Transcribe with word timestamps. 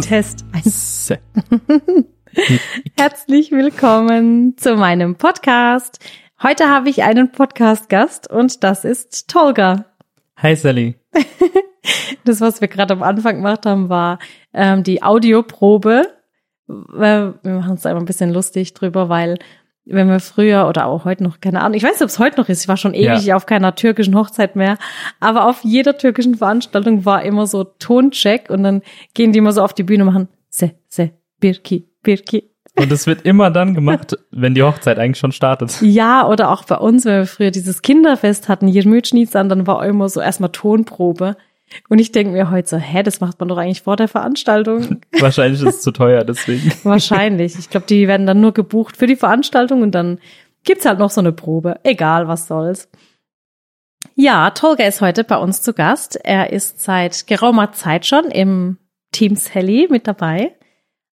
Test. 0.00 0.44
Se- 0.64 1.18
Herzlich 2.98 3.50
willkommen 3.52 4.56
zu 4.56 4.76
meinem 4.76 5.16
Podcast. 5.16 5.98
Heute 6.42 6.68
habe 6.68 6.88
ich 6.90 7.02
einen 7.02 7.30
Podcast-Gast 7.32 8.30
und 8.30 8.64
das 8.64 8.84
ist 8.84 9.28
Tolga. 9.28 9.86
Hi 10.38 10.54
Sally. 10.56 10.96
Das, 12.24 12.40
was 12.40 12.62
wir 12.62 12.68
gerade 12.68 12.94
am 12.94 13.02
Anfang 13.02 13.36
gemacht 13.36 13.66
haben, 13.66 13.90
war 13.90 14.18
ähm, 14.54 14.82
die 14.84 15.02
Audioprobe. 15.02 16.06
Äh, 16.66 16.72
Wir 16.94 17.36
machen 17.44 17.72
uns 17.72 17.82
da 17.82 17.90
immer 17.90 18.00
ein 18.00 18.06
bisschen 18.06 18.32
lustig 18.32 18.72
drüber, 18.72 19.10
weil 19.10 19.38
wenn 19.86 20.08
wir 20.08 20.20
früher 20.20 20.66
oder 20.68 20.86
auch 20.86 21.04
heute 21.04 21.22
noch, 21.22 21.40
keine 21.40 21.60
Ahnung, 21.60 21.76
ich 21.76 21.82
weiß 21.82 21.92
nicht, 21.92 22.02
ob 22.02 22.08
es 22.08 22.18
heute 22.18 22.40
noch 22.40 22.48
ist, 22.48 22.62
ich 22.62 22.68
war 22.68 22.76
schon 22.76 22.94
ewig 22.94 23.32
auf 23.34 23.46
keiner 23.46 23.74
türkischen 23.74 24.16
Hochzeit 24.16 24.56
mehr, 24.56 24.78
aber 25.20 25.46
auf 25.46 25.62
jeder 25.62 25.98
türkischen 25.98 26.36
Veranstaltung 26.36 27.04
war 27.04 27.22
immer 27.22 27.46
so 27.46 27.64
Toncheck 27.64 28.50
und 28.50 28.62
dann 28.62 28.82
gehen 29.12 29.32
die 29.32 29.38
immer 29.38 29.52
so 29.52 29.62
auf 29.62 29.74
die 29.74 29.82
Bühne 29.82 30.04
und 30.04 30.12
machen 30.12 30.28
se, 30.48 30.72
se, 30.88 31.10
birki, 31.40 31.88
birki. 32.02 32.50
Und 32.76 32.90
es 32.90 33.06
wird 33.06 33.22
immer 33.22 33.50
dann 33.50 33.74
gemacht, 33.74 34.16
wenn 34.30 34.54
die 34.54 34.62
Hochzeit 34.62 34.98
eigentlich 34.98 35.18
schon 35.18 35.32
startet. 35.32 35.80
Ja, 35.80 36.26
oder 36.26 36.50
auch 36.50 36.64
bei 36.64 36.76
uns, 36.76 37.04
wenn 37.04 37.18
wir 37.18 37.26
früher 37.26 37.50
dieses 37.50 37.82
Kinderfest 37.82 38.48
hatten, 38.48 38.68
Jirmütschnitsan, 38.68 39.48
dann 39.48 39.66
war 39.66 39.84
immer 39.84 40.08
so 40.08 40.20
erstmal 40.20 40.50
Tonprobe. 40.50 41.36
Und 41.88 41.98
ich 41.98 42.12
denke 42.12 42.32
mir 42.32 42.50
heute 42.50 42.68
so, 42.68 42.76
hä, 42.76 43.02
das 43.02 43.20
macht 43.20 43.38
man 43.40 43.48
doch 43.48 43.58
eigentlich 43.58 43.82
vor 43.82 43.96
der 43.96 44.08
Veranstaltung. 44.08 45.00
Wahrscheinlich 45.20 45.60
ist 45.60 45.76
es 45.76 45.82
zu 45.82 45.90
teuer, 45.90 46.24
deswegen. 46.24 46.72
Wahrscheinlich. 46.82 47.58
Ich 47.58 47.70
glaube, 47.70 47.86
die 47.86 48.08
werden 48.08 48.26
dann 48.26 48.40
nur 48.40 48.52
gebucht 48.52 48.96
für 48.96 49.06
die 49.06 49.16
Veranstaltung 49.16 49.82
und 49.82 49.92
dann 49.92 50.18
gibt's 50.64 50.86
halt 50.86 50.98
noch 50.98 51.10
so 51.10 51.20
eine 51.20 51.32
Probe. 51.32 51.80
Egal, 51.82 52.28
was 52.28 52.46
soll's. 52.46 52.88
Ja, 54.14 54.50
Tolga 54.50 54.84
ist 54.86 55.00
heute 55.00 55.24
bei 55.24 55.36
uns 55.36 55.62
zu 55.62 55.72
Gast. 55.72 56.16
Er 56.22 56.52
ist 56.52 56.80
seit 56.80 57.26
geraumer 57.26 57.72
Zeit 57.72 58.06
schon 58.06 58.26
im 58.26 58.78
Team 59.12 59.36
Sally 59.36 59.88
mit 59.90 60.06
dabei. 60.06 60.54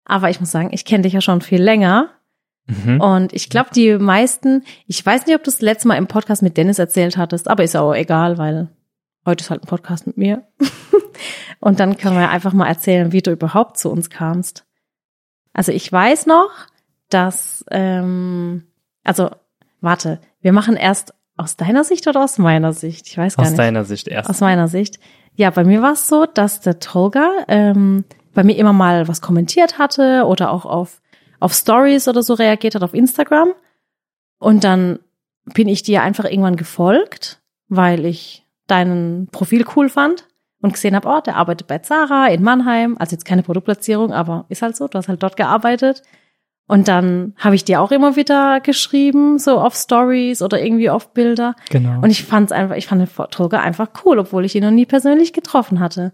Aber 0.06 0.30
ich 0.30 0.40
muss 0.40 0.52
sagen, 0.52 0.70
ich 0.72 0.86
kenne 0.86 1.03
dich 1.03 1.14
ja 1.14 1.22
schon 1.22 1.42
viel 1.42 1.62
länger. 1.62 2.09
Mhm. 2.68 3.02
Und 3.02 3.34
ich 3.34 3.50
glaube, 3.50 3.70
die 3.73 3.98
meisten, 3.98 4.64
ich 4.88 5.03
weiß 5.06 5.25
nicht, 5.25 5.36
ob 5.36 5.44
du 5.44 5.52
das 5.52 5.62
letzte 5.62 5.88
Mal 5.88 5.98
im 5.98 6.08
Podcast 6.08 6.42
mit 6.42 6.58
Dennis 6.58 6.80
erzählt 6.80 7.18
hattest, 7.18 7.48
aber 7.48 7.64
ist 7.64 7.75
auch 7.75 7.94
egal, 7.94 8.38
weil 8.38 8.70
heute 9.25 9.44
ist 9.44 9.50
halt 9.50 9.64
ein 9.64 9.67
Podcast 9.67 10.08
mit 10.08 10.17
mir. 10.17 10.47
Und 11.59 11.80
dann 11.80 11.97
können 11.97 12.17
wir 12.17 12.30
einfach 12.30 12.53
mal 12.53 12.67
erzählen, 12.67 13.11
wie 13.11 13.22
du 13.22 13.31
überhaupt 13.31 13.78
zu 13.78 13.91
uns 13.91 14.09
kamst. 14.09 14.66
Also 15.53 15.72
ich 15.72 15.91
weiß 15.91 16.25
noch, 16.25 16.50
dass, 17.09 17.63
ähm, 17.69 18.63
also 19.03 19.30
warte, 19.81 20.19
wir 20.41 20.53
machen 20.53 20.75
erst 20.75 21.13
aus 21.38 21.55
deiner 21.55 21.83
Sicht 21.83 22.08
oder 22.08 22.23
aus 22.23 22.38
meiner 22.38 22.73
Sicht? 22.73 23.08
Ich 23.08 23.17
weiß 23.17 23.36
gar 23.36 23.44
Aus 23.44 23.52
nicht. 23.52 23.59
deiner 23.59 23.83
Sicht 23.83 24.08
erst. 24.08 24.30
Aus 24.30 24.41
meiner 24.41 24.67
Sicht. 24.67 25.00
Ja, 25.35 25.50
bei 25.50 25.63
mir 25.63 25.81
war 25.81 25.94
es 25.94 26.08
so, 26.08 26.25
dass 26.25 26.61
der 26.61 26.80
Tolga 26.80 27.30
ähm, 27.47 28.06
bei 28.33 28.44
mir 28.44 28.58
immer 28.58 28.73
mal 28.73 29.08
was 29.08 29.22
kommentiert 29.22 29.78
hatte 29.80 30.25
oder 30.25 30.52
auch 30.52 30.66
auf, 30.66 31.02
auf 31.39 31.53
Stories 31.53 32.08
oder 32.08 32.22
so 32.23 32.33
reagiert 32.33 32.75
hat 32.75 32.83
auf 32.83 32.94
Instagram. 32.94 33.53
Und 34.39 34.63
dann 34.63 35.00
bin 35.45 35.67
ich 35.67 35.83
dir 35.83 36.03
einfach 36.03 36.25
irgendwann 36.25 36.56
gefolgt, 36.56 37.41
weil 37.67 38.06
ich 38.06 38.41
deinen 38.72 39.27
Profil 39.27 39.66
cool 39.75 39.89
fand 39.89 40.27
und 40.61 40.73
gesehen 40.73 40.95
habe, 40.95 41.08
oh, 41.09 41.22
der 41.22 41.36
arbeitet 41.36 41.67
bei 41.67 41.80
Zara 41.80 42.27
in 42.27 42.44
Mannheim. 42.44 42.95
Also 43.00 43.13
jetzt 43.13 43.25
keine 43.25 43.44
Produktplatzierung, 43.44 44.13
aber 44.13 44.45
ist 44.50 44.61
halt 44.61 44.75
so, 44.75 44.88
du 44.88 44.97
hast 44.97 45.08
halt 45.08 45.22
dort 45.22 45.38
gearbeitet. 45.38 46.03
Und 46.67 46.88
dann 46.88 47.33
habe 47.38 47.55
ich 47.55 47.66
dir 47.66 47.81
auch 47.81 47.91
immer 47.91 48.16
wieder 48.16 48.61
geschrieben, 48.61 49.39
so 49.39 49.59
auf 49.59 49.75
Stories 49.75 50.41
oder 50.41 50.61
irgendwie 50.61 50.89
auf 50.89 51.13
Bilder. 51.13 51.55
Genau. 51.69 52.02
Und 52.02 52.09
ich 52.11 52.23
fand 52.23 52.50
es 52.50 52.52
einfach, 52.58 52.78
ich 52.78 52.88
fand 52.88 53.02
den 53.02 53.28
Tolga 53.30 53.59
einfach 53.59 53.89
cool, 54.05 54.19
obwohl 54.19 54.45
ich 54.45 54.55
ihn 54.55 54.63
noch 54.63 54.72
nie 54.72 54.85
persönlich 54.85 55.33
getroffen 55.33 55.81
hatte. 55.81 56.13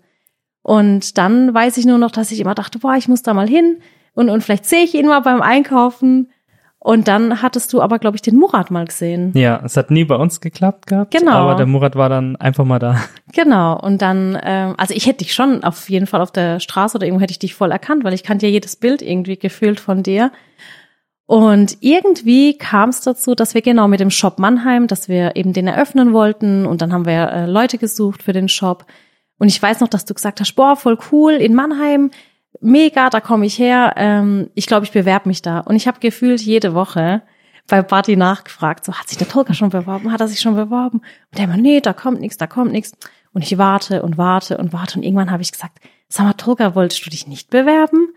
Und 0.64 1.18
dann 1.18 1.54
weiß 1.54 1.78
ich 1.78 1.86
nur 1.86 2.00
noch, 2.00 2.12
dass 2.12 2.32
ich 2.32 2.40
immer 2.40 2.56
dachte, 2.56 2.80
boah, 2.80 2.96
ich 2.96 3.08
muss 3.08 3.22
da 3.22 3.34
mal 3.34 3.48
hin 3.48 3.78
und, 4.14 4.30
und 4.30 4.42
vielleicht 4.42 4.66
sehe 4.66 4.84
ich 4.84 4.96
ihn 4.96 5.06
mal 5.06 5.20
beim 5.20 5.44
Einkaufen. 5.44 6.32
Und 6.88 7.10
dann 7.10 7.42
hattest 7.42 7.74
du 7.74 7.82
aber, 7.82 8.00
glaube 8.00 8.16
ich, 8.16 8.22
den 8.22 8.38
Murat 8.38 8.72
mal 8.72 8.86
gesehen. 8.86 9.34
ja, 9.36 9.60
es 9.62 9.76
hat 9.76 9.92
nie 9.92 10.06
bei 10.06 10.16
uns 10.16 10.40
geklappt 10.40 10.88
gehabt. 10.88 11.12
Genau. 11.12 11.34
Aber 11.34 11.56
der 11.56 11.66
Murat 11.66 11.98
war 11.98 12.08
dann 12.08 12.38
einfach 12.38 12.64
mal 12.64 12.80
da. 12.80 12.96
Genau. 13.34 13.78
Und 13.78 14.02
dann, 14.02 14.40
ähm, 14.42 14.74
also 14.78 14.94
ich 14.94 15.06
hätte 15.06 15.18
dich 15.18 15.34
schon 15.34 15.66
auf 15.66 15.90
jeden 15.90 16.08
Fall 16.08 16.22
auf 16.22 16.32
der 16.32 16.62
Straße 16.62 16.96
oder 16.96 17.06
irgendwo 17.06 17.22
hätte 17.22 17.32
ich 17.32 17.40
dich 17.40 17.56
voll 17.56 17.72
erkannt, 17.72 18.06
weil 18.06 18.14
ich 18.14 18.24
kannte 18.24 18.46
ja 18.46 18.54
jedes 18.54 18.78
Bild 18.78 19.02
irgendwie 19.02 19.36
gefühlt 19.36 19.82
von 19.82 20.02
dir. 20.02 20.32
Und 21.26 21.80
irgendwie 21.82 22.58
kam 22.58 22.88
es 22.88 23.02
dazu, 23.02 23.36
dass 23.36 23.54
wir 23.54 23.62
genau 23.62 23.90
mit 23.90 24.00
dem 24.00 24.10
Shop 24.10 24.40
Mannheim, 24.40 24.88
dass 24.88 25.10
wir 25.10 25.36
eben 25.36 25.52
den 25.52 25.68
eröffnen 25.68 26.14
wollten 26.14 26.66
und 26.66 26.82
dann 26.82 26.94
haben 26.94 27.06
wir 27.06 27.30
äh, 27.30 27.46
Leute 27.48 27.78
gesucht 27.78 28.24
für 28.24 28.32
den 28.32 28.48
Shop. 28.48 28.86
Und 29.40 29.50
ich 29.50 29.62
weiß 29.62 29.82
noch, 29.82 29.90
dass 29.90 30.06
du 30.06 30.14
gesagt 30.14 30.40
hast, 30.40 30.54
boah, 30.54 30.78
voll 30.78 30.98
cool 31.12 31.34
in 31.34 31.54
Mannheim, 31.54 32.12
mega, 32.62 33.10
da 33.10 33.22
komme 33.22 33.46
ich 33.46 33.58
her. 33.60 33.94
Ähm, 33.98 34.50
ich 34.56 34.68
glaube, 34.68 34.86
ich 34.86 34.92
bewerbe 34.92 35.30
mich 35.30 35.42
da. 35.42 35.60
Und 35.60 35.76
ich 35.76 35.88
habe 35.88 36.00
gefühlt 36.00 36.42
jede 36.42 36.74
Woche 36.74 37.22
bei 37.68 37.82
Buddy 37.82 38.16
nachgefragt, 38.16 38.86
so 38.86 38.94
hat 38.94 39.10
sich 39.10 39.18
der 39.18 39.28
Tolga 39.28 39.54
schon 39.54 39.70
beworben, 39.70 40.12
hat 40.12 40.22
er 40.22 40.28
sich 40.28 40.40
schon 40.40 40.56
beworben? 40.56 41.00
Und 41.00 41.38
der 41.38 41.46
immer, 41.46 41.58
nee, 41.58 41.82
da 41.82 41.94
kommt 41.94 42.22
nichts, 42.22 42.38
da 42.38 42.48
kommt 42.48 42.72
nichts. 42.72 42.94
Und 43.34 43.42
ich 43.44 43.58
warte 43.58 44.02
und 44.04 44.18
warte 44.18 44.58
und 44.58 44.74
warte 44.74 44.98
und 44.98 45.04
irgendwann 45.04 45.32
habe 45.32 45.44
ich 45.44 45.52
gesagt, 45.52 45.80
sag 46.08 46.26
mal, 46.26 46.34
Tolga, 46.34 46.76
wolltest 46.76 47.06
du 47.06 47.10
dich 47.10 47.28
nicht 47.28 47.50
bewerben? 47.50 48.14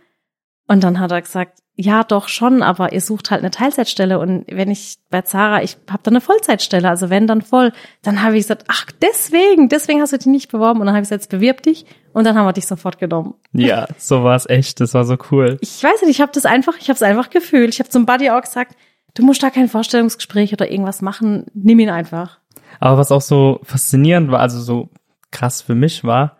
Und 0.70 0.84
dann 0.84 1.00
hat 1.00 1.10
er 1.10 1.20
gesagt, 1.20 1.58
ja, 1.75 2.04
doch 2.04 2.28
schon, 2.28 2.62
aber 2.62 2.92
ihr 2.92 3.00
sucht 3.00 3.32
halt 3.32 3.41
eine 3.41 3.50
Teilzeitstelle 3.50 4.20
und 4.20 4.44
wenn 4.48 4.70
ich 4.70 4.98
bei 5.10 5.22
Zara, 5.22 5.64
ich 5.64 5.76
habe 5.91 6.04
da 6.04 6.12
eine 6.12 6.20
Vollzeitstelle, 6.20 6.88
also 6.88 7.10
wenn 7.10 7.26
dann 7.26 7.42
voll, 7.42 7.72
dann 8.03 8.22
habe 8.22 8.36
ich 8.36 8.44
gesagt, 8.44 8.66
ach, 8.69 8.86
deswegen, 9.03 9.69
deswegen 9.69 10.00
hast 10.00 10.12
du 10.12 10.19
dich 10.19 10.28
nicht 10.28 10.53
beworben 10.53 10.78
und 10.78 10.86
dann 10.86 10.94
habe 10.94 11.03
ich 11.03 11.09
gesagt, 11.09 11.22
jetzt 11.22 11.30
bewirb 11.30 11.64
dich 11.64 11.86
und 12.12 12.22
dann 12.22 12.36
haben 12.36 12.47
wir 12.47 12.53
dich 12.53 12.69
sofort 12.69 13.00
genommen. 13.00 13.34
Ja, 13.53 13.88
so 13.98 14.22
war 14.22 14.36
es 14.36 14.48
echt. 14.48 14.78
Das 14.78 14.94
war 14.94 15.04
so 15.04 15.16
cool. 15.32 15.59
Ich 15.60 15.82
weiß 15.82 16.03
nicht, 16.03 16.10
ich 16.10 16.20
habe 16.20 16.30
das 16.32 16.44
einfach, 16.44 16.76
ich 16.78 16.88
habe 16.88 16.94
es 16.94 17.03
einfach 17.03 17.30
gefühlt. 17.30 17.70
Ich 17.70 17.80
habe 17.80 17.91
zum 17.91 18.06
Buddy 18.06 18.30
auch 18.30 18.42
gesagt, 18.42 18.76
du 19.14 19.25
musst 19.25 19.42
da 19.42 19.50
kein 19.50 19.69
Vorstellungsgespräch 19.69 20.53
oder 20.53 20.70
irgendwas 20.70 21.03
machen, 21.03 21.47
nimm 21.53 21.80
ihn 21.80 21.91
einfach. 21.91 22.38
Aber 22.78 22.98
was 22.98 23.10
auch 23.10 23.22
so 23.22 23.59
faszinierend 23.64 24.30
war, 24.30 24.38
also 24.38 24.60
so 24.60 24.88
krass 25.32 25.62
für 25.62 25.75
mich 25.75 26.04
war, 26.04 26.36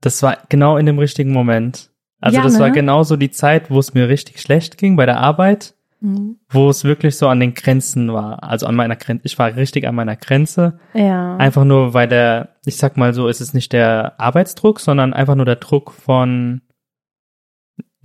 das 0.00 0.20
war 0.24 0.36
genau 0.48 0.78
in 0.78 0.86
dem 0.86 0.98
richtigen 0.98 1.32
Moment. 1.32 1.90
Also 2.20 2.38
Ja, 2.38 2.42
das 2.44 2.54
ne? 2.54 2.60
war 2.60 2.70
genau 2.70 3.02
so 3.02 3.16
die 3.16 3.30
Zeit, 3.30 3.70
wo 3.70 3.78
es 3.78 3.94
mir 3.94 4.08
richtig 4.08 4.40
schlecht 4.40 4.78
ging 4.78 4.96
bei 4.96 5.06
der 5.06 5.18
Arbeit, 5.20 5.74
Mhm. 6.00 6.38
wo 6.50 6.68
es 6.68 6.84
wirklich 6.84 7.16
so 7.16 7.28
an 7.28 7.40
den 7.40 7.54
Grenzen 7.54 8.12
war. 8.12 8.42
Also 8.42 8.66
an 8.66 8.74
meiner 8.74 8.96
Grenze, 8.96 9.22
ich 9.24 9.38
war 9.38 9.54
richtig 9.56 9.86
an 9.86 9.94
meiner 9.94 10.16
Grenze. 10.16 10.78
Ja. 10.94 11.36
Einfach 11.36 11.64
nur, 11.64 11.94
weil 11.94 12.08
der, 12.08 12.56
ich 12.64 12.76
sag 12.76 12.96
mal 12.96 13.12
so, 13.14 13.28
es 13.28 13.40
ist 13.40 13.54
nicht 13.54 13.72
der 13.72 14.18
Arbeitsdruck, 14.20 14.80
sondern 14.80 15.12
einfach 15.14 15.34
nur 15.34 15.46
der 15.46 15.56
Druck 15.56 15.92
von, 15.92 16.62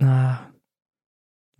ah, 0.00 0.38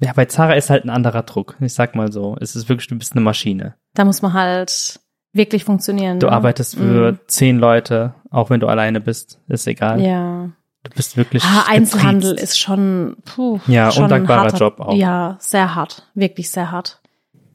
ja, 0.01 0.13
bei 0.15 0.25
Zara 0.25 0.55
ist 0.55 0.69
halt 0.71 0.84
ein 0.84 0.91
anderer 0.91 1.23
Druck. 1.23 1.57
Ich 1.61 1.75
sag 1.75 1.95
mal 1.95 2.11
so, 2.11 2.37
es 2.41 2.57
ist 2.57 2.69
wirklich, 2.69 2.89
du 2.89 2.99
bist 2.99 3.13
eine 3.13 3.21
Maschine. 3.21 3.77
Da 3.95 4.05
muss 4.05 4.21
man 4.23 4.33
halt 4.33 5.01
wirklich 5.33 5.65
funktionieren. 5.65 6.19
Du 6.19 6.27
ne? 6.27 6.33
arbeitest 6.33 6.77
für 6.77 7.13
Mhm. 7.13 7.19
zehn 7.29 7.59
Leute, 7.59 8.15
auch 8.31 8.51
wenn 8.51 8.61
du 8.61 8.67
alleine 8.67 9.01
bist, 9.01 9.41
ist 9.49 9.67
egal. 9.67 10.01
Ja. 10.01 10.51
Du 10.84 10.91
bist 10.97 11.16
wirklich 11.16 11.44
Ah, 11.44 11.65
Einzelhandel 11.69 12.31
getriezt. 12.32 12.53
ist 12.54 12.59
schon, 12.59 13.16
puh, 13.25 13.60
Ja, 13.66 13.91
schon 13.93 14.03
ein 14.03 14.04
undankbarer 14.04 14.41
harter, 14.44 14.56
Job 14.59 14.81
auch. 14.81 14.94
Ja, 14.94 15.37
sehr 15.41 15.75
hart, 15.75 16.09
wirklich 16.15 16.50
sehr 16.50 16.70
hart. 16.72 17.00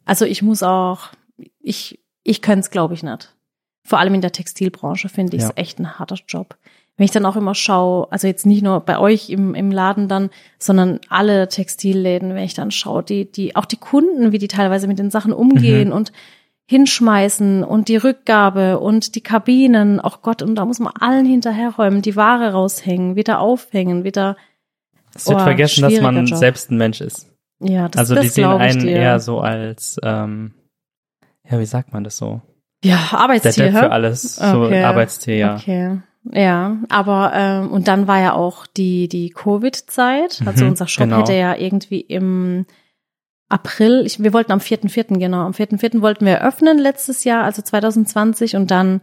Also 0.05 0.25
ich 0.25 0.41
muss 0.41 0.63
auch, 0.63 1.09
ich, 1.59 1.99
ich 2.23 2.41
könnte 2.41 2.61
es 2.61 2.69
glaube 2.71 2.93
ich 2.93 3.03
nicht. 3.03 3.33
Vor 3.83 3.99
allem 3.99 4.13
in 4.13 4.21
der 4.21 4.31
Textilbranche 4.31 5.09
finde 5.09 5.35
ich 5.37 5.43
es 5.43 5.49
Ja. 5.49 5.53
echt 5.55 5.79
ein 5.79 5.99
harter 5.99 6.17
Job. 6.27 6.55
Wenn 6.95 7.05
ich 7.05 7.11
dann 7.11 7.25
auch 7.25 7.35
immer 7.35 7.53
schaue, 7.53 8.11
also 8.11 8.27
jetzt 8.27 8.45
nicht 8.45 8.63
nur 8.63 8.79
bei 8.79 8.97
euch 8.97 9.29
im, 9.29 9.53
im 9.55 9.71
Laden 9.71 10.07
dann, 10.07 10.29
sondern 10.57 10.99
alle 11.09 11.47
Textilläden, 11.47 12.33
wenn 12.33 12.43
ich 12.43 12.53
dann 12.55 12.71
schaue, 12.71 13.03
die, 13.03 13.31
die, 13.31 13.55
auch 13.55 13.65
die 13.65 13.77
Kunden, 13.77 14.31
wie 14.31 14.39
die 14.39 14.47
teilweise 14.47 14.87
mit 14.87 14.97
den 14.99 15.11
Sachen 15.11 15.31
umgehen 15.33 15.89
Mhm. 15.89 15.93
und 15.93 16.11
hinschmeißen 16.69 17.63
und 17.63 17.87
die 17.87 17.95
Rückgabe 17.97 18.79
und 18.79 19.15
die 19.15 19.21
Kabinen, 19.21 19.99
auch 19.99 20.21
Gott, 20.21 20.41
und 20.41 20.55
da 20.55 20.65
muss 20.65 20.79
man 20.79 20.93
allen 20.99 21.25
hinterherräumen, 21.25 22.01
die 22.01 22.15
Ware 22.15 22.51
raushängen, 22.51 23.15
wieder 23.15 23.39
aufhängen, 23.39 24.03
wieder, 24.03 24.35
Es 25.15 25.27
wird 25.27 25.37
Oh, 25.39 25.43
vergessen, 25.43 25.81
dass 25.83 25.99
man 26.01 26.25
Job. 26.25 26.37
selbst 26.37 26.69
ein 26.69 26.77
Mensch 26.77 27.01
ist. 27.01 27.27
ja, 27.59 27.87
das, 27.87 27.99
also 27.99 28.15
das 28.15 28.23
die 28.25 28.29
sehen 28.29 28.45
einen 28.45 28.81
dir. 28.81 28.91
eher 28.97 29.19
so 29.19 29.39
als, 29.39 29.97
ähm, 30.03 30.53
ja, 31.49 31.57
wie 31.59 31.65
sagt 31.65 31.93
man 31.93 32.03
das 32.03 32.17
so? 32.17 32.41
Ja, 32.83 32.97
Der 33.11 33.19
Arbeitstier. 33.19 33.65
Depp 33.65 33.73
hä? 33.73 33.79
für 33.79 33.91
alles, 33.91 34.35
so 34.35 34.63
Okay. 34.65 34.83
Arbeitstier, 34.83 35.35
ja. 35.37 35.55
Okay. 35.55 36.01
Ja, 36.33 36.75
aber 36.89 37.31
ähm, 37.33 37.71
und 37.71 37.87
dann 37.87 38.05
war 38.07 38.19
ja 38.19 38.33
auch 38.33 38.67
die 38.67 39.07
die 39.07 39.29
Covid-Zeit. 39.29 40.43
Also 40.45 40.65
Mhm, 40.65 40.71
unser 40.71 40.87
Shop 40.87 41.05
genau. 41.05 41.19
hätte 41.19 41.33
ja 41.33 41.55
irgendwie 41.55 42.01
im 42.01 42.65
April, 43.49 44.03
ich, 44.05 44.21
wir 44.21 44.33
wollten 44.33 44.51
am 44.51 44.59
4.4., 44.59 45.17
genau, 45.19 45.41
am 45.41 45.53
4.4. 45.53 46.01
wollten 46.01 46.25
wir 46.25 46.33
eröffnen 46.33 46.77
letztes 46.77 47.23
Jahr, 47.23 47.43
also 47.43 47.61
2020 47.61 48.55
und 48.55 48.71
dann 48.71 49.01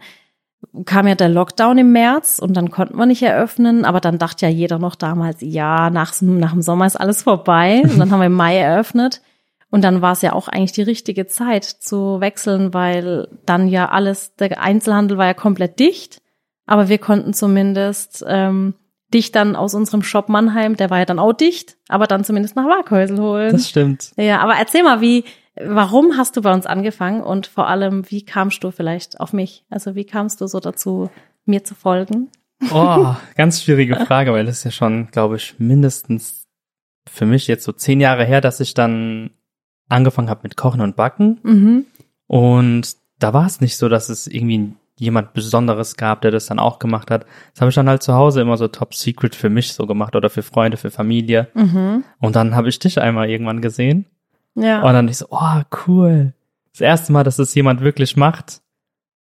kam 0.84 1.06
ja 1.06 1.14
der 1.14 1.28
Lockdown 1.28 1.78
im 1.78 1.92
März 1.92 2.38
und 2.38 2.56
dann 2.56 2.70
konnten 2.70 2.96
wir 2.96 3.06
nicht 3.06 3.22
eröffnen, 3.22 3.84
aber 3.84 4.00
dann 4.00 4.18
dachte 4.18 4.46
ja 4.46 4.52
jeder 4.52 4.78
noch 4.78 4.94
damals, 4.94 5.38
ja, 5.40 5.90
nach, 5.90 6.14
nach 6.20 6.52
dem 6.52 6.62
Sommer 6.62 6.86
ist 6.86 6.96
alles 6.96 7.22
vorbei. 7.22 7.82
Und 7.84 7.98
dann 7.98 8.10
haben 8.10 8.20
wir 8.20 8.26
im 8.26 8.34
Mai 8.34 8.58
eröffnet. 8.58 9.20
Und 9.70 9.82
dann 9.82 10.02
war 10.02 10.12
es 10.12 10.22
ja 10.22 10.32
auch 10.32 10.48
eigentlich 10.48 10.72
die 10.72 10.82
richtige 10.82 11.26
Zeit 11.26 11.64
zu 11.64 12.20
wechseln, 12.20 12.72
weil 12.74 13.28
dann 13.44 13.68
ja 13.68 13.88
alles, 13.88 14.36
der 14.36 14.60
Einzelhandel 14.60 15.18
war 15.18 15.26
ja 15.26 15.34
komplett 15.34 15.80
dicht, 15.80 16.22
aber 16.66 16.88
wir 16.88 16.98
konnten 16.98 17.34
zumindest 17.34 18.24
ähm, 18.26 18.74
dich 19.12 19.32
dann 19.32 19.56
aus 19.56 19.74
unserem 19.74 20.02
Shop 20.02 20.28
Mannheim, 20.28 20.76
der 20.76 20.90
war 20.90 20.98
ja 20.98 21.04
dann 21.04 21.18
auch 21.18 21.32
dicht, 21.32 21.76
aber 21.88 22.06
dann 22.06 22.24
zumindest 22.24 22.56
nach 22.56 22.66
Waghäusel 22.66 23.20
holen. 23.20 23.52
Das 23.52 23.68
stimmt. 23.68 24.12
Ja, 24.16 24.40
aber 24.40 24.54
erzähl 24.54 24.82
mal, 24.82 25.00
wie, 25.00 25.24
warum 25.56 26.16
hast 26.16 26.36
du 26.36 26.42
bei 26.42 26.52
uns 26.52 26.66
angefangen 26.66 27.22
und 27.22 27.46
vor 27.46 27.68
allem, 27.68 28.10
wie 28.10 28.24
kamst 28.24 28.64
du 28.64 28.70
vielleicht 28.70 29.20
auf 29.20 29.32
mich? 29.32 29.64
Also 29.70 29.94
wie 29.94 30.04
kamst 30.04 30.40
du 30.40 30.46
so 30.46 30.60
dazu, 30.60 31.10
mir 31.44 31.64
zu 31.64 31.74
folgen? 31.74 32.30
Oh, 32.72 33.14
ganz 33.36 33.62
schwierige 33.62 33.96
Frage, 33.96 34.32
weil 34.32 34.46
das 34.46 34.58
ist 34.58 34.64
ja 34.64 34.70
schon, 34.70 35.08
glaube 35.10 35.36
ich, 35.36 35.56
mindestens 35.58 36.46
für 37.06 37.26
mich 37.26 37.46
jetzt 37.46 37.64
so 37.64 37.72
zehn 37.72 38.00
Jahre 38.00 38.24
her, 38.24 38.40
dass 38.40 38.60
ich 38.60 38.74
dann 38.74 39.30
angefangen 39.88 40.30
habe 40.30 40.40
mit 40.44 40.56
Kochen 40.56 40.80
und 40.80 40.96
Backen. 40.96 41.38
Mhm. 41.42 41.86
Und 42.26 42.96
da 43.18 43.32
war 43.32 43.46
es 43.46 43.60
nicht 43.60 43.76
so, 43.76 43.88
dass 43.88 44.08
es 44.08 44.26
irgendwie 44.26 44.72
jemand 44.98 45.32
Besonderes 45.32 45.96
gab, 45.96 46.22
der 46.22 46.30
das 46.30 46.46
dann 46.46 46.58
auch 46.58 46.78
gemacht 46.78 47.10
hat. 47.10 47.26
Das 47.52 47.60
habe 47.60 47.68
ich 47.70 47.74
dann 47.74 47.88
halt 47.88 48.02
zu 48.02 48.14
Hause 48.14 48.40
immer 48.40 48.56
so 48.56 48.68
top 48.68 48.94
secret 48.94 49.34
für 49.34 49.50
mich 49.50 49.72
so 49.72 49.86
gemacht 49.86 50.14
oder 50.14 50.30
für 50.30 50.42
Freunde, 50.42 50.76
für 50.76 50.90
Familie. 50.90 51.48
Mhm. 51.54 52.04
Und 52.20 52.36
dann 52.36 52.54
habe 52.54 52.68
ich 52.68 52.78
dich 52.78 53.00
einmal 53.00 53.28
irgendwann 53.28 53.60
gesehen. 53.60 54.06
Ja. 54.54 54.82
Und 54.82 54.92
dann 54.92 55.08
ich 55.08 55.18
so, 55.18 55.26
oh, 55.30 55.62
cool. 55.86 56.32
Das 56.72 56.80
erste 56.80 57.12
Mal, 57.12 57.24
dass 57.24 57.38
es 57.38 57.54
jemand 57.54 57.80
wirklich 57.80 58.16
macht. 58.16 58.60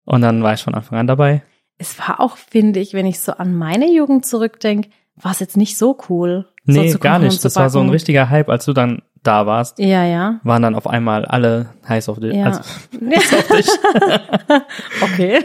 Und 0.06 0.21
dann 0.21 0.44
war 0.44 0.53
ich 0.53 0.63
von 0.63 0.75
Anfang 0.75 1.00
an 1.00 1.07
dabei. 1.07 1.44
Es 1.77 1.97
war 2.00 2.19
auch, 2.19 2.38
finde 2.38 2.79
ich, 2.79 2.94
wenn 2.94 3.06
ich 3.06 3.19
so 3.19 3.33
an 3.33 3.56
meine 3.56 3.91
Jugend 3.91 4.25
zurückdenke, 4.25 4.89
war 5.15 5.31
es 5.31 5.39
jetzt 5.39 5.57
nicht 5.57 5.77
so 5.77 5.97
cool. 6.09 6.47
so 6.65 6.81
Nee, 6.81 6.89
zu 6.89 7.00
gar 7.00 7.19
nicht. 7.19 7.44
Das 7.44 7.56
war 7.56 7.69
so 7.69 7.79
ein 7.79 7.89
richtiger 7.89 8.29
Hype, 8.29 8.50
als 8.50 8.65
du 8.65 8.74
dann 8.74 9.01
da 9.23 9.45
warst. 9.45 9.77
Ja, 9.79 10.03
ja. 10.03 10.39
Waren 10.44 10.63
dann 10.63 10.75
auf 10.75 10.88
einmal 10.88 11.25
alle 11.25 11.69
heiß 11.88 12.09
auf 12.09 12.19
dich. 12.19 12.33
Ja. 12.33 12.45
Also, 12.45 12.62
okay. 15.01 15.39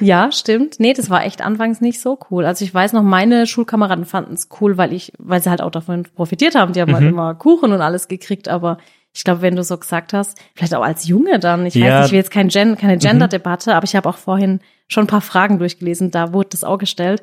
ja, 0.00 0.30
stimmt. 0.32 0.80
Nee, 0.80 0.92
das 0.92 1.10
war 1.10 1.24
echt 1.24 1.42
anfangs 1.42 1.80
nicht 1.80 2.00
so 2.00 2.18
cool. 2.30 2.44
Also 2.44 2.64
ich 2.64 2.72
weiß 2.74 2.92
noch, 2.92 3.02
meine 3.02 3.46
Schulkameraden 3.46 4.04
fanden 4.04 4.34
es 4.34 4.48
cool, 4.60 4.76
weil 4.76 4.92
ich, 4.92 5.12
weil 5.18 5.42
sie 5.42 5.50
halt 5.50 5.62
auch 5.62 5.70
davon 5.70 6.04
profitiert 6.14 6.54
haben. 6.54 6.72
Die 6.72 6.80
haben 6.80 6.92
halt 6.92 7.04
Mhm. 7.04 7.10
immer 7.10 7.34
Kuchen 7.34 7.72
und 7.72 7.80
alles 7.80 8.08
gekriegt, 8.08 8.48
aber 8.48 8.78
ich 9.12 9.24
glaube, 9.24 9.42
wenn 9.42 9.54
du 9.56 9.62
so 9.62 9.78
gesagt 9.78 10.12
hast, 10.12 10.38
vielleicht 10.54 10.74
auch 10.74 10.82
als 10.82 11.06
Junge 11.06 11.38
dann, 11.38 11.66
ich 11.66 11.74
weiß 11.76 11.82
Ja. 11.82 11.90
Mhm. 11.90 11.96
nicht, 11.98 12.06
ich 12.06 12.12
will 12.12 12.18
jetzt 12.18 12.30
kein 12.32 12.48
Gen, 12.48 12.76
keine 12.76 12.98
Gender-Debatte, 12.98 13.74
aber 13.74 13.84
ich 13.84 13.94
habe 13.96 14.08
auch 14.08 14.16
vorhin 14.16 14.60
schon 14.88 15.04
ein 15.04 15.08
paar 15.08 15.20
Fragen 15.20 15.58
durchgelesen, 15.58 16.10
da 16.10 16.32
wurde 16.32 16.50
das 16.50 16.64
auch 16.64 16.78
gestellt. 16.78 17.22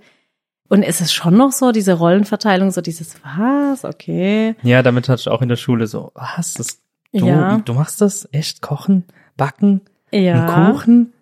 Und 0.71 0.83
ist 0.83 1.01
es 1.01 1.11
schon 1.11 1.35
noch 1.35 1.51
so, 1.51 1.73
diese 1.73 1.95
Rollenverteilung, 1.95 2.71
so 2.71 2.79
dieses, 2.79 3.17
was, 3.25 3.83
okay. 3.83 4.55
ja, 4.63 4.81
damit 4.81 5.09
hatte 5.09 5.19
ich 5.19 5.27
auch 5.27 5.41
in 5.41 5.49
der 5.49 5.57
Schule 5.57 5.85
so, 5.85 6.13
was, 6.15 6.53
das, 6.53 6.79
du, 7.11 7.25
Ja. 7.25 7.57
du 7.57 7.73
machst 7.73 7.99
das? 7.99 8.29
Echt? 8.31 8.61
Kochen? 8.61 9.03
Backen? 9.35 9.81
Ja. 10.13 10.45
Einen 10.47 10.71
Kuchen? 10.71 11.13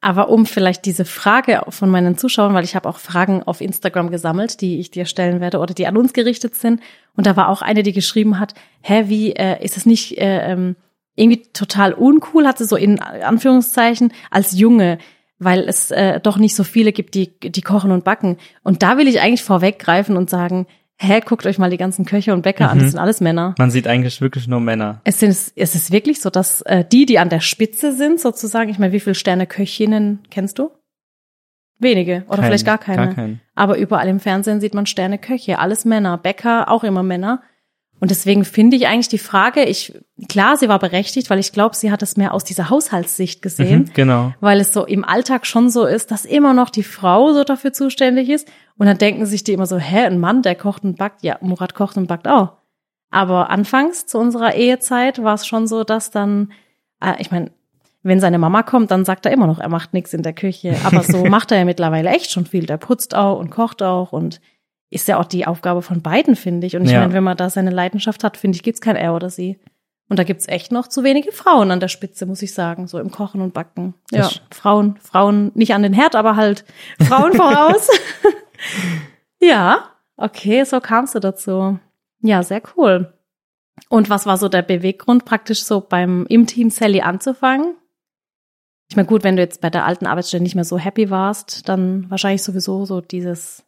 Aber 0.00 0.28
um 0.28 0.46
vielleicht 0.46 0.84
diese 0.84 1.04
Frage 1.04 1.62
von 1.70 1.90
meinen 1.90 2.16
Zuschauern, 2.18 2.54
weil 2.54 2.62
ich 2.62 2.76
habe 2.76 2.88
auch 2.88 2.98
Fragen 2.98 3.42
auf 3.42 3.60
Instagram 3.60 4.12
gesammelt, 4.12 4.60
die 4.60 4.78
ich 4.78 4.92
dir 4.92 5.06
stellen 5.06 5.40
werde 5.40 5.58
oder 5.58 5.74
die 5.74 5.88
an 5.88 5.96
uns 5.96 6.12
gerichtet 6.12 6.54
sind. 6.54 6.80
Und 7.16 7.26
da 7.26 7.34
war 7.34 7.48
auch 7.48 7.62
eine, 7.62 7.82
die 7.82 7.92
geschrieben 7.92 8.38
hat, 8.38 8.54
hä, 8.80 9.06
wie 9.08 9.32
äh, 9.32 9.60
ist 9.64 9.76
es 9.76 9.86
nicht 9.86 10.18
äh, 10.18 10.52
ähm, 10.52 10.76
irgendwie 11.16 11.42
total 11.52 11.94
uncool, 11.94 12.46
hat 12.46 12.58
sie 12.58 12.64
so 12.64 12.76
in 12.76 13.00
Anführungszeichen, 13.00 14.12
als 14.30 14.56
Junge, 14.56 14.98
weil 15.38 15.60
es 15.68 15.90
äh, 15.90 16.20
doch 16.20 16.38
nicht 16.38 16.54
so 16.54 16.64
viele 16.64 16.92
gibt, 16.92 17.14
die, 17.14 17.38
die 17.40 17.60
kochen 17.62 17.90
und 17.90 18.04
backen. 18.04 18.36
Und 18.62 18.82
da 18.82 18.96
will 18.98 19.08
ich 19.08 19.20
eigentlich 19.20 19.42
vorweggreifen 19.42 20.16
und 20.16 20.30
sagen, 20.30 20.66
hä, 20.96 21.20
guckt 21.24 21.44
euch 21.44 21.58
mal 21.58 21.70
die 21.70 21.76
ganzen 21.76 22.04
Köche 22.04 22.32
und 22.32 22.42
Bäcker 22.42 22.70
an, 22.70 22.78
das 22.78 22.86
Mhm. 22.86 22.90
sind 22.92 23.00
alles 23.00 23.20
Männer. 23.20 23.54
Man 23.58 23.70
sieht 23.70 23.88
eigentlich 23.88 24.20
wirklich 24.20 24.46
nur 24.46 24.60
Männer. 24.60 25.00
Es, 25.04 25.18
sind, 25.18 25.30
es 25.30 25.74
ist 25.74 25.90
wirklich 25.90 26.20
so, 26.20 26.30
dass 26.30 26.60
äh, 26.62 26.84
die, 26.90 27.04
die 27.04 27.18
an 27.18 27.28
der 27.30 27.40
Spitze 27.40 27.92
sind, 27.92 28.20
sozusagen, 28.20 28.70
ich 28.70 28.78
meine, 28.78 28.92
wie 28.92 29.00
viele 29.00 29.14
Sterne 29.16 29.46
Köchinnen 29.48 30.20
kennst 30.30 30.58
du? 30.60 30.70
Wenige 31.80 32.24
oder 32.28 32.36
Kein- 32.38 32.44
vielleicht 32.46 32.66
gar 32.66 32.78
keine. 32.78 33.06
Gar 33.06 33.14
keinen. 33.14 33.40
Aber 33.56 33.76
überall 33.76 34.06
im 34.08 34.20
Fernsehen 34.20 34.60
sieht 34.60 34.74
man 34.74 34.86
Sterne 34.86 35.18
Köche, 35.18 35.58
alles 35.58 35.84
Männer, 35.84 36.16
Bäcker 36.16 36.70
auch 36.70 36.84
immer 36.84 37.02
Männer. 37.02 37.42
Und 38.04 38.10
deswegen 38.10 38.44
finde 38.44 38.76
ich 38.76 38.86
eigentlich 38.86 39.08
die 39.08 39.16
Frage, 39.16 39.64
ich 39.64 39.98
klar, 40.28 40.58
sie 40.58 40.68
war 40.68 40.78
berechtigt, 40.78 41.30
weil 41.30 41.38
ich 41.38 41.52
glaube, 41.52 41.74
sie 41.74 41.90
hat 41.90 42.02
es 42.02 42.18
mehr 42.18 42.34
aus 42.34 42.44
dieser 42.44 42.68
Haushaltssicht 42.68 43.40
gesehen 43.40 43.84
Mhm, 43.84 43.90
genau. 43.94 44.34
weil 44.40 44.60
es 44.60 44.74
so 44.74 44.84
im 44.84 45.06
Alltag 45.06 45.46
schon 45.46 45.70
so 45.70 45.86
ist, 45.86 46.10
dass 46.10 46.26
immer 46.26 46.52
noch 46.52 46.68
die 46.68 46.82
Frau 46.82 47.32
so 47.32 47.44
dafür 47.44 47.72
zuständig 47.72 48.28
ist. 48.28 48.46
Und 48.76 48.88
dann 48.88 48.98
denken 48.98 49.24
sich 49.24 49.42
die 49.42 49.54
immer 49.54 49.64
so, 49.64 49.78
hä, 49.78 50.00
ein 50.00 50.20
Mann, 50.20 50.42
der 50.42 50.54
kocht 50.54 50.84
und 50.84 50.98
backt. 50.98 51.22
Ja, 51.24 51.38
Murat 51.40 51.74
kocht 51.74 51.96
und 51.96 52.06
backt 52.06 52.28
auch. 52.28 52.58
Aber 53.10 53.48
anfangs 53.48 54.04
zu 54.04 54.18
unserer 54.18 54.54
Ehezeit 54.54 55.22
war 55.24 55.32
es 55.32 55.46
schon 55.46 55.66
so, 55.66 55.82
dass 55.82 56.10
dann, 56.10 56.52
äh, 57.02 57.14
ich 57.20 57.30
meine, 57.30 57.52
wenn 58.02 58.20
seine 58.20 58.36
Mama 58.38 58.62
kommt, 58.64 58.90
dann 58.90 59.06
sagt 59.06 59.24
er 59.24 59.32
immer 59.32 59.46
noch, 59.46 59.60
er 59.60 59.70
macht 59.70 59.94
nichts 59.94 60.12
in 60.12 60.22
der 60.22 60.34
Küche. 60.34 60.76
Aber 60.84 61.02
so 61.02 61.24
macht 61.30 61.52
er 61.52 61.58
ja 61.60 61.64
mittlerweile 61.64 62.10
echt 62.10 62.30
schon 62.30 62.44
viel. 62.44 62.66
Der 62.66 62.76
putzt 62.76 63.14
auch 63.14 63.38
und 63.38 63.48
kocht 63.48 63.82
auch 63.82 64.12
und 64.12 64.42
ist 64.90 65.08
ja 65.08 65.18
auch 65.18 65.24
die 65.24 65.46
Aufgabe 65.46 65.82
von 65.82 66.02
beiden, 66.02 66.36
finde 66.36 66.66
ich. 66.66 66.76
Und 66.76 66.84
ich 66.84 66.92
Ja. 66.92 67.00
meine, 67.00 67.12
wenn 67.12 67.24
man 67.24 67.36
da 67.36 67.50
seine 67.50 67.70
Leidenschaft 67.70 68.22
hat, 68.24 68.36
finde 68.36 68.56
ich, 68.56 68.62
gibt's 68.62 68.80
kein 68.80 68.96
Er 68.96 69.14
oder 69.14 69.30
sie. 69.30 69.58
Und 70.08 70.18
da 70.18 70.24
gibt's 70.24 70.46
echt 70.48 70.70
noch 70.70 70.86
zu 70.88 71.02
wenige 71.02 71.32
Frauen 71.32 71.70
an 71.70 71.80
der 71.80 71.88
Spitze, 71.88 72.26
muss 72.26 72.42
ich 72.42 72.52
sagen, 72.52 72.86
so 72.86 72.98
im 72.98 73.10
Kochen 73.10 73.40
und 73.40 73.54
Backen. 73.54 73.94
Ja, 74.12 74.22
Das- 74.22 74.40
Frauen, 74.50 74.96
Frauen 75.00 75.50
nicht 75.54 75.72
an 75.74 75.82
den 75.82 75.94
Herd, 75.94 76.14
aber 76.14 76.36
halt 76.36 76.64
Frauen 77.00 77.32
voraus. 77.34 77.88
ja, 79.40 79.84
okay, 80.16 80.64
so 80.64 80.80
kamst 80.80 81.14
du 81.14 81.20
dazu. 81.20 81.78
Ja, 82.20 82.42
sehr 82.42 82.62
cool. 82.76 83.12
Und 83.88 84.08
was 84.10 84.26
war 84.26 84.36
so 84.36 84.48
der 84.48 84.62
Beweggrund, 84.62 85.24
praktisch 85.24 85.64
so 85.64 85.80
beim 85.80 86.26
im 86.28 86.46
Team 86.46 86.70
Sally 86.70 87.00
anzufangen? 87.00 87.74
Ich 88.90 88.96
meine, 88.96 89.08
gut, 89.08 89.24
wenn 89.24 89.36
du 89.36 89.42
jetzt 89.42 89.60
bei 89.60 89.70
der 89.70 89.84
alten 89.84 90.06
Arbeitsstelle 90.06 90.42
nicht 90.42 90.54
mehr 90.54 90.64
so 90.64 90.78
happy 90.78 91.10
warst, 91.10 91.68
dann 91.68 92.08
wahrscheinlich 92.10 92.42
sowieso 92.42 92.84
so 92.84 93.00
dieses 93.00 93.63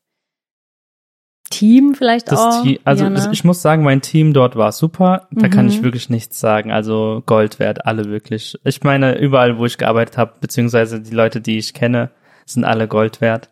Team 1.51 1.95
vielleicht 1.95 2.31
Das 2.33 2.41
auch. 2.41 2.63
Team, 2.63 2.79
also 2.85 3.05
ja, 3.05 3.11
ne? 3.11 3.29
ich 3.33 3.45
muss 3.45 3.63
sagen, 3.63 3.83
mein 3.85 4.03
Team 4.03 4.33
dort 4.33 4.57
war 4.57 4.73
super. 4.73 5.29
Da 5.31 5.49
kann 5.49 5.67
Mhm. 5.67 5.71
ich 5.71 5.83
wirklich 5.83 6.11
nichts 6.11 6.41
sagen. 6.41 6.73
Also 6.73 7.23
Gold 7.27 7.59
wert, 7.59 7.87
alle 7.87 8.07
wirklich. 8.07 8.59
Ich 8.65 8.83
meine, 8.83 9.19
überall, 9.19 9.59
wo 9.59 9.65
ich 9.67 9.79
gearbeitet 9.79 10.19
habe, 10.19 10.35
beziehungsweise 10.41 11.01
die 11.01 11.15
Leute, 11.15 11.41
die 11.41 11.59
ich 11.59 11.73
kenne, 11.75 12.11
sind 12.47 12.65
alle 12.65 12.89
Gold 12.89 13.21
wert. 13.21 13.51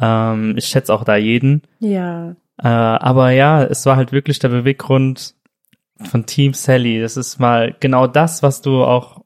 Ähm, 0.00 0.54
ich 0.56 0.66
schätze 0.66 0.92
auch 0.94 1.04
da 1.04 1.16
jeden. 1.16 1.62
ja. 1.80 2.36
Äh, 2.62 2.68
aber 2.68 3.30
ja, 3.32 3.64
es 3.64 3.84
war 3.84 3.96
halt 3.96 4.12
wirklich 4.12 4.38
der 4.38 4.48
Beweggrund 4.48 5.34
von 6.04 6.24
Team 6.24 6.54
Sally. 6.54 7.00
Das 7.00 7.16
ist 7.16 7.40
mal 7.40 7.74
genau 7.80 8.06
das, 8.06 8.44
was 8.44 8.62
du 8.62 8.84
auch 8.84 9.23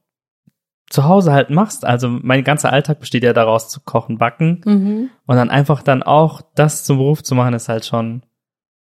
zu 0.91 1.05
Hause 1.05 1.33
halt 1.33 1.51
machst. 1.51 1.85
Also 1.85 2.09
mein 2.09 2.45
ganzer 2.45 2.73
Alltag 2.73 3.01
besteht 3.01 3.23
ja 3.23 3.33
daraus 3.33 3.69
zu 3.69 3.81
kochen, 3.81 4.19
backen 4.19 4.61
Mhm. 4.65 5.11
und 5.27 5.37
dann 5.37 5.51
einfach 5.51 5.83
dann 5.83 6.03
auch 6.03 6.41
das 6.55 6.85
zum 6.85 6.97
Beruf 6.99 7.23
zu 7.23 7.35
machen, 7.35 7.55
ist 7.55 7.69
halt 7.69 7.85
schon 7.85 8.23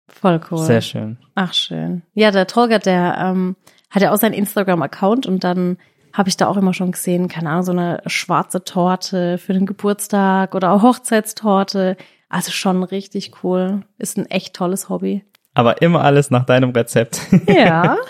Voll 0.10 0.40
cool. 0.52 0.60
sehr 0.60 0.82
schön. 0.82 1.18
Ach, 1.36 1.54
schön. 1.54 2.04
Ja, 2.14 2.32
der 2.32 2.48
Tolga, 2.48 2.80
der 2.80 3.18
ähm, 3.20 3.56
hat 3.90 4.02
ja 4.02 4.12
auch 4.14 4.18
seinen 4.18 4.34
Instagram-Account 4.34 5.26
und 5.26 5.44
dann 5.44 5.78
habe 6.14 6.30
ich 6.30 6.38
da 6.38 6.48
auch 6.48 6.58
immer 6.58 6.74
schon 6.74 6.92
gesehen, 6.92 7.28
keine 7.28 7.50
Ahnung, 7.50 7.64
so 7.64 7.72
eine 7.74 8.02
schwarze 8.08 8.64
Torte 8.64 9.38
für 9.38 9.54
den 9.54 9.66
Geburtstag 9.66 10.56
oder 10.56 10.72
auch 10.72 10.82
Hochzeitstorte. 10.82 11.96
Also 12.30 12.52
schon 12.52 12.84
richtig 12.84 13.44
cool. 13.44 13.82
Ist 13.98 14.18
ein 14.18 14.26
echt 14.26 14.56
tolles 14.56 14.90
Hobby. 14.90 15.24
Aber 15.54 15.82
immer 15.82 16.02
alles 16.04 16.30
nach 16.32 16.46
deinem 16.46 16.72
Rezept. 16.72 17.22
Ja. 17.48 17.98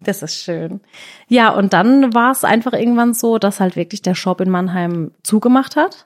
Das 0.00 0.22
ist 0.22 0.36
schön. 0.36 0.80
Ja, 1.28 1.50
und 1.50 1.72
dann 1.72 2.12
war 2.12 2.32
es 2.32 2.44
einfach 2.44 2.72
irgendwann 2.72 3.14
so, 3.14 3.38
dass 3.38 3.60
halt 3.60 3.76
wirklich 3.76 4.02
der 4.02 4.14
Shop 4.14 4.40
in 4.40 4.50
Mannheim 4.50 5.12
zugemacht 5.22 5.76
hat. 5.76 6.04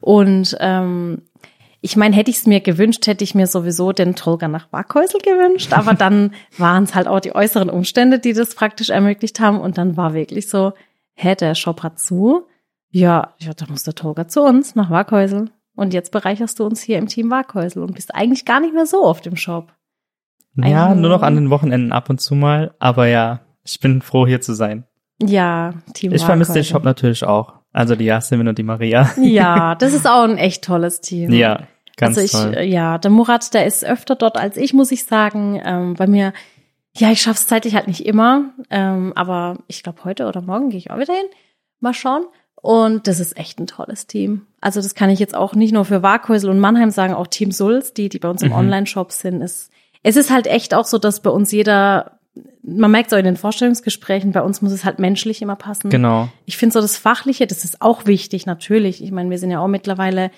Und 0.00 0.56
ähm, 0.60 1.22
ich 1.80 1.96
meine, 1.96 2.14
hätte 2.14 2.30
ich 2.30 2.38
es 2.38 2.46
mir 2.46 2.60
gewünscht, 2.60 3.06
hätte 3.06 3.24
ich 3.24 3.34
mir 3.34 3.46
sowieso 3.46 3.92
den 3.92 4.16
Tolga 4.16 4.48
nach 4.48 4.70
Waghäusel 4.72 5.20
gewünscht. 5.20 5.72
Aber 5.72 5.94
dann 5.98 6.34
waren 6.58 6.84
es 6.84 6.94
halt 6.94 7.08
auch 7.08 7.20
die 7.20 7.34
äußeren 7.34 7.70
Umstände, 7.70 8.18
die 8.18 8.32
das 8.32 8.54
praktisch 8.54 8.90
ermöglicht 8.90 9.40
haben. 9.40 9.60
Und 9.60 9.78
dann 9.78 9.96
war 9.96 10.12
wirklich 10.12 10.48
so, 10.48 10.72
hä, 11.14 11.34
der 11.34 11.54
Shop 11.54 11.82
hat 11.82 11.98
zu. 11.98 12.46
Ja, 12.90 13.34
ja, 13.38 13.54
dann 13.54 13.70
muss 13.70 13.82
der 13.82 13.94
Tolga 13.94 14.28
zu 14.28 14.42
uns 14.42 14.74
nach 14.74 14.90
Waghäusel. 14.90 15.50
Und 15.74 15.94
jetzt 15.94 16.12
bereicherst 16.12 16.58
du 16.58 16.64
uns 16.64 16.82
hier 16.82 16.98
im 16.98 17.06
Team 17.06 17.30
Waghäusel 17.30 17.82
und 17.82 17.94
bist 17.94 18.14
eigentlich 18.14 18.44
gar 18.44 18.60
nicht 18.60 18.74
mehr 18.74 18.86
so 18.86 19.04
oft 19.04 19.26
im 19.26 19.36
Shop. 19.36 19.72
Ja, 20.56 20.94
nur 20.94 21.10
noch 21.10 21.22
an 21.22 21.34
den 21.34 21.50
Wochenenden 21.50 21.92
ab 21.92 22.08
und 22.10 22.20
zu 22.20 22.34
mal. 22.34 22.74
Aber 22.78 23.06
ja, 23.06 23.40
ich 23.64 23.80
bin 23.80 24.00
froh, 24.02 24.26
hier 24.26 24.40
zu 24.40 24.54
sein. 24.54 24.84
Ja, 25.22 25.74
Team 25.94 26.12
Ich 26.12 26.24
vermisse 26.24 26.52
den. 26.52 26.64
Shop 26.64 26.84
natürlich 26.84 27.24
auch. 27.24 27.54
Also 27.72 27.94
die 27.96 28.04
Jasmin 28.04 28.48
und 28.48 28.58
die 28.58 28.62
Maria. 28.62 29.10
Ja, 29.20 29.74
das 29.78 29.92
ist 29.94 30.06
auch 30.06 30.22
ein 30.24 30.38
echt 30.38 30.64
tolles 30.64 31.00
Team. 31.00 31.30
Ja, 31.32 31.62
ganz 31.96 32.18
also 32.18 32.20
ich, 32.24 32.32
toll. 32.54 32.62
ja, 32.64 32.98
der 32.98 33.10
Murat, 33.10 33.52
der 33.54 33.66
ist 33.66 33.84
öfter 33.84 34.14
dort 34.14 34.36
als 34.38 34.56
ich, 34.56 34.72
muss 34.74 34.92
ich 34.92 35.04
sagen. 35.04 35.60
Ähm, 35.64 35.94
bei 35.94 36.06
mir, 36.06 36.32
ja, 36.96 37.10
ich 37.10 37.20
schaff's 37.22 37.46
zeitlich 37.46 37.74
halt 37.74 37.86
nicht 37.88 38.06
immer, 38.06 38.50
ähm, 38.70 39.12
aber 39.16 39.58
ich 39.68 39.82
glaube 39.82 40.04
heute 40.04 40.26
oder 40.26 40.40
morgen 40.42 40.70
gehe 40.70 40.78
ich 40.78 40.90
auch 40.90 40.98
wieder 40.98 41.14
hin. 41.14 41.26
Mal 41.80 41.92
schauen. 41.94 42.24
Und 42.62 43.06
das 43.06 43.20
ist 43.20 43.36
echt 43.38 43.60
ein 43.60 43.66
tolles 43.66 44.06
Team. 44.06 44.46
Also 44.60 44.80
das 44.80 44.94
kann 44.94 45.10
ich 45.10 45.18
jetzt 45.20 45.34
auch 45.34 45.54
nicht 45.54 45.72
nur 45.72 45.84
für 45.84 46.02
Waghäusel 46.02 46.50
und 46.50 46.58
Mannheim 46.58 46.90
sagen, 46.90 47.14
auch 47.14 47.26
Team 47.26 47.52
Sulz, 47.52 47.92
die, 47.92 48.08
die 48.08 48.18
bei 48.18 48.28
uns 48.30 48.42
im 48.42 48.48
Mhm. 48.48 48.56
Online-Shop 48.56 49.12
sind. 49.12 49.40
Ist, 49.42 49.70
es 50.06 50.14
ist 50.14 50.30
halt 50.30 50.46
echt 50.46 50.72
auch 50.72 50.84
so, 50.84 50.98
dass 50.98 51.18
bei 51.18 51.30
uns 51.30 51.50
jeder, 51.50 52.20
man 52.62 52.92
merkt 52.92 53.12
auch 53.12 53.18
in 53.18 53.24
den 53.24 53.36
Vorstellungsgesprächen, 53.36 54.30
bei 54.30 54.40
uns 54.40 54.62
muss 54.62 54.70
es 54.70 54.84
halt 54.84 55.00
menschlich 55.00 55.42
immer 55.42 55.56
passen. 55.56 55.90
Genau. 55.90 56.28
Ich 56.44 56.56
finde 56.56 56.74
so 56.74 56.80
das 56.80 56.96
Fachliche, 56.96 57.48
das 57.48 57.64
ist 57.64 57.82
auch 57.82 58.06
wichtig, 58.06 58.46
natürlich. 58.46 59.02
Ich 59.02 59.10
meine, 59.10 59.30
wir 59.30 59.38
sind 59.40 59.50
ja 59.50 59.58
auch 59.58 59.66
mittlerweile 59.66 60.30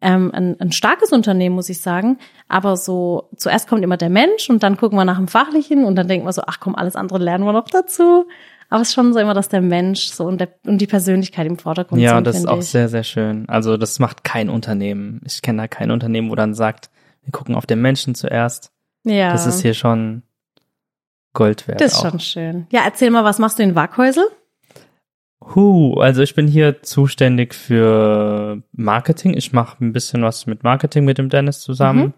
ähm, 0.00 0.30
ein, 0.32 0.54
ein 0.60 0.70
starkes 0.70 1.10
Unternehmen, 1.10 1.56
muss 1.56 1.68
ich 1.68 1.80
sagen. 1.80 2.18
Aber 2.46 2.76
so 2.76 3.28
zuerst 3.36 3.68
kommt 3.68 3.82
immer 3.82 3.96
der 3.96 4.08
Mensch 4.08 4.48
und 4.50 4.62
dann 4.62 4.76
gucken 4.76 4.96
wir 4.96 5.04
nach 5.04 5.16
dem 5.16 5.26
Fachlichen 5.26 5.84
und 5.84 5.96
dann 5.96 6.06
denken 6.06 6.24
wir 6.24 6.32
so, 6.32 6.42
ach 6.46 6.60
komm, 6.60 6.76
alles 6.76 6.94
andere 6.94 7.18
lernen 7.18 7.44
wir 7.44 7.52
noch 7.52 7.68
dazu. 7.68 8.28
Aber 8.70 8.82
es 8.82 8.90
ist 8.90 8.94
schon 8.94 9.12
so 9.12 9.18
immer, 9.18 9.34
dass 9.34 9.48
der 9.48 9.62
Mensch 9.62 10.10
so 10.10 10.26
und, 10.26 10.40
der, 10.40 10.50
und 10.64 10.78
die 10.80 10.86
Persönlichkeit 10.86 11.48
im 11.48 11.58
Vordergrund 11.58 12.00
Ja, 12.00 12.10
sind, 12.10 12.18
und 12.18 12.26
das 12.28 12.36
ist 12.36 12.46
auch 12.46 12.58
ich. 12.58 12.66
sehr, 12.66 12.88
sehr 12.88 13.02
schön. 13.02 13.48
Also 13.48 13.76
das 13.76 13.98
macht 13.98 14.22
kein 14.22 14.48
Unternehmen. 14.48 15.22
Ich 15.26 15.42
kenne 15.42 15.62
da 15.62 15.66
kein 15.66 15.90
Unternehmen, 15.90 16.30
wo 16.30 16.36
dann 16.36 16.54
sagt, 16.54 16.88
wir 17.24 17.32
gucken 17.32 17.56
auf 17.56 17.66
den 17.66 17.80
Menschen 17.80 18.14
zuerst. 18.14 18.70
Ja, 19.08 19.32
Das 19.32 19.46
ist 19.46 19.62
hier 19.62 19.74
schon 19.74 20.22
Gold 21.34 21.66
wert. 21.68 21.80
das 21.80 21.92
ist 21.92 21.98
auch. 22.04 22.10
schon 22.10 22.20
schön. 22.20 22.66
Ja, 22.70 22.82
erzähl 22.84 23.10
mal, 23.10 23.24
was 23.24 23.38
machst 23.38 23.58
du 23.58 23.62
in 23.62 23.74
Wackhäusel? 23.74 24.24
Huh, 25.54 25.94
also 26.00 26.22
ich 26.22 26.34
bin 26.34 26.48
hier 26.48 26.82
zuständig 26.82 27.54
für 27.54 28.62
Marketing. 28.72 29.34
Ich 29.36 29.52
mache 29.52 29.82
ein 29.84 29.92
bisschen 29.92 30.22
was 30.22 30.46
mit 30.46 30.64
Marketing 30.64 31.04
mit 31.04 31.16
dem 31.18 31.28
Dennis 31.28 31.60
zusammen 31.60 32.12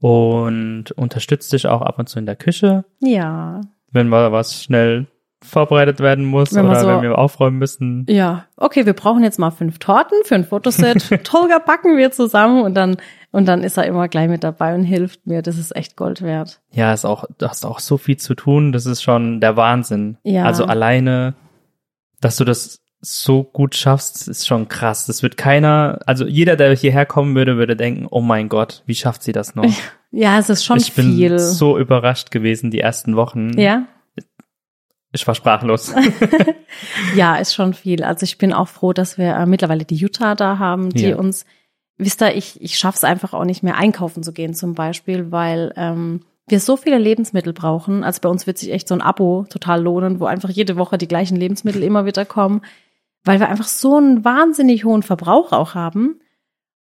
Mhm. 0.00 0.08
und 0.08 0.90
unterstütze 0.92 1.50
dich 1.50 1.66
auch 1.66 1.82
ab 1.82 1.98
und 1.98 2.08
zu 2.08 2.18
in 2.18 2.26
der 2.26 2.36
Küche, 2.36 2.84
Ja. 3.00 3.60
wenn 3.90 4.08
mal 4.08 4.30
was 4.32 4.62
schnell 4.62 5.06
vorbereitet 5.44 5.98
werden 5.98 6.24
muss 6.24 6.54
Wenn 6.54 6.66
oder 6.66 6.80
so- 6.80 6.86
wenn 6.86 7.02
wir 7.02 7.18
aufräumen 7.18 7.58
müssen. 7.58 8.06
Ja, 8.08 8.44
okay, 8.56 8.86
wir 8.86 8.92
brauchen 8.92 9.24
jetzt 9.24 9.40
mal 9.40 9.50
fünf 9.50 9.80
Torten 9.80 10.16
für 10.24 10.36
ein 10.36 10.44
Fotoset. 10.44 10.98
Tolga 11.24 11.58
backen 11.58 11.96
wir 11.96 12.12
zusammen 12.12 12.62
und 12.62 12.74
dann 12.74 12.96
und 13.32 13.46
dann 13.46 13.64
ist 13.64 13.76
er 13.76 13.86
immer 13.86 14.06
gleich 14.08 14.28
mit 14.28 14.44
dabei 14.44 14.74
und 14.74 14.84
hilft 14.84 15.26
mir. 15.26 15.42
Das 15.42 15.58
ist 15.58 15.74
echt 15.74 15.96
Gold 15.96 16.22
wert. 16.22 16.60
Ja, 16.70 16.92
ist 16.92 17.04
auch, 17.04 17.24
du 17.38 17.48
hast 17.48 17.64
auch 17.66 17.80
so 17.80 17.96
viel 17.98 18.16
zu 18.18 18.34
tun. 18.34 18.70
Das 18.72 18.86
ist 18.86 19.02
schon 19.02 19.40
der 19.40 19.56
Wahnsinn. 19.56 20.18
Ja. 20.22 20.44
Also 20.44 20.64
alleine, 20.66 21.34
dass 22.20 22.36
du 22.36 22.44
das 22.44 22.78
so 23.00 23.42
gut 23.42 23.74
schaffst, 23.74 24.28
ist 24.28 24.46
schon 24.46 24.68
krass. 24.68 25.06
Das 25.06 25.24
wird 25.24 25.36
keiner, 25.36 25.98
also 26.06 26.24
jeder, 26.24 26.54
der 26.54 26.76
hierher 26.76 27.04
kommen 27.06 27.34
würde, 27.34 27.56
würde 27.56 27.74
denken, 27.74 28.06
oh 28.08 28.20
mein 28.20 28.48
Gott, 28.48 28.84
wie 28.86 28.94
schafft 28.94 29.22
sie 29.24 29.32
das 29.32 29.54
noch? 29.56 29.64
Ja, 30.14 30.38
es 30.38 30.50
ist 30.50 30.62
schon 30.62 30.76
ich 30.76 30.92
bin 30.92 31.16
viel. 31.16 31.38
so 31.38 31.78
überrascht 31.78 32.30
gewesen 32.30 32.70
die 32.70 32.80
ersten 32.80 33.16
Wochen. 33.16 33.58
ja, 33.58 33.86
Ich 35.10 35.26
war 35.26 35.34
sprachlos. 35.34 35.94
ja, 37.16 37.36
ist 37.36 37.54
schon 37.54 37.72
viel. 37.72 38.04
Also 38.04 38.24
ich 38.24 38.36
bin 38.36 38.52
auch 38.52 38.68
froh, 38.68 38.92
dass 38.92 39.16
wir 39.16 39.34
äh, 39.34 39.46
mittlerweile 39.46 39.86
die 39.86 39.96
Jutta 39.96 40.34
da 40.34 40.58
haben, 40.58 40.90
die 40.90 41.08
Ja. 41.08 41.16
uns, 41.16 41.46
wisst 41.98 42.22
ihr, 42.22 42.34
ich, 42.34 42.60
ich 42.60 42.78
schaff's 42.78 43.04
einfach 43.04 43.32
auch 43.32 43.44
nicht 43.44 43.62
mehr 43.62 43.76
einkaufen 43.76 44.22
zu 44.22 44.32
gehen 44.32 44.54
zum 44.54 44.74
Beispiel, 44.74 45.30
weil 45.30 45.72
ähm, 45.76 46.22
wir 46.48 46.60
so 46.60 46.76
viele 46.76 46.98
Lebensmittel 46.98 47.52
brauchen. 47.52 48.04
Also 48.04 48.20
bei 48.20 48.28
uns 48.28 48.46
wird 48.46 48.58
sich 48.58 48.72
echt 48.72 48.88
so 48.88 48.94
ein 48.94 49.02
Abo 49.02 49.46
total 49.48 49.82
lohnen, 49.82 50.20
wo 50.20 50.26
einfach 50.26 50.50
jede 50.50 50.76
Woche 50.76 50.98
die 50.98 51.08
gleichen 51.08 51.36
Lebensmittel 51.36 51.82
immer 51.82 52.04
wieder 52.04 52.24
kommen, 52.24 52.62
weil 53.24 53.40
wir 53.40 53.48
einfach 53.48 53.68
so 53.68 53.96
einen 53.96 54.24
wahnsinnig 54.24 54.84
hohen 54.84 55.02
Verbrauch 55.02 55.52
auch 55.52 55.74
haben. 55.74 56.20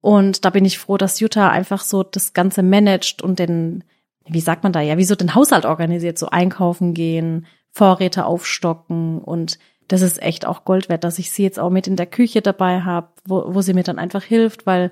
Und 0.01 0.45
da 0.45 0.51
bin 0.51 0.65
ich 0.65 0.79
froh, 0.79 0.97
dass 0.97 1.21
Jutta 1.21 1.51
einfach 1.51 1.83
so 1.83 2.03
das 2.03 2.33
Ganze 2.33 2.63
managt 2.63 3.23
und 3.23 3.39
den, 3.39 3.83
wie 4.27 4.41
sagt 4.41 4.63
man 4.63 4.73
da, 4.73 4.81
ja, 4.81 4.99
wie 4.99 5.05
so 5.05 5.15
den 5.15 5.35
Haushalt 5.35 5.65
organisiert, 5.65 6.19
so 6.19 6.29
einkaufen 6.29 6.95
gehen, 6.95 7.47
Vorräte 7.71 8.25
aufstocken 8.25 9.19
und 9.19 9.59
das 9.89 10.03
ist 10.03 10.23
echt 10.23 10.47
auch 10.47 10.65
Gold 10.65 10.89
wert, 10.89 11.05
dass 11.05 11.19
ich 11.19 11.31
sie 11.31 11.43
jetzt 11.43 11.59
auch 11.59 11.71
mit 11.71 11.87
in 11.87 11.97
der 11.97 12.07
Küche 12.07 12.43
dabei 12.43 12.81
habe, 12.81 13.09
wo, 13.25 13.55
wo 13.55 13.61
sie 13.61 13.75
mir 13.75 13.85
dann 13.85 13.99
einfach 13.99 14.23
hilft, 14.23 14.67
weil, 14.67 14.91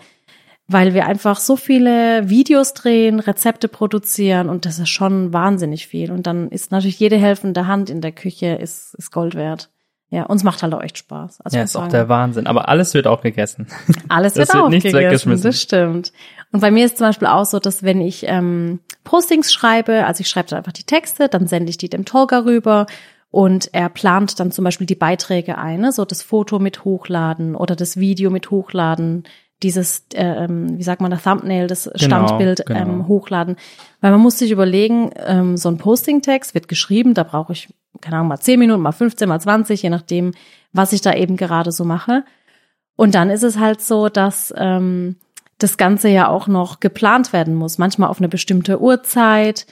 weil 0.68 0.94
wir 0.94 1.06
einfach 1.06 1.38
so 1.40 1.56
viele 1.56 2.28
Videos 2.28 2.74
drehen, 2.74 3.20
Rezepte 3.20 3.68
produzieren 3.68 4.48
und 4.48 4.66
das 4.66 4.78
ist 4.78 4.90
schon 4.90 5.32
wahnsinnig 5.32 5.86
viel. 5.86 6.12
Und 6.12 6.26
dann 6.26 6.48
ist 6.48 6.70
natürlich 6.70 6.98
jede 6.98 7.16
helfende 7.16 7.66
Hand 7.66 7.90
in 7.90 8.00
der 8.00 8.12
Küche 8.12 8.54
ist, 8.54 8.94
ist 8.94 9.10
Gold 9.10 9.34
wert. 9.34 9.70
Ja, 10.10 10.24
uns 10.24 10.44
macht 10.44 10.62
halt 10.62 10.72
auch 10.72 10.82
echt 10.82 10.98
Spaß. 10.98 11.40
Also 11.40 11.56
ja, 11.56 11.64
ist 11.64 11.74
auch 11.74 11.82
muss 11.82 11.90
der 11.90 12.02
sagen, 12.02 12.08
Wahnsinn. 12.08 12.46
Aber 12.46 12.68
alles 12.68 12.94
wird 12.94 13.08
auch 13.08 13.20
gegessen. 13.20 13.66
alles 14.08 14.36
wird, 14.36 14.48
wird 14.54 14.62
auch 14.62 14.68
nichts 14.68 14.84
gegessen, 14.84 15.06
weggeschmissen. 15.06 15.42
Das 15.42 15.60
stimmt. 15.60 16.12
Und 16.52 16.60
bei 16.60 16.70
mir 16.70 16.86
ist 16.86 16.98
zum 16.98 17.08
Beispiel 17.08 17.26
auch 17.26 17.46
so, 17.46 17.58
dass 17.58 17.82
wenn 17.82 18.00
ich 18.00 18.24
ähm, 18.28 18.78
Postings 19.02 19.52
schreibe, 19.52 20.06
also 20.06 20.20
ich 20.20 20.28
schreibe 20.28 20.50
dann 20.50 20.58
einfach 20.58 20.70
die 20.70 20.84
Texte, 20.84 21.28
dann 21.28 21.48
sende 21.48 21.70
ich 21.70 21.78
die 21.78 21.88
dem 21.88 22.04
Tolga 22.04 22.44
rüber 22.44 22.86
und 23.34 23.70
er 23.72 23.88
plant 23.88 24.38
dann 24.38 24.52
zum 24.52 24.62
Beispiel 24.64 24.86
die 24.86 24.94
Beiträge 24.94 25.58
ein, 25.58 25.80
ne? 25.80 25.90
so 25.90 26.04
das 26.04 26.22
Foto 26.22 26.60
mit 26.60 26.84
hochladen 26.84 27.56
oder 27.56 27.74
das 27.74 27.96
Video 27.96 28.30
mit 28.30 28.52
hochladen, 28.52 29.24
dieses, 29.60 30.06
ähm, 30.14 30.78
wie 30.78 30.84
sagt 30.84 31.00
man, 31.00 31.10
das 31.10 31.24
Thumbnail, 31.24 31.66
das 31.66 31.90
Standbild 31.96 32.64
genau. 32.64 32.80
Ähm, 32.80 33.08
hochladen. 33.08 33.56
Weil 34.00 34.12
man 34.12 34.20
muss 34.20 34.38
sich 34.38 34.52
überlegen, 34.52 35.10
ähm, 35.16 35.56
so 35.56 35.68
ein 35.68 35.78
Posting-Text 35.78 36.54
wird 36.54 36.68
geschrieben, 36.68 37.12
da 37.12 37.24
brauche 37.24 37.54
ich, 37.54 37.74
keine 38.00 38.18
Ahnung, 38.18 38.28
mal 38.28 38.38
10 38.38 38.56
Minuten, 38.56 38.80
mal 38.80 38.92
15, 38.92 39.28
mal 39.28 39.40
20, 39.40 39.82
je 39.82 39.90
nachdem, 39.90 40.30
was 40.72 40.92
ich 40.92 41.00
da 41.00 41.12
eben 41.12 41.36
gerade 41.36 41.72
so 41.72 41.84
mache. 41.84 42.22
Und 42.94 43.16
dann 43.16 43.30
ist 43.30 43.42
es 43.42 43.58
halt 43.58 43.80
so, 43.80 44.08
dass 44.08 44.54
ähm, 44.56 45.16
das 45.58 45.76
Ganze 45.76 46.08
ja 46.08 46.28
auch 46.28 46.46
noch 46.46 46.78
geplant 46.78 47.32
werden 47.32 47.56
muss, 47.56 47.78
manchmal 47.78 48.10
auf 48.10 48.18
eine 48.18 48.28
bestimmte 48.28 48.80
Uhrzeit. 48.80 49.66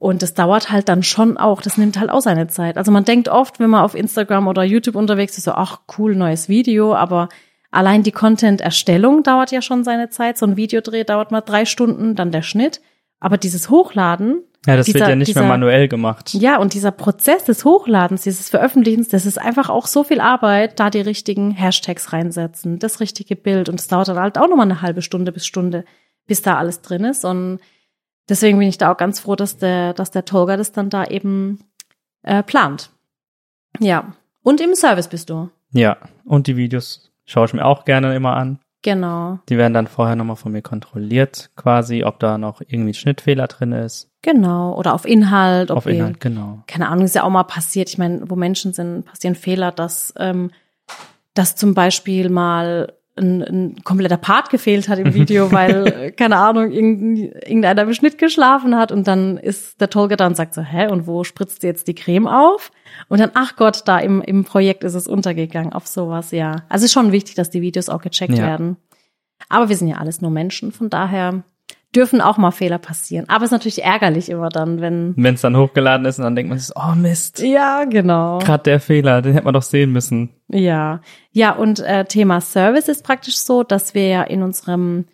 Und 0.00 0.22
das 0.22 0.32
dauert 0.34 0.72
halt 0.72 0.88
dann 0.88 1.02
schon 1.04 1.36
auch, 1.36 1.60
das 1.62 1.76
nimmt 1.76 2.00
halt 2.00 2.10
auch 2.10 2.22
seine 2.22 2.48
Zeit. 2.48 2.76
Also 2.78 2.90
man 2.90 3.04
denkt 3.04 3.28
oft, 3.28 3.60
wenn 3.60 3.70
man 3.70 3.84
auf 3.84 3.94
Instagram 3.94 4.48
oder 4.48 4.64
YouTube 4.64 4.96
unterwegs 4.96 5.36
ist, 5.38 5.44
so, 5.44 5.52
ach 5.52 5.80
cool, 5.98 6.16
neues 6.16 6.48
Video, 6.48 6.94
aber 6.94 7.28
allein 7.70 8.02
die 8.02 8.10
Content-Erstellung 8.10 9.22
dauert 9.22 9.52
ja 9.52 9.60
schon 9.62 9.84
seine 9.84 10.08
Zeit. 10.08 10.38
So 10.38 10.46
ein 10.46 10.56
Videodreh 10.56 11.04
dauert 11.04 11.30
mal 11.30 11.42
drei 11.42 11.66
Stunden, 11.66 12.14
dann 12.16 12.32
der 12.32 12.42
Schnitt. 12.42 12.80
Aber 13.20 13.36
dieses 13.38 13.70
Hochladen, 13.70 14.42
Ja, 14.66 14.76
das 14.76 14.84
Dieser- 14.86 15.00
wird 15.00 15.08
ja 15.10 15.16
nicht 15.16 15.28
dieser- 15.28 15.40
mehr 15.40 15.48
manuell 15.50 15.88
gemacht. 15.88 16.34
ja, 16.34 16.58
und 16.58 16.74
dieser 16.74 16.90
Prozess 16.90 17.44
des 17.44 17.64
Hochladens, 17.64 18.22
dieses 18.24 18.50
Veröffentlichens, 18.50 19.08
das 19.08 19.24
ist 19.24 19.38
einfach 19.38 19.70
auch 19.70 19.86
so 19.86 20.04
viel 20.04 20.20
Arbeit, 20.20 20.78
da 20.80 20.90
die 20.90 21.00
richtigen 21.00 21.50
Hashtags 21.50 22.12
reinsetzen, 22.12 22.78
das 22.78 23.00
richtige 23.00 23.36
Bild. 23.36 23.68
Und 23.70 23.80
es 23.80 23.88
dauert 23.88 24.08
dann 24.08 24.18
halt 24.18 24.36
auch 24.36 24.48
nochmal 24.48 24.66
eine 24.66 24.82
halbe 24.82 25.00
Stunde 25.00 25.32
bis 25.32 25.46
Stunde, 25.46 25.84
bis 26.26 26.42
da 26.42 26.56
alles 26.58 26.82
drin 26.82 27.04
ist. 27.04 27.24
Und 27.24 27.58
deswegen 28.30 28.58
bin 28.58 28.68
ich 28.68 28.78
da 28.78 28.92
auch 28.92 28.96
ganz 28.96 29.20
froh, 29.20 29.36
dass 29.36 29.58
der, 29.58 29.92
dass 29.92 30.10
der 30.10 30.24
Tolga 30.24 30.56
das 30.56 30.72
dann 30.72 30.88
da 30.88 31.04
eben 31.04 31.58
äh, 32.22 32.42
plant. 32.42 32.90
Ja. 33.78 34.14
Und 34.42 34.60
im 34.60 34.74
Service 34.74 35.08
bist 35.08 35.28
du. 35.28 35.50
Ja, 35.72 35.98
und 36.24 36.46
die 36.46 36.56
Videos 36.56 37.10
schaue 37.26 37.44
ich 37.46 37.52
mir 37.52 37.64
auch 37.64 37.84
gerne 37.84 38.14
immer 38.14 38.36
an. 38.36 38.58
Genau. 38.82 39.38
Die 39.50 39.58
werden 39.58 39.74
dann 39.74 39.86
vorher 39.86 40.16
nochmal 40.16 40.36
von 40.36 40.52
mir 40.52 40.62
kontrolliert, 40.62 41.50
quasi, 41.54 42.02
ob 42.04 42.18
da 42.18 42.38
noch 42.38 42.62
irgendwie 42.62 42.90
ein 42.90 42.94
Schnittfehler 42.94 43.46
drin 43.46 43.72
ist. 43.72 44.08
Genau. 44.22 44.74
Oder 44.74 44.94
auf 44.94 45.04
Inhalt. 45.04 45.70
Ob 45.70 45.78
Auf 45.78 45.86
Inhalt, 45.86 46.20
genau. 46.20 46.62
keine 46.66 46.88
Ahnung, 46.88 47.04
ist 47.04 47.14
ja 47.14 47.24
auch 47.24 47.30
mal 47.30 47.44
passiert. 47.44 47.90
Ich 47.90 47.98
meine, 47.98 48.30
wo 48.30 48.36
Menschen 48.36 48.72
sind, 48.72 49.04
passieren 49.04 49.34
Fehler, 49.34 49.70
dass, 49.70 50.14
ähm, 50.16 50.50
dass 51.34 51.56
zum 51.56 51.74
Beispiel 51.74 52.30
mal 52.30 52.94
ein, 53.20 53.42
ein 53.42 53.76
kompletter 53.84 54.16
Part 54.16 54.50
gefehlt 54.50 54.88
hat 54.88 54.98
im 54.98 55.14
Video, 55.14 55.52
weil, 55.52 56.10
keine 56.12 56.36
Ahnung, 56.36 56.70
irgendein, 56.72 57.32
irgendeiner 57.46 57.82
im 57.82 57.94
Schnitt 57.94 58.18
geschlafen 58.18 58.76
hat 58.76 58.90
und 58.90 59.06
dann 59.06 59.36
ist 59.36 59.80
der 59.80 59.90
Tolga 59.90 60.16
da 60.16 60.26
und 60.26 60.36
sagt 60.36 60.54
so, 60.54 60.62
hä, 60.62 60.88
und 60.90 61.06
wo 61.06 61.22
spritzt 61.24 61.62
jetzt 61.62 61.86
die 61.86 61.94
Creme 61.94 62.26
auf? 62.26 62.72
Und 63.08 63.20
dann, 63.20 63.30
ach 63.34 63.56
Gott, 63.56 63.82
da 63.86 63.98
im, 63.98 64.20
im 64.22 64.44
Projekt 64.44 64.82
ist 64.84 64.94
es 64.94 65.06
untergegangen 65.06 65.72
auf 65.72 65.86
sowas, 65.86 66.30
ja. 66.32 66.56
Also 66.68 66.86
ist 66.86 66.92
schon 66.92 67.12
wichtig, 67.12 67.34
dass 67.36 67.50
die 67.50 67.62
Videos 67.62 67.88
auch 67.88 68.02
gecheckt 68.02 68.36
Ja. 68.36 68.44
werden. 68.46 68.76
Aber 69.48 69.68
wir 69.68 69.76
sind 69.76 69.88
ja 69.88 69.96
alles 69.96 70.20
nur 70.20 70.30
Menschen, 70.30 70.72
von 70.72 70.90
daher 70.90 71.42
dürfen 71.94 72.20
auch 72.20 72.38
mal 72.38 72.50
Fehler 72.50 72.78
passieren. 72.78 73.28
Aber 73.28 73.44
es 73.44 73.48
ist 73.48 73.52
natürlich 73.52 73.82
ärgerlich 73.82 74.28
immer 74.28 74.48
dann, 74.48 74.80
wenn, 74.80 75.14
Wenn 75.16 75.34
es 75.34 75.40
dann 75.40 75.56
hochgeladen 75.56 76.06
ist 76.06 76.18
und 76.18 76.24
dann 76.24 76.36
denkt 76.36 76.48
man 76.48 76.58
sich, 76.58 76.74
oh 76.76 76.94
Mist, 76.94 77.40
ja, 77.40 77.84
genau. 77.84 78.38
gerade 78.38 78.62
der 78.62 78.80
Fehler, 78.80 79.22
den 79.22 79.32
hätte 79.32 79.44
man 79.44 79.54
doch 79.54 79.62
sehen 79.62 79.92
müssen. 79.92 80.30
Ja, 80.48 81.00
ja, 81.32 81.52
und 81.52 81.80
äh, 81.80 82.04
Thema 82.04 82.40
Service 82.40 82.88
ist 82.88 83.04
praktisch 83.04 83.38
so, 83.38 83.62
dass 83.62 83.94
wir 83.94 84.06
ja 84.06 84.22
in 84.22 84.42
unserem, 84.42 85.06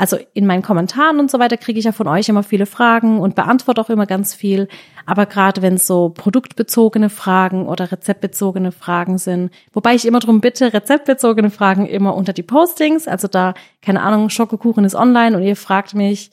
also 0.00 0.16
in 0.32 0.46
meinen 0.46 0.62
Kommentaren 0.62 1.20
und 1.20 1.30
so 1.30 1.38
weiter 1.38 1.58
kriege 1.58 1.78
ich 1.78 1.84
ja 1.84 1.92
von 1.92 2.08
euch 2.08 2.30
immer 2.30 2.42
viele 2.42 2.64
Fragen 2.64 3.20
und 3.20 3.34
beantworte 3.34 3.82
auch 3.82 3.90
immer 3.90 4.06
ganz 4.06 4.34
viel. 4.34 4.66
Aber 5.04 5.26
gerade 5.26 5.60
wenn 5.60 5.74
es 5.74 5.86
so 5.86 6.08
produktbezogene 6.08 7.10
Fragen 7.10 7.66
oder 7.66 7.92
rezeptbezogene 7.92 8.72
Fragen 8.72 9.18
sind, 9.18 9.50
wobei 9.74 9.94
ich 9.94 10.06
immer 10.06 10.20
drum 10.20 10.40
bitte, 10.40 10.72
rezeptbezogene 10.72 11.50
Fragen 11.50 11.84
immer 11.84 12.14
unter 12.14 12.32
die 12.32 12.42
Postings. 12.42 13.08
Also 13.08 13.28
da, 13.28 13.52
keine 13.82 14.00
Ahnung, 14.00 14.30
Schokokuchen 14.30 14.86
ist 14.86 14.94
online 14.94 15.36
und 15.36 15.42
ihr 15.42 15.54
fragt 15.54 15.94
mich, 15.94 16.30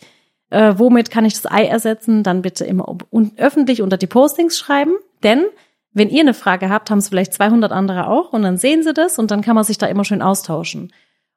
äh, 0.49 0.75
womit 0.77 1.11
kann 1.11 1.25
ich 1.25 1.33
das 1.33 1.51
Ei 1.51 1.65
ersetzen, 1.65 2.23
dann 2.23 2.43
bitte 2.43 2.63
immer 2.63 2.87
un 3.09 3.33
öffentlich 3.35 3.81
unter 3.81 3.97
die 3.97 4.07
Postings 4.07 4.57
schreiben. 4.57 4.93
Denn 5.23 5.43
wenn 5.91 6.09
ihr 6.09 6.21
eine 6.21 6.33
Frage 6.33 6.69
habt, 6.69 6.89
haben 6.89 6.99
es 6.99 7.09
vielleicht 7.09 7.33
200 7.33 7.73
andere 7.73 8.07
auch 8.07 8.31
und 8.31 8.43
dann 8.43 8.55
sehen 8.55 8.81
sie 8.83 8.93
das 8.93 9.19
und 9.19 9.29
dann 9.29 9.41
kann 9.41 9.55
man 9.55 9.65
sich 9.65 9.77
da 9.77 9.87
immer 9.87 10.05
schön 10.05 10.21
austauschen. 10.21 10.93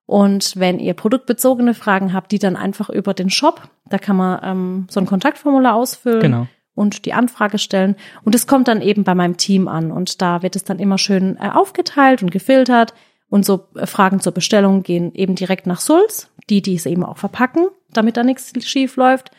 Und 0.06 0.54
wenn 0.56 0.78
ihr 0.78 0.94
produktbezogene 0.94 1.74
Fragen 1.74 2.12
habt, 2.12 2.32
die 2.32 2.38
dann 2.38 2.56
einfach 2.56 2.90
über 2.90 3.14
den 3.14 3.30
Shop, 3.30 3.68
da 3.88 3.98
kann 3.98 4.16
man 4.16 4.40
ähm, 4.42 4.86
so 4.90 4.98
ein 5.00 5.06
Kontaktformular 5.06 5.74
ausfüllen 5.74 6.20
Genau. 6.20 6.46
und 6.74 7.04
die 7.04 7.12
Anfrage 7.12 7.58
stellen. 7.58 7.94
Und 8.24 8.34
es 8.34 8.46
kommt 8.46 8.66
dann 8.68 8.82
eben 8.82 9.04
bei 9.04 9.14
meinem 9.14 9.36
Team 9.36 9.68
an 9.68 9.92
und 9.92 10.20
da 10.20 10.42
wird 10.42 10.56
es 10.56 10.64
dann 10.64 10.78
immer 10.80 10.98
schön 10.98 11.36
äh, 11.36 11.50
aufgeteilt 11.50 12.22
und 12.22 12.30
gefiltert. 12.30 12.92
Und 13.28 13.46
so 13.46 13.68
äh, 13.76 13.86
Fragen 13.86 14.20
zur 14.20 14.32
Bestellung 14.32 14.82
gehen 14.82 15.14
eben 15.14 15.36
direkt 15.36 15.66
nach 15.68 15.80
Sulz, 15.80 16.28
die, 16.48 16.60
die 16.62 16.74
es 16.74 16.86
eben 16.86 17.04
auch 17.04 17.18
verpacken, 17.18 17.68
damit 17.92 18.16
da 18.16 18.24
nichts 18.24 18.52
schief 18.64 18.96
läuft. 18.96 19.30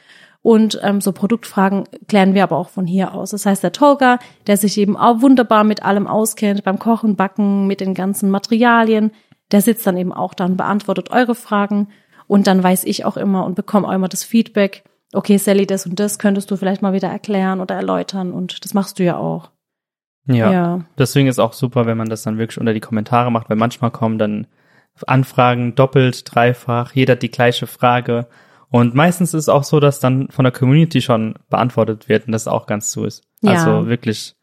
Und 0.43 0.79
ähm, 0.81 1.01
so 1.01 1.11
Produktfragen 1.11 1.83
klären 2.07 2.33
wir 2.33 2.43
aber 2.43 2.57
auch 2.57 2.69
von 2.69 2.87
hier 2.87 3.13
aus. 3.13 3.29
Das 3.31 3.45
heißt, 3.45 3.61
der 3.61 3.73
Tolga, 3.73 4.17
der 4.47 4.57
sich 4.57 4.77
eben 4.77 4.97
auch 4.97 5.21
wunderbar 5.21 5.63
mit 5.63 5.83
allem 5.83 6.07
auskennt, 6.07 6.63
beim 6.63 6.79
Kochen, 6.79 7.15
Backen, 7.15 7.67
mit 7.67 7.79
den 7.79 7.93
ganzen 7.93 8.31
Materialien, 8.31 9.11
der 9.51 9.61
sitzt 9.61 9.85
dann 9.85 9.97
eben 9.97 10.13
auch 10.13 10.33
da 10.33 10.45
und 10.45 10.57
beantwortet 10.57 11.11
eure 11.11 11.35
Fragen. 11.35 11.89
Und 12.27 12.47
dann 12.47 12.63
weiß 12.63 12.85
ich 12.85 13.05
auch 13.05 13.17
immer 13.17 13.45
und 13.45 13.55
bekomme 13.55 13.87
auch 13.87 13.91
immer 13.91 14.07
das 14.07 14.23
Feedback, 14.23 14.83
okay, 15.13 15.37
Sally, 15.37 15.67
das 15.67 15.85
und 15.85 15.99
das 15.99 16.19
könntest 16.19 16.49
du 16.51 16.55
vielleicht 16.55 16.81
mal 16.81 16.93
wieder 16.93 17.09
erklären 17.09 17.59
oder 17.59 17.75
erläutern. 17.75 18.31
Und 18.31 18.63
das 18.63 18.73
machst 18.73 18.99
du 18.99 19.03
ja 19.03 19.17
auch. 19.17 19.51
Ja. 20.25 20.51
Ja. 20.51 20.85
Deswegen 20.97 21.27
ist 21.27 21.39
auch 21.39 21.53
super, 21.53 21.85
wenn 21.85 21.97
man 21.97 22.09
das 22.09 22.23
dann 22.23 22.37
wirklich 22.37 22.59
unter 22.59 22.73
die 22.73 22.79
Kommentare 22.79 23.31
macht, 23.31 23.49
weil 23.49 23.57
manchmal 23.57 23.91
kommen 23.91 24.17
dann 24.17 24.47
Anfragen 25.07 25.73
doppelt, 25.75 26.23
dreifach, 26.25 26.93
jeder 26.93 27.13
hat 27.13 27.23
die 27.23 27.31
gleiche 27.31 27.65
Frage. 27.65 28.27
Und 28.69 28.93
meistens 28.93 29.33
ist 29.33 29.43
es 29.43 29.49
auch 29.49 29.63
so, 29.63 29.79
dass 29.79 29.99
dann 29.99 30.29
von 30.29 30.43
der 30.43 30.51
Community 30.51 31.01
schon 31.01 31.35
beantwortet 31.49 32.07
wird 32.07 32.27
und 32.27 32.31
das 32.31 32.47
auch 32.47 32.67
ganz 32.67 32.91
so 32.91 33.05
ist. 33.05 33.23
Ja. 33.41 33.53
Also 33.53 33.87
wirklich, 33.87 34.35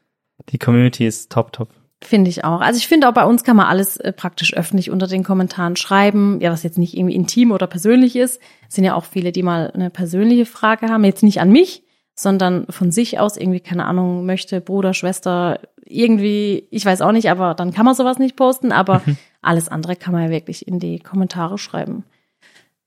die 0.50 0.58
Community 0.58 1.06
ist 1.06 1.32
top, 1.32 1.52
top. 1.52 1.70
Finde 2.00 2.30
ich 2.30 2.44
auch. 2.44 2.60
Also 2.60 2.78
ich 2.78 2.86
finde 2.86 3.08
auch 3.08 3.12
bei 3.12 3.24
uns 3.24 3.42
kann 3.42 3.56
man 3.56 3.66
alles 3.66 3.96
äh, 3.96 4.12
praktisch 4.12 4.54
öffentlich 4.54 4.90
unter 4.90 5.08
den 5.08 5.24
Kommentaren 5.24 5.74
schreiben. 5.74 6.38
Ja, 6.40 6.52
was 6.52 6.62
jetzt 6.62 6.78
nicht 6.78 6.96
irgendwie 6.96 7.16
intim 7.16 7.50
oder 7.50 7.66
persönlich 7.66 8.14
ist. 8.14 8.40
Es 8.68 8.76
sind 8.76 8.84
ja 8.84 8.94
auch 8.94 9.04
viele, 9.04 9.32
die 9.32 9.42
mal 9.42 9.72
eine 9.72 9.90
persönliche 9.90 10.46
Frage 10.46 10.88
haben. 10.88 11.04
Jetzt 11.04 11.24
nicht 11.24 11.40
an 11.40 11.50
mich, 11.50 11.82
sondern 12.14 12.66
von 12.70 12.92
sich 12.92 13.18
aus 13.18 13.36
irgendwie, 13.36 13.60
keine 13.60 13.86
Ahnung, 13.86 14.26
möchte 14.26 14.60
Bruder, 14.60 14.94
Schwester, 14.94 15.58
irgendwie, 15.84 16.68
ich 16.70 16.84
weiß 16.84 17.00
auch 17.00 17.12
nicht, 17.12 17.30
aber 17.30 17.54
dann 17.54 17.72
kann 17.72 17.84
man 17.84 17.96
sowas 17.96 18.20
nicht 18.20 18.36
posten. 18.36 18.70
Aber 18.70 19.02
alles 19.42 19.68
andere 19.68 19.96
kann 19.96 20.12
man 20.12 20.24
ja 20.24 20.30
wirklich 20.30 20.68
in 20.68 20.78
die 20.78 21.00
Kommentare 21.00 21.58
schreiben. 21.58 22.04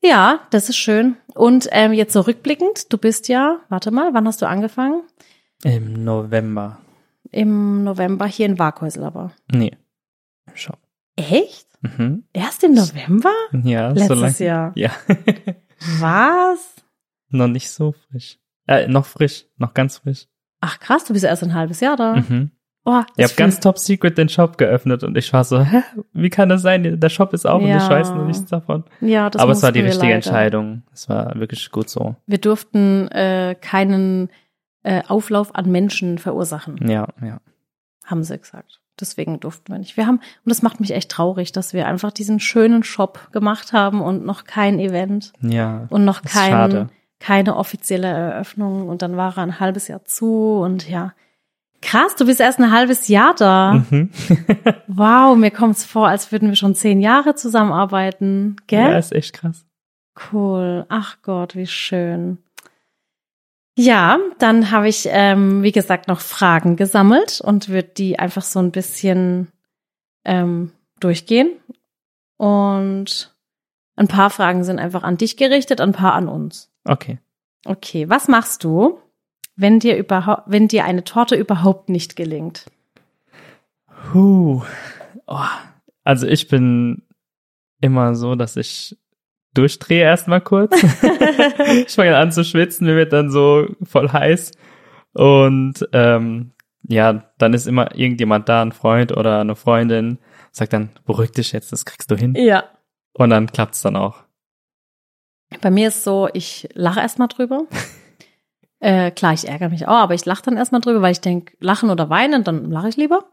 Ja, 0.02 0.40
das 0.50 0.70
ist 0.70 0.78
schön. 0.78 1.16
Und 1.34 1.68
ähm, 1.70 1.92
jetzt 1.92 2.14
so 2.14 2.22
rückblickend, 2.22 2.90
du 2.92 2.96
bist 2.96 3.28
ja, 3.28 3.60
warte 3.68 3.90
mal, 3.90 4.14
wann 4.14 4.26
hast 4.26 4.40
du 4.40 4.48
angefangen? 4.48 5.02
Im 5.64 6.02
November. 6.02 6.78
Im 7.32 7.82
November 7.84 8.26
hier 8.26 8.46
in 8.46 8.58
Warkhäusl 8.58 9.02
aber. 9.04 9.32
Nee. 9.50 9.72
Im 10.48 10.56
Shop. 10.56 10.78
Echt? 11.16 11.66
Mhm. 11.82 12.24
Erst 12.32 12.62
im 12.62 12.74
November? 12.74 13.32
Ja, 13.64 13.90
so 13.94 14.14
Letztes 14.14 14.38
lang. 14.38 14.46
Jahr. 14.48 14.72
Ja. 14.76 14.90
Was? 16.00 16.74
noch 17.30 17.48
nicht 17.48 17.70
so 17.70 17.92
frisch. 17.92 18.38
Äh, 18.68 18.86
noch 18.88 19.06
frisch, 19.06 19.46
noch 19.56 19.72
ganz 19.74 19.98
frisch. 19.98 20.26
Ach 20.60 20.78
krass, 20.78 21.04
du 21.06 21.14
bist 21.14 21.24
ja 21.24 21.30
erst 21.30 21.42
ein 21.42 21.54
halbes 21.54 21.80
Jahr 21.80 21.96
da. 21.96 22.16
Mhm. 22.16 22.50
Oh, 22.84 23.00
Ich 23.16 23.24
habe 23.24 23.34
ganz 23.36 23.58
top 23.60 23.78
secret 23.78 24.18
den 24.18 24.28
Shop 24.28 24.58
geöffnet 24.58 25.02
und 25.02 25.16
ich 25.16 25.32
war 25.32 25.44
so, 25.44 25.60
hä, 25.64 25.82
wie 26.12 26.28
kann 26.30 26.48
das 26.50 26.62
sein? 26.62 27.00
Der 27.00 27.08
Shop 27.08 27.32
ist 27.32 27.46
auf 27.46 27.62
und 27.62 27.68
Ja. 27.68 27.78
ich 27.78 27.88
weiß 27.88 28.10
noch 28.10 28.26
nichts 28.26 28.44
davon. 28.46 28.84
ja, 29.00 29.30
das 29.30 29.40
Aber 29.40 29.52
es 29.52 29.62
war 29.62 29.72
die 29.72 29.80
richtige 29.80 30.02
leider. 30.06 30.14
Entscheidung. 30.16 30.82
Es 30.92 31.08
war 31.08 31.34
wirklich 31.38 31.70
gut 31.70 31.88
so. 31.88 32.16
Wir 32.26 32.38
durften 32.38 33.08
äh, 33.08 33.56
keinen 33.60 34.28
äh, 34.82 35.02
Auflauf 35.08 35.54
an 35.54 35.70
Menschen 35.70 36.18
verursachen, 36.18 36.76
Ja, 36.88 37.08
ja. 37.22 37.38
haben 38.04 38.24
sie 38.24 38.38
gesagt. 38.38 38.80
Deswegen 39.00 39.40
durften 39.40 39.72
wir 39.72 39.78
nicht. 39.78 39.96
Wir 39.96 40.06
haben, 40.06 40.16
und 40.18 40.50
das 40.50 40.60
macht 40.62 40.78
mich 40.80 40.90
echt 40.92 41.10
traurig, 41.10 41.52
dass 41.52 41.72
wir 41.72 41.86
einfach 41.86 42.12
diesen 42.12 42.40
schönen 42.40 42.82
Shop 42.84 43.30
gemacht 43.32 43.72
haben 43.72 44.00
und 44.02 44.24
noch 44.26 44.44
kein 44.44 44.78
Event 44.78 45.32
Ja. 45.40 45.86
und 45.88 46.04
noch 46.04 46.22
kein, 46.22 46.90
keine 47.18 47.56
offizielle 47.56 48.06
Eröffnung. 48.08 48.88
Und 48.88 49.00
dann 49.02 49.16
war 49.16 49.36
er 49.38 49.42
ein 49.44 49.60
halbes 49.60 49.88
Jahr 49.88 50.04
zu 50.04 50.60
und 50.62 50.88
ja. 50.88 51.14
Krass, 51.80 52.14
du 52.16 52.26
bist 52.26 52.38
erst 52.40 52.60
ein 52.60 52.70
halbes 52.70 53.08
Jahr 53.08 53.34
da. 53.34 53.82
Mhm. 53.90 54.10
Wow, 54.86 55.36
mir 55.36 55.50
kommt's 55.50 55.84
vor, 55.86 56.08
als 56.08 56.30
würden 56.30 56.50
wir 56.50 56.56
schon 56.56 56.74
zehn 56.74 57.00
Jahre 57.00 57.34
zusammenarbeiten. 57.34 58.56
Gell? 58.66 58.90
Ja, 58.92 58.98
ist 58.98 59.12
echt 59.12 59.32
krass. 59.32 59.64
Cool. 60.32 60.84
Ach 60.90 61.16
Gott, 61.22 61.56
wie 61.56 61.66
schön. 61.66 62.38
Ja, 63.76 64.18
dann 64.38 64.70
habe 64.70 64.88
ich, 64.88 65.08
ähm, 65.10 65.62
wie 65.62 65.72
gesagt, 65.72 66.08
noch 66.08 66.20
Fragen 66.20 66.76
gesammelt 66.76 67.40
und 67.40 67.68
würde 67.68 67.88
die 67.88 68.18
einfach 68.18 68.42
so 68.42 68.58
ein 68.58 68.70
bisschen 68.70 69.48
ähm, 70.24 70.72
durchgehen. 71.00 71.56
Und 72.36 73.34
ein 73.96 74.08
paar 74.08 74.30
Fragen 74.30 74.64
sind 74.64 74.78
einfach 74.78 75.02
an 75.02 75.16
dich 75.16 75.36
gerichtet, 75.36 75.80
ein 75.80 75.92
paar 75.92 76.14
an 76.14 76.28
uns. 76.28 76.70
Okay. 76.84 77.18
Okay, 77.64 78.08
was 78.08 78.28
machst 78.28 78.64
du, 78.64 78.98
wenn 79.56 79.78
dir 79.78 79.96
überhaupt, 79.96 80.42
wenn 80.46 80.68
dir 80.68 80.84
eine 80.84 81.04
Torte 81.04 81.36
überhaupt 81.36 81.88
nicht 81.88 82.16
gelingt? 82.16 82.66
Huh. 84.12 84.62
Oh. 85.26 85.38
Also 86.04 86.26
ich 86.26 86.48
bin 86.48 87.02
immer 87.80 88.14
so, 88.16 88.34
dass 88.34 88.56
ich 88.56 88.96
durchdrehe 89.54 90.02
erstmal 90.02 90.40
kurz. 90.40 90.74
ich 91.86 91.94
fange 91.94 92.16
an 92.16 92.32
zu 92.32 92.44
schwitzen, 92.44 92.86
mir 92.86 92.96
wird 92.96 93.12
dann 93.12 93.30
so 93.30 93.66
voll 93.82 94.10
heiß. 94.10 94.52
Und 95.14 95.86
ähm, 95.92 96.52
ja, 96.88 97.24
dann 97.38 97.54
ist 97.54 97.66
immer 97.66 97.94
irgendjemand 97.94 98.48
da, 98.48 98.62
ein 98.62 98.72
Freund 98.72 99.16
oder 99.16 99.40
eine 99.40 99.56
Freundin, 99.56 100.18
sagt 100.50 100.72
dann, 100.72 100.90
beruhig 101.04 101.32
dich 101.32 101.52
jetzt, 101.52 101.72
das 101.72 101.84
kriegst 101.84 102.10
du 102.10 102.16
hin. 102.16 102.34
Ja. 102.34 102.64
Und 103.14 103.30
dann 103.30 103.46
klappt's 103.46 103.82
dann 103.82 103.96
auch. 103.96 104.24
Bei 105.60 105.70
mir 105.70 105.88
ist 105.88 106.04
so, 106.04 106.28
ich 106.32 106.68
lache 106.74 107.00
erstmal 107.00 107.28
drüber. 107.28 107.66
äh, 108.80 109.10
klar, 109.10 109.34
ich 109.34 109.46
ärgere 109.46 109.68
mich 109.68 109.86
auch, 109.86 109.96
aber 109.96 110.14
ich 110.14 110.24
lache 110.24 110.42
dann 110.42 110.56
erstmal 110.56 110.80
drüber, 110.80 111.02
weil 111.02 111.12
ich 111.12 111.20
denke, 111.20 111.54
lachen 111.60 111.90
oder 111.90 112.08
weinen, 112.08 112.42
dann 112.42 112.70
lache 112.70 112.88
ich 112.88 112.96
lieber. 112.96 113.26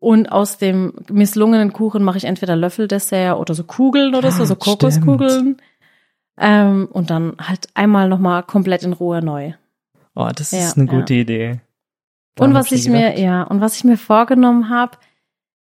Und 0.00 0.30
aus 0.30 0.58
dem 0.58 0.94
misslungenen 1.10 1.72
Kuchen 1.72 2.04
mache 2.04 2.18
ich 2.18 2.24
entweder 2.24 2.54
Löffeldessert 2.54 3.36
oder 3.38 3.54
so 3.54 3.64
Kugeln 3.64 4.14
oder 4.14 4.30
so, 4.30 4.44
Ah, 4.44 4.46
so 4.46 4.54
stimmt. 4.54 4.60
Kokoskugeln. 4.80 5.56
Ähm, 6.36 6.88
und 6.92 7.10
dann 7.10 7.34
halt 7.40 7.68
einmal 7.74 8.08
nochmal 8.08 8.44
komplett 8.44 8.84
in 8.84 8.92
Ruhe 8.92 9.22
neu. 9.24 9.54
Oh, 10.14 10.28
das 10.34 10.52
Ja, 10.52 10.60
ist 10.60 10.78
eine 10.78 10.90
ja. 10.90 10.98
gute 10.98 11.14
Idee. 11.14 11.50
Und 12.38 12.50
Daran 12.50 12.54
was 12.54 12.70
ich 12.70 12.88
mir, 12.88 13.18
ja, 13.18 13.42
und 13.42 13.60
was 13.60 13.76
ich 13.76 13.82
mir 13.82 13.96
vorgenommen 13.96 14.68
habe, 14.70 14.98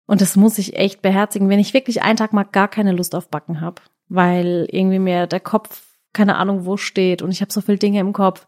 und 0.07 0.21
das 0.21 0.37
muss 0.37 0.59
ich 0.59 0.77
echt 0.77 1.03
beherzigen, 1.03 1.49
wenn 1.49 1.59
ich 1.59 1.75
wirklich 1.75 2.03
einen 2.03 2.17
Tag 2.17 2.33
mal 2.33 2.45
gar 2.45 2.69
keine 2.69 2.93
Lust 2.93 3.17
auf 3.17 3.29
Backen 3.29 3.61
habe, 3.61 3.83
weil 4.09 4.67
irgendwie 4.71 5.01
mir 5.01 5.27
der 5.27 5.41
Kopf 5.41 5.83
keine 6.13 6.37
Ahnung 6.37 6.67
wo 6.67 6.77
steht 6.77 7.23
und 7.23 7.31
ich 7.31 7.41
habe 7.41 7.53
so 7.53 7.61
viele 7.61 7.79
Dinge 7.79 8.01
im 8.01 8.13
Kopf. 8.13 8.47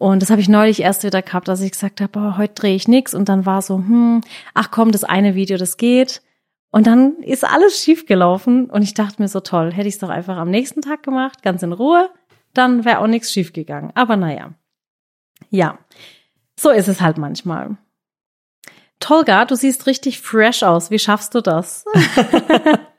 Und 0.00 0.22
das 0.22 0.30
habe 0.30 0.40
ich 0.40 0.48
neulich 0.48 0.80
erst 0.80 1.04
wieder 1.04 1.20
gehabt, 1.20 1.46
dass 1.46 1.60
ich 1.60 1.72
gesagt 1.72 2.00
habe, 2.00 2.18
oh, 2.18 2.38
heute 2.38 2.54
drehe 2.54 2.74
ich 2.74 2.88
nix 2.88 3.12
und 3.12 3.28
dann 3.28 3.44
war 3.44 3.60
so, 3.60 3.76
hm, 3.76 4.22
ach 4.54 4.70
komm, 4.70 4.92
das 4.92 5.04
eine 5.04 5.34
Video, 5.34 5.58
das 5.58 5.76
geht. 5.76 6.22
Und 6.70 6.86
dann 6.86 7.16
ist 7.18 7.44
alles 7.44 7.84
schief 7.84 8.06
gelaufen 8.06 8.70
und 8.70 8.80
ich 8.80 8.94
dachte 8.94 9.20
mir 9.20 9.28
so 9.28 9.40
toll, 9.40 9.70
hätte 9.74 9.88
ich 9.88 9.96
es 9.96 10.00
doch 10.00 10.08
einfach 10.08 10.38
am 10.38 10.48
nächsten 10.48 10.80
Tag 10.80 11.02
gemacht, 11.02 11.42
ganz 11.42 11.62
in 11.62 11.74
Ruhe, 11.74 12.08
dann 12.54 12.86
wäre 12.86 13.00
auch 13.00 13.08
nichts 13.08 13.30
schief 13.30 13.52
gegangen. 13.52 13.92
Aber 13.94 14.16
naja. 14.16 14.54
Ja, 15.50 15.78
so 16.58 16.70
ist 16.70 16.88
es 16.88 17.02
halt 17.02 17.18
manchmal. 17.18 17.76
Tolga, 19.00 19.44
du 19.44 19.54
siehst 19.54 19.86
richtig 19.86 20.18
fresh 20.22 20.62
aus. 20.62 20.90
Wie 20.90 20.98
schaffst 20.98 21.34
du 21.34 21.42
das? 21.42 21.84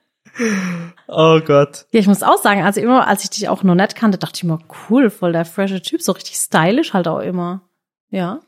Oh 1.07 1.39
Gott. 1.45 1.85
Ja, 1.91 1.99
ich 1.99 2.07
muss 2.07 2.23
auch 2.23 2.37
sagen, 2.37 2.63
also 2.63 2.79
immer, 2.81 3.07
als 3.07 3.23
ich 3.23 3.29
dich 3.29 3.49
auch 3.49 3.63
noch 3.63 3.75
nett 3.75 3.95
kannte, 3.95 4.17
dachte 4.17 4.37
ich 4.37 4.43
mir, 4.43 4.59
cool, 4.89 5.09
voll 5.09 5.31
der 5.33 5.45
frische 5.45 5.81
Typ, 5.81 6.01
so 6.01 6.11
richtig 6.13 6.35
stylisch 6.35 6.93
halt 6.93 7.07
auch 7.07 7.19
immer. 7.19 7.61
Ja, 8.09 8.39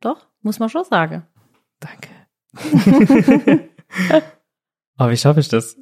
doch, 0.00 0.26
muss 0.42 0.58
man 0.58 0.68
schon 0.68 0.84
sagen. 0.84 1.26
Danke. 1.80 2.08
oh, 4.98 5.08
wie 5.08 5.16
schaffe 5.16 5.40
ich 5.40 5.48
das? 5.48 5.76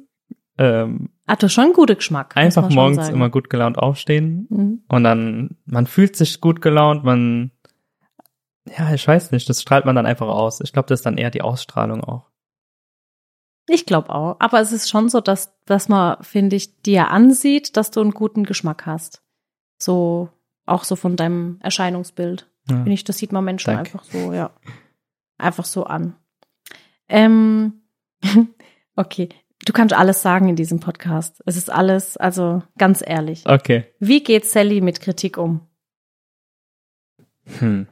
Ähm, 0.57 1.09
Ah, 1.25 1.35
du 1.35 1.45
hast 1.45 1.53
schon 1.53 1.65
einen 1.65 1.73
guten 1.73 1.95
Geschmack. 1.95 2.35
einfach 2.35 2.69
morgens 2.69 3.05
sagen. 3.05 3.15
immer 3.15 3.29
gut 3.29 3.49
gelaunt 3.49 3.77
aufstehen 3.77 4.47
Mhm. 4.49 4.83
und 4.87 5.03
dann, 5.03 5.57
man 5.65 5.85
fühlt 5.87 6.15
sich 6.15 6.41
gut 6.41 6.59
gelaunt, 6.61 7.03
man, 7.03 7.51
ja, 8.77 8.91
ich 8.93 9.07
weiß 9.07 9.31
nicht, 9.31 9.47
das 9.47 9.61
strahlt 9.61 9.85
man 9.85 9.95
dann 9.95 10.05
einfach 10.07 10.27
aus. 10.27 10.59
Ich 10.61 10.73
glaube, 10.73 10.87
das 10.87 10.99
ist 11.01 11.05
dann 11.05 11.17
eher 11.17 11.29
die 11.31 11.41
Ausstrahlung 11.43 12.03
auch. 12.03 12.28
Ich 13.69 13.85
glaube 13.85 14.13
auch. 14.13 14.35
Aber 14.39 14.59
es 14.59 14.71
ist 14.71 14.89
schon 14.89 15.09
so, 15.09 15.21
dass, 15.21 15.53
dass 15.65 15.87
man, 15.87 16.21
finde 16.23 16.55
ich, 16.55 16.81
dir 16.81 17.09
ansieht, 17.09 17.77
dass 17.77 17.91
du 17.91 18.01
einen 18.01 18.11
guten 18.11 18.43
Geschmack 18.43 18.85
hast. 18.85 19.21
So, 19.77 20.29
auch 20.65 20.83
so 20.83 20.95
von 20.95 21.15
deinem 21.15 21.59
Erscheinungsbild. 21.61 22.49
Ja. 22.67 22.75
Finde 22.77 22.93
ich, 22.93 23.03
das 23.03 23.17
sieht 23.17 23.31
man 23.31 23.45
Menschen 23.45 23.73
Danke. 23.73 23.91
einfach 23.91 24.03
so, 24.03 24.33
ja. 24.33 24.51
Einfach 25.37 25.65
so 25.65 25.83
an. 25.85 26.15
Ähm, 27.07 27.81
okay. 28.95 29.29
Du 29.65 29.73
kannst 29.73 29.93
alles 29.93 30.21
sagen 30.21 30.49
in 30.49 30.55
diesem 30.55 30.79
Podcast. 30.79 31.41
Es 31.45 31.57
ist 31.57 31.69
alles, 31.69 32.17
also 32.17 32.63
ganz 32.77 33.03
ehrlich. 33.05 33.45
Okay. 33.45 33.85
Wie 33.99 34.23
geht 34.23 34.45
Sally 34.45 34.81
mit 34.81 34.99
Kritik 34.99 35.37
um? 35.37 35.61
Hm. 37.59 37.87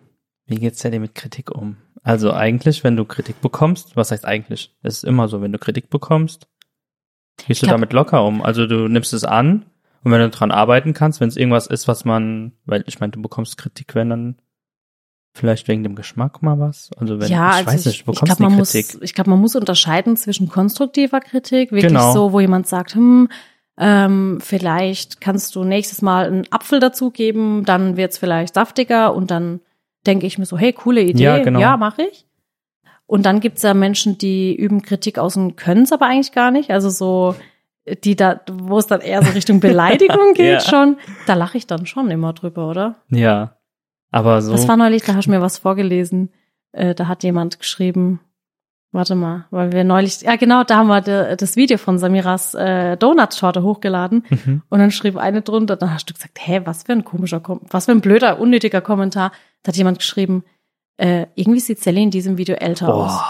Wie 0.46 0.60
dir 0.60 0.72
denn 0.78 1.00
mit 1.00 1.13
Kritik 1.13 1.52
um? 1.52 1.78
Also 2.08 2.32
eigentlich, 2.32 2.86
wenn 2.86 2.96
du 2.96 3.04
Kritik 3.04 3.41
bekommst, 3.41 3.98
was 3.98 4.12
heißt 4.12 4.24
eigentlich? 4.26 4.74
Es 4.82 4.98
ist 4.98 5.04
immer 5.04 5.28
so, 5.28 5.41
wenn 5.41 5.52
du 5.52 5.60
Kritik 5.60 5.89
bekommst, 5.89 6.48
gehst 7.46 7.62
du 7.62 7.65
glaub- 7.65 7.76
damit 7.76 7.91
locker 7.91 8.24
um. 8.26 8.41
Also 8.41 8.65
du 8.65 8.88
nimmst 8.88 9.12
es 9.13 9.26
an 9.26 9.65
und 10.06 10.12
wenn 10.13 10.22
du 10.22 10.30
dran 10.30 10.52
arbeiten 10.52 10.93
kannst, 10.93 11.20
wenn 11.20 11.28
es 11.28 11.36
irgendwas 11.36 11.67
ist, 11.67 11.89
was 11.89 12.06
man, 12.06 12.54
weil 12.65 12.86
ich 12.88 13.02
meine, 13.02 13.12
du 13.12 13.22
bekommst 13.22 13.58
Kritik, 13.58 13.93
wenn 13.93 14.10
dann 14.10 14.36
vielleicht 15.34 15.67
wegen 15.67 15.84
dem 15.84 15.96
Geschmack 15.96 16.41
mal 16.41 16.58
was. 16.60 16.91
Also 16.98 17.20
wenn 17.20 17.30
ja, 17.30 17.50
ich 17.50 17.56
also 17.58 17.72
weiß 17.72 17.86
nicht, 17.88 18.00
ich, 18.00 18.08
wo 18.08 18.13
ich 18.13 18.20
du 18.20 18.26
man 18.26 18.52
die 18.54 18.58
Kritik? 18.58 18.93
muss, 18.93 19.02
ich 19.02 19.13
glaube, 19.13 19.30
man 19.30 19.41
muss 19.41 19.58
unterscheiden 19.58 20.15
zwischen 20.15 20.48
konstruktiver 20.48 21.20
Kritik, 21.20 21.74
wirklich 21.74 21.91
Genau. 21.91 22.13
so, 22.13 22.32
wo 22.32 22.39
jemand 22.39 22.67
sagt, 22.67 22.96
hm, 22.96 23.28
ähm, 23.78 24.39
vielleicht 24.41 25.20
kannst 25.20 25.56
du 25.58 25.65
nächstes 25.65 26.02
Mal 26.02 26.28
einen 26.28 26.52
Apfel 26.52 26.80
dazugeben, 26.80 27.65
dann 27.65 27.98
wird's 27.98 28.17
vielleicht 28.17 28.54
saftiger 28.54 29.13
und 29.13 29.30
dann 29.30 29.60
denke 30.08 30.26
ich 30.26 30.38
mir 30.38 30.46
so, 30.46 30.58
hey, 30.58 30.74
coole 30.74 31.02
Idee, 31.02 31.24
Ja, 31.24 31.39
genau. 31.43 31.60
ja, 31.60 31.78
mache 31.78 32.04
ich. 32.04 32.26
Und 33.06 33.26
dann 33.26 33.39
gibt's 33.39 33.62
ja 33.62 33.74
Menschen, 33.74 34.17
die 34.17 34.56
üben 34.56 34.82
Kritik 34.82 35.17
aus 35.20 35.38
und 35.38 35.56
können 35.56 35.84
es 35.84 35.91
aber 35.93 36.08
eigentlich 36.08 36.32
gar 36.34 36.52
nicht. 36.52 36.72
Also 36.72 36.89
so, 36.89 37.36
die 38.04 38.15
da, 38.15 38.41
wo 38.52 38.78
es 38.80 38.88
dann 38.88 39.00
eher 39.02 39.24
so 39.24 39.32
Richtung 39.32 39.60
Beleidigung 39.60 40.34
geht 40.36 40.46
Ja. 40.46 40.60
schon, 40.60 40.98
da 41.26 41.34
lache 41.36 41.58
ich 41.58 41.67
dann 41.67 41.86
schon 41.86 42.10
immer 42.12 42.34
drüber, 42.34 42.67
oder? 42.70 42.96
Ja. 43.10 43.56
Aber 44.12 44.41
so. 44.41 44.52
Das 44.52 44.67
war 44.67 44.78
neulich, 44.78 45.04
da 45.04 45.15
hast 45.15 45.26
du 45.28 45.32
mir 45.32 45.41
was 45.41 45.58
vorgelesen. 45.58 46.30
Äh, 46.74 46.96
da 46.96 47.08
hat 47.08 47.24
jemand 47.24 47.60
geschrieben, 47.60 48.20
warte 48.91 49.15
mal, 49.15 49.45
weil 49.52 49.71
wir 49.71 49.84
neulich, 49.84 50.21
ja 50.21 50.36
genau, 50.38 50.63
da 50.63 50.78
haben 50.78 50.88
wir 50.88 51.02
de, 51.02 51.36
das 51.36 51.56
Video 51.56 51.78
von 51.78 51.97
Samiras 52.00 52.54
äh, 52.56 52.97
Donut-Torte 52.97 53.62
hochgeladen 53.63 54.23
Mhm. 54.30 54.62
und 54.69 54.80
dann 54.80 54.91
schrieb 54.91 55.17
eine 55.17 55.41
drunter, 55.41 55.76
dann 55.76 55.93
hast 55.93 56.10
du 56.10 56.13
gesagt, 56.13 56.38
hä, 56.39 56.62
was 56.65 56.84
für 56.84 56.93
ein 56.93 57.04
komischer, 57.04 57.39
Kom 57.39 57.62
was 57.69 57.86
für 57.86 57.91
ein 57.91 58.02
blöder, 58.02 58.39
unnötiger 58.39 58.82
Kommentar. 58.82 59.32
Da 59.63 59.69
hat 59.69 59.76
jemand 59.78 60.00
geschrieben, 60.00 60.43
äh, 60.97 61.28
irgendwie 61.36 61.60
sieht 61.60 61.84
Sally 61.84 62.04
in 62.04 62.12
diesem 62.12 62.38
Video 62.38 62.56
älter 62.56 62.93
aus. 62.93 63.12
Boah. 63.12 63.26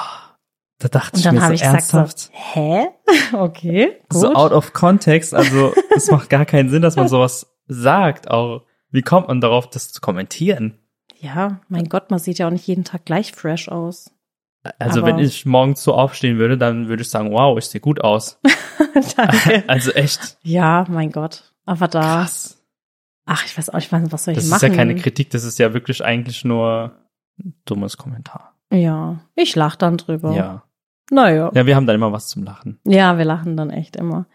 Da 0.80 0.88
dachte 0.90 1.14
Und 1.14 1.18
ich 1.18 1.24
dann 1.24 1.36
mir 1.36 1.42
habe 1.42 1.50
so 1.50 1.56
ich 1.56 1.62
gesagt, 1.62 1.94
ernsthaft. 1.94 2.20
so, 2.20 2.30
hä? 2.34 2.88
Okay, 3.34 3.98
gut. 4.10 4.20
so 4.22 4.34
out 4.36 4.52
of 4.52 4.74
context. 4.74 5.34
Also 5.34 5.74
es 5.96 6.12
macht 6.12 6.30
gar 6.30 6.46
keinen 6.46 6.70
Sinn, 6.70 6.84
dass 6.84 6.96
man 6.96 7.08
sowas 7.08 7.48
sagt. 7.68 8.30
Auch 8.30 8.62
wie 8.92 9.02
kommt 9.02 9.28
man 9.28 9.42
darauf, 9.42 9.68
das 9.70 9.92
zu 9.92 10.02
kommentieren? 10.02 10.78
ja, 11.20 11.62
mein 11.68 11.90
Gott, 11.90 12.12
man 12.12 12.20
sieht 12.20 12.38
ja 12.38 12.46
auch 12.48 12.52
nicht 12.52 12.68
jeden 12.68 12.84
Tag 12.84 13.06
gleich 13.06 13.32
fresh 13.32 13.70
aus. 13.70 14.12
Also 14.80 15.00
Aber- 15.02 15.08
wenn 15.10 15.20
ich 15.20 15.46
morgens 15.46 15.84
so 15.84 15.94
aufstehen 15.94 16.38
würde, 16.38 16.58
dann 16.58 16.88
würde 16.88 17.02
ich 17.04 17.10
sagen, 17.10 17.32
wow, 17.32 17.58
ich 17.58 17.66
sehe 17.66 17.82
gut 17.82 18.02
aus. 18.04 18.40
Also 19.68 19.92
echt 19.92 20.38
ja, 20.44 20.86
mein 20.90 21.12
Gott. 21.12 21.54
Aber 21.66 21.88
da, 21.88 22.00
krass. 22.02 22.64
ach, 23.26 23.46
ich 23.46 23.58
weiß 23.58 23.70
auch 23.70 23.76
nicht, 23.76 23.92
was 23.92 24.24
soll 24.24 24.32
ich 24.34 24.38
Das 24.38 24.46
ist 24.46 24.52
machen? 24.52 24.72
ja 24.72 24.76
keine 24.76 24.96
Kritik, 24.96 25.30
das 25.32 25.44
ist 25.44 25.60
ja 25.60 25.74
wirklich 25.74 26.04
eigentlich 26.04 26.44
nur 26.46 26.96
ein 27.40 27.54
dummes 27.66 27.98
Kommentar. 27.98 28.54
Ja, 28.72 29.20
ich 29.36 29.56
lach 29.56 29.76
dann 29.76 29.98
drüber. 29.98 30.34
Ja. 30.34 30.64
Naja. 31.12 31.52
Ja, 31.54 31.66
wir 31.66 31.76
haben 31.76 31.86
dann 31.88 31.96
immer 31.96 32.12
was 32.12 32.28
zum 32.28 32.44
Lachen. 32.44 32.80
Ja, 32.86 33.18
wir 33.18 33.26
lachen 33.26 33.56
dann 33.56 33.70
echt 33.70 33.96
immer. 33.96 34.26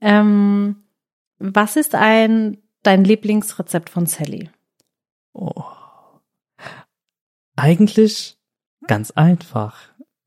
Ähm, 0.00 0.76
was 1.38 1.76
ist 1.76 1.94
ein 1.94 2.58
dein 2.82 3.04
Lieblingsrezept 3.04 3.90
von 3.90 4.06
Sally? 4.06 4.50
Oh. 5.32 5.64
Eigentlich 7.56 8.35
ganz 8.86 9.10
einfach. 9.12 9.76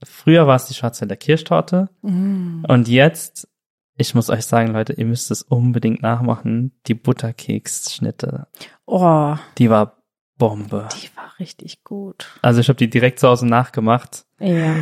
Früher 0.03 0.47
war 0.47 0.55
es 0.55 0.65
die 0.65 0.73
Schwarzwälder 0.73 1.15
Kirschtorte 1.17 1.89
Mm. 2.01 2.63
und 2.67 2.87
jetzt, 2.87 3.49
ich 3.97 4.15
muss 4.15 4.29
euch 4.29 4.45
sagen, 4.45 4.71
Leute, 4.71 4.93
ihr 4.93 5.05
müsst 5.05 5.29
es 5.31 5.41
unbedingt 5.41 6.01
nachmachen, 6.01 6.71
die 6.87 6.93
Butterkeksschnitte. 6.93 8.47
Oh, 8.85 9.35
Die 9.57 9.69
war 9.69 9.97
Bombe. 10.37 10.87
die 11.01 11.09
war 11.17 11.37
richtig 11.39 11.83
gut. 11.83 12.27
Also 12.41 12.61
ich 12.61 12.69
habe 12.69 12.77
die 12.77 12.89
direkt 12.89 13.19
zu 13.19 13.27
Hause 13.27 13.45
nachgemacht. 13.45 14.25
Ja, 14.39 14.73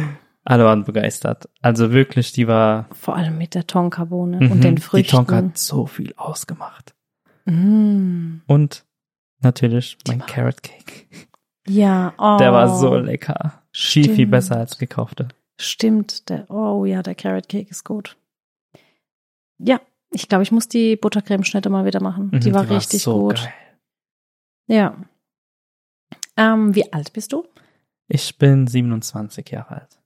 Alle 0.44 0.64
waren 0.66 0.84
begeistert. 0.86 1.50
Also 1.62 1.92
wirklich, 1.92 2.32
die 2.32 2.48
war 2.48 2.86
vor 2.94 3.16
allem 3.16 3.38
mit 3.40 3.56
der 3.56 3.66
Tonkabohne 3.68 4.40
mhm, 4.40 4.52
und 4.52 4.64
den 4.64 4.76
Die 4.76 4.82
Früchten. 4.84 5.16
Tonka 5.16 5.38
hat 5.38 5.58
so 5.58 5.88
viel 5.88 6.14
ausgemacht. 6.16 6.94
Mm. 7.46 8.42
Und 8.46 8.86
natürlich 9.42 9.98
mein 10.08 10.20
war- 10.20 10.28
Carrot 10.28 10.62
Cake. 10.64 11.08
Ja, 11.68 12.14
oh. 12.18 12.38
Der 12.40 12.54
war 12.54 12.74
so 12.78 12.96
lecker. 12.96 13.64
Viel, 13.80 14.06
viel 14.06 14.14
Stimmt. 14.14 14.32
besser 14.32 14.58
als 14.58 14.80
gekaufte. 14.80 15.28
Stimmt, 15.60 16.30
der, 16.30 16.50
oh 16.50 16.84
ja, 16.86 17.04
der 17.04 17.14
Carrot 17.14 17.48
Cake 17.48 17.70
ist 17.70 17.84
gut. 17.84 18.18
Ja, 19.60 19.80
ich 20.10 20.28
glaube, 20.28 20.42
ich 20.42 20.52
muss 20.52 20.68
die 20.68 20.96
Buttercremeschnitte 20.96 21.70
mal 21.70 21.86
wieder 21.86 22.02
machen. 22.02 22.32
Mhm, 22.34 22.40
die 22.40 22.54
war 22.56 22.68
richtig 22.68 23.04
so 23.04 23.20
gut. 23.20 23.36
Geil. 23.36 23.54
Ja. 24.66 24.98
Ähm, 26.38 26.74
wie 26.74 26.92
alt 26.92 27.14
bist 27.14 27.34
du? 27.34 27.46
Ich 28.08 28.40
bin 28.40 28.66
27 28.66 29.48
Jahre 29.52 29.76
alt. 29.82 30.02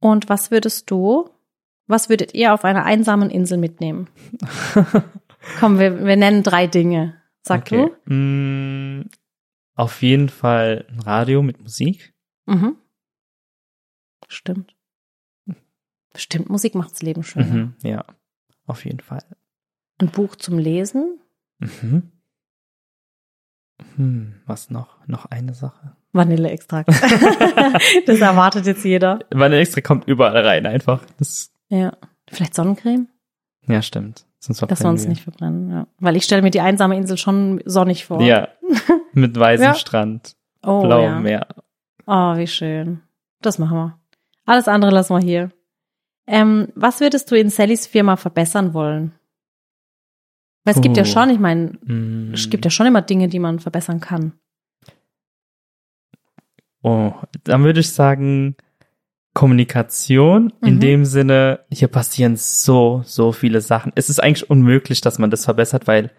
Und 0.00 0.30
was 0.30 0.50
würdest 0.50 0.90
du, 0.90 1.28
was 1.86 2.08
würdet 2.08 2.32
ihr 2.32 2.54
auf 2.54 2.64
einer 2.64 2.86
einsamen 2.86 3.28
Insel 3.28 3.58
mitnehmen? 3.58 4.08
Komm, 5.60 5.78
wir, 5.78 6.02
wir 6.06 6.16
nennen 6.16 6.42
drei 6.42 6.66
Dinge. 6.66 7.20
Sag 7.42 7.60
okay. 7.60 7.90
Mm, 8.06 9.02
auf 9.74 10.02
jeden 10.02 10.28
Fall 10.28 10.86
ein 10.88 11.00
Radio 11.00 11.42
mit 11.42 11.60
Musik. 11.60 12.14
Mhm. 12.46 12.76
Stimmt. 14.28 14.74
Stimmt, 16.16 16.48
Musik 16.48 16.74
macht's 16.74 17.02
Leben 17.02 17.22
schöner. 17.24 17.46
Mhm, 17.46 17.74
ja, 17.82 18.04
auf 18.66 18.84
jeden 18.84 19.00
Fall. 19.00 19.24
Ein 19.98 20.08
Buch 20.08 20.36
zum 20.36 20.58
Lesen, 20.58 21.20
Mhm. 21.58 22.10
Hm, 23.96 24.40
was 24.46 24.70
noch? 24.70 25.04
Noch 25.06 25.26
eine 25.26 25.54
Sache. 25.54 25.96
Vanilleextrakt. 26.12 26.88
das 28.06 28.20
erwartet 28.20 28.66
jetzt 28.66 28.84
jeder. 28.84 29.20
Meine 29.34 29.56
extra 29.58 29.80
kommt 29.80 30.06
überall 30.06 30.46
rein 30.46 30.66
einfach. 30.66 31.04
Das, 31.18 31.52
Ja. 31.68 31.96
Vielleicht 32.28 32.54
Sonnencreme, 32.54 33.08
ja, 33.66 33.82
stimmt. 33.82 34.26
Sonst 34.44 34.60
dass 34.70 34.82
wir 34.82 34.90
uns 34.90 35.06
nicht 35.08 35.22
verbrennen. 35.22 35.70
Ja. 35.70 35.86
Weil 36.00 36.16
ich 36.16 36.24
stelle 36.24 36.42
mir 36.42 36.50
die 36.50 36.60
einsame 36.60 36.96
Insel 36.96 37.16
schon 37.16 37.60
sonnig 37.64 38.04
vor. 38.06 38.20
Ja, 38.20 38.48
mit 39.12 39.38
weißem 39.38 39.64
Ja. 39.64 39.74
Strand, 39.74 40.36
oh, 40.62 40.82
blauem 40.82 41.04
ja. 41.12 41.20
Meer. 41.20 41.46
Oh, 42.06 42.36
wie 42.36 42.46
schön. 42.46 43.00
Das 43.40 43.58
machen 43.58 43.76
wir. 43.78 43.98
Alles 44.44 44.68
andere 44.68 44.90
lassen 44.90 45.14
wir 45.14 45.20
hier. 45.22 45.50
Ähm, 46.26 46.68
was 46.74 47.00
würdest 47.00 47.30
du 47.30 47.38
in 47.38 47.48
Sallys 47.48 47.86
Firma 47.86 48.16
verbessern 48.16 48.74
wollen? 48.74 49.12
Weil 50.64 50.74
es 50.74 50.80
gibt 50.82 50.96
ja 50.96 51.02
Oh. 51.02 51.06
schon, 51.06 51.30
ich 51.30 51.38
meine, 51.38 51.72
Mm. 51.82 52.32
es 52.34 52.48
gibt 52.50 52.64
ja 52.64 52.70
schon 52.70 52.86
immer 52.86 53.02
Dinge, 53.02 53.28
die 53.28 53.38
man 53.38 53.58
verbessern 53.60 54.00
kann. 54.00 54.32
Oh, 56.82 57.12
dann 57.44 57.64
würde 57.64 57.80
ich 57.80 57.90
sagen, 57.92 58.56
Kommunikation 59.34 60.52
in 60.62 60.76
Mhm. 60.76 60.80
dem 60.80 61.04
Sinne, 61.04 61.60
hier 61.70 61.88
passieren 61.88 62.36
so, 62.36 63.02
so 63.04 63.32
viele 63.32 63.60
Sachen. 63.60 63.92
Es 63.94 64.08
ist 64.08 64.22
eigentlich 64.22 64.48
unmöglich, 64.48 65.00
dass 65.00 65.18
man 65.18 65.30
das 65.30 65.44
verbessert, 65.44 65.86
weil 65.86 66.10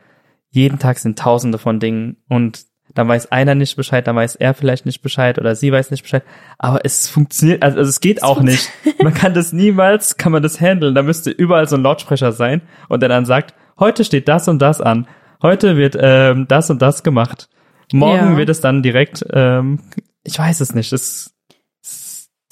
jeden 0.52 0.80
Tag 0.80 1.00
sind 1.00 1.18
tausende 1.18 1.58
von 1.58 1.80
Dingen 1.80 2.18
und 2.30 2.64
dann 2.94 3.08
weiß 3.08 3.32
einer 3.32 3.56
nicht 3.56 3.76
Bescheid, 3.76 4.06
dann 4.08 4.16
weiß 4.16 4.36
er 4.36 4.54
vielleicht 4.54 4.86
nicht 4.86 5.02
Bescheid 5.02 5.38
oder 5.40 5.56
sie 5.56 5.72
weiß 5.72 5.92
nicht 5.92 6.04
Bescheid. 6.04 6.24
Aber 6.60 6.80
es 6.86 7.10
funktioniert, 7.10 7.62
also, 7.64 7.80
also 7.80 7.90
es 7.90 8.00
geht 8.00 8.24
auch 8.24 8.42
nicht. 8.42 8.70
Man 9.02 9.14
kann 9.14 9.34
das 9.34 9.52
niemals, 9.52 10.16
kann 10.18 10.32
man 10.32 10.44
das 10.44 10.62
handeln. 10.62 10.96
Da 10.96 11.02
müsste 11.02 11.30
überall 11.32 11.68
so 11.68 11.76
ein 11.76 11.84
Lautsprecher 11.84 12.32
sein 12.32 12.62
und 12.88 13.02
der 13.02 13.10
dann 13.10 13.26
sagt, 13.26 13.54
heute 13.80 14.06
steht 14.06 14.28
das 14.30 14.48
und 14.48 14.60
das 14.60 14.80
an. 14.82 15.08
Heute 15.42 15.76
wird 15.76 15.98
ähm, 16.00 16.48
das 16.48 16.70
und 16.70 16.82
das 16.82 17.04
gemacht. 17.04 17.50
Morgen 17.92 18.32
Ja. 18.34 18.38
wird 18.38 18.50
es 18.50 18.62
dann 18.62 18.82
direkt, 18.82 19.26
ähm, 19.34 19.80
ich 20.24 20.40
weiß 20.40 20.62
es 20.62 20.74
nicht, 20.74 20.92
das, 20.94 21.35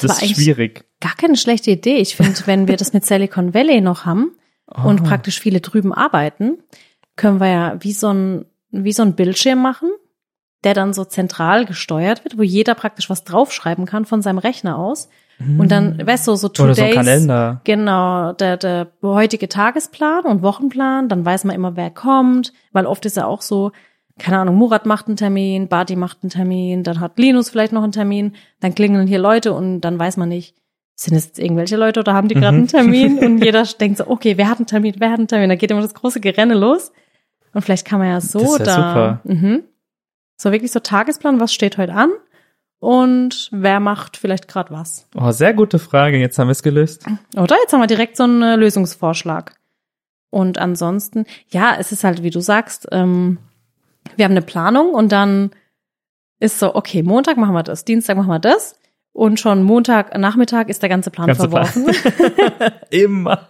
das, 0.07 0.21
ist 0.21 0.35
schwierig. 0.35 0.85
Gar 0.99 1.15
keine 1.15 1.37
schlechte 1.37 1.71
Idee. 1.71 1.97
Ich 1.97 2.15
finde, 2.15 2.39
wenn 2.45 2.67
wir 2.67 2.77
das 2.77 2.93
mit 2.93 3.05
Silicon 3.05 3.53
Valley 3.53 3.81
noch 3.81 4.05
haben 4.05 4.31
und 4.67 5.01
Oh. 5.01 5.03
praktisch 5.03 5.39
viele 5.39 5.61
drüben 5.61 5.93
arbeiten, 5.93 6.57
können 7.15 7.39
wir 7.39 7.47
ja 7.49 7.75
wie 7.79 7.93
so 7.93 8.09
ein, 8.09 8.45
wie 8.71 8.93
so 8.93 9.03
ein 9.03 9.15
Bildschirm 9.15 9.61
machen, 9.61 9.89
der 10.63 10.73
dann 10.73 10.93
so 10.93 11.03
zentral 11.05 11.65
gesteuert 11.65 12.23
wird, 12.23 12.37
wo 12.37 12.41
jeder 12.43 12.73
praktisch 12.73 13.09
was 13.09 13.23
draufschreiben 13.23 13.85
kann 13.85 14.05
von 14.05 14.21
seinem 14.21 14.37
Rechner 14.37 14.77
aus. 14.77 15.09
Und 15.57 15.71
dann, 15.71 16.05
weißt 16.05 16.27
du, 16.27 16.35
so 16.35 16.47
Two 16.47 16.63
Hm. 16.63 16.69
Oder 16.69 16.75
so 16.75 16.81
ein 16.83 16.87
Days. 16.87 16.95
Kalender. 16.95 17.61
Genau, 17.65 18.33
der, 18.33 18.55
der 18.55 18.87
heutige 19.01 19.49
Tagesplan 19.49 20.23
und 20.25 20.41
Wochenplan, 20.41 21.09
dann 21.09 21.25
weiß 21.25 21.43
man 21.43 21.55
immer, 21.55 21.75
wer 21.75 21.89
kommt, 21.89 22.53
weil 22.71 22.85
oft 22.85 23.05
ist 23.05 23.17
ja 23.17 23.25
auch 23.25 23.41
so, 23.41 23.71
keine 24.19 24.37
Ahnung, 24.39 24.55
Murat 24.55 24.85
macht 24.85 25.07
einen 25.07 25.17
Termin, 25.17 25.67
Badi 25.67 25.95
macht 25.95 26.19
einen 26.23 26.29
Termin, 26.29 26.83
dann 26.83 26.99
hat 26.99 27.17
Linus 27.17 27.49
vielleicht 27.49 27.73
noch 27.73 27.83
einen 27.83 27.91
Termin, 27.91 28.33
dann 28.59 28.75
klingeln 28.75 29.07
hier 29.07 29.19
Leute 29.19 29.53
und 29.53 29.81
dann 29.81 29.97
weiß 29.97 30.17
man 30.17 30.29
nicht, 30.29 30.55
sind 30.95 31.15
es 31.15 31.25
jetzt 31.25 31.39
irgendwelche 31.39 31.75
Leute 31.77 31.99
oder 32.01 32.13
haben 32.13 32.27
die 32.27 32.35
gerade 32.35 32.51
Mhm. 32.55 32.59
einen 32.59 32.67
Termin 32.67 33.19
und 33.25 33.43
jeder 33.43 33.63
denkt 33.63 33.97
so, 33.97 34.07
okay, 34.07 34.37
wer 34.37 34.49
hat 34.49 34.57
einen 34.59 34.67
Termin, 34.67 34.95
wer 34.99 35.09
hat 35.11 35.17
einen 35.19 35.27
Termin, 35.27 35.49
da 35.49 35.55
geht 35.55 35.71
immer 35.71 35.81
das 35.81 35.93
große 35.95 36.19
Gerenne 36.19 36.53
los 36.53 36.91
und 37.53 37.61
vielleicht 37.63 37.85
kann 37.87 37.99
man 37.99 38.09
ja 38.09 38.21
so 38.21 38.39
Das 38.39 38.51
ist 38.51 38.59
ja 38.59 38.65
da, 38.65 38.75
super. 38.75 39.19
Mhm. 39.23 39.63
so 40.37 40.51
wirklich 40.51 40.71
so 40.71 40.79
Tagesplan, 40.79 41.39
was 41.39 41.51
steht 41.53 41.77
heute 41.79 41.93
an 41.93 42.11
und 42.79 43.49
wer 43.51 43.79
macht 43.79 44.17
vielleicht 44.17 44.47
gerade 44.47 44.71
was. 44.71 45.07
Oh, 45.15 45.31
sehr 45.31 45.53
gute 45.53 45.79
Frage. 45.79 46.17
Jetzt 46.19 46.37
haben 46.37 46.47
wir 46.47 46.51
es 46.51 46.63
gelöst. 46.63 47.05
Oder? 47.35 47.55
Jetzt 47.61 47.71
haben 47.73 47.79
wir 47.79 47.87
direkt 47.87 48.17
so 48.17 48.23
einen 48.23 48.41
äh, 48.43 48.55
Lösungsvorschlag. 48.57 49.55
Und 50.29 50.57
ansonsten, 50.57 51.25
ja, 51.49 51.75
es 51.79 51.91
ist 51.93 52.03
halt, 52.03 52.23
wie 52.23 52.29
du 52.29 52.41
sagst, 52.41 52.87
ähm, 52.91 53.37
wir 54.15 54.25
haben 54.25 54.31
eine 54.31 54.41
Planung 54.41 54.89
und 54.93 55.11
dann 55.11 55.51
ist 56.39 56.59
so, 56.59 56.75
okay, 56.75 57.03
Montag 57.03 57.37
machen 57.37 57.53
wir 57.53 57.63
das, 57.63 57.85
Dienstag 57.85 58.17
machen 58.17 58.29
wir 58.29 58.39
das 58.39 58.77
und 59.13 59.39
schon 59.39 59.63
Montag 59.63 60.17
Nachmittag 60.17 60.69
ist 60.69 60.81
der 60.81 60.89
ganze 60.89 61.09
Plan 61.11 61.27
Ganze 61.27 61.47
Plan. 61.47 61.65
verworfen. 61.65 62.71
Immer. 62.89 63.47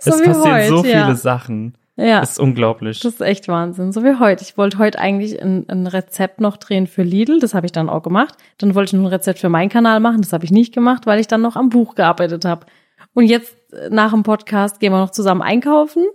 So 0.00 0.10
es 0.12 0.22
passieren 0.22 0.68
so 0.68 0.78
heute, 0.78 0.82
viele 0.82 0.94
ja. 0.94 1.14
Sachen. 1.14 1.74
ja, 1.96 2.20
Das 2.20 2.32
ist 2.32 2.38
unglaublich. 2.40 3.00
das 3.00 3.14
ist 3.14 3.20
echt 3.20 3.48
Wahnsinn. 3.48 3.92
So 3.92 4.04
wie 4.04 4.18
heute. 4.18 4.42
Ich 4.44 4.56
wollte 4.56 4.78
heute 4.78 4.98
eigentlich 4.98 5.40
ein, 5.42 5.68
ein 5.68 5.86
Rezept 5.86 6.40
noch 6.40 6.56
drehen 6.56 6.86
für 6.86 7.02
Lidl, 7.02 7.38
das 7.40 7.54
habe 7.54 7.66
ich 7.66 7.72
dann 7.72 7.88
auch 7.88 8.02
gemacht. 8.02 8.34
Dann 8.58 8.74
wollte 8.74 8.94
ich 8.96 9.00
noch 9.00 9.08
ein 9.08 9.12
Rezept 9.14 9.38
für 9.40 9.48
meinen 9.48 9.68
Kanal 9.70 10.00
machen, 10.00 10.22
das 10.22 10.32
habe 10.32 10.44
ich 10.44 10.50
nicht 10.50 10.72
gemacht, 10.72 11.06
weil 11.06 11.20
ich 11.20 11.26
dann 11.28 11.42
noch 11.42 11.56
am 11.56 11.68
Buch 11.68 11.94
gearbeitet 11.94 12.44
habe. 12.44 12.66
Und 13.12 13.24
jetzt 13.24 13.54
äh, 13.72 13.88
nach 13.90 14.12
dem 14.12 14.22
Podcast 14.22 14.80
gehen 14.80 14.92
wir 14.92 14.98
noch 15.00 15.10
zusammen 15.10 15.42
einkaufen, 15.42 16.06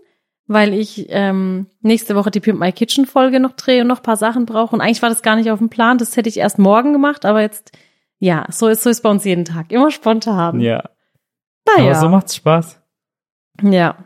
weil 0.48 0.74
ich 0.74 1.08
ähm, 1.10 1.68
nächste 1.82 2.16
Woche 2.16 2.32
die 2.32 2.40
Pimp 2.40 2.60
My 2.60 2.72
Kitchen 2.72 3.06
Folge 3.06 3.40
noch 3.40 3.54
drehe 3.54 3.82
und 3.82 3.88
noch 3.88 3.98
ein 3.98 4.04
paar 4.04 4.18
Sachen 4.18 4.46
brauche. 4.46 4.76
Und 4.76 4.82
eigentlich 4.82 5.02
war 5.02 5.10
das 5.10 5.22
gar 5.22 5.36
nicht 5.36 5.50
auf 5.52 5.60
dem 5.60 5.70
Plan, 5.70 5.98
das 5.98 6.16
hätte 6.16 6.30
ich 6.30 6.38
erst 6.38 6.60
morgen 6.60 6.94
gemacht, 6.94 7.26
aber 7.26 7.42
jetzt, 7.42 7.72
ja, 8.20 8.46
so 8.50 8.68
ist, 8.68 8.84
so 8.84 8.90
ist 8.90 9.02
bei 9.02 9.10
uns 9.10 9.24
jeden 9.24 9.46
Tag. 9.46 9.72
Immer 9.72 9.92
spontan. 9.92 10.60
ja. 10.60 10.84
naja. 11.66 11.92
Aber 11.92 12.00
so 12.00 12.10
macht's 12.10 12.36
Spaß. 12.36 12.80
Ja. 13.62 13.98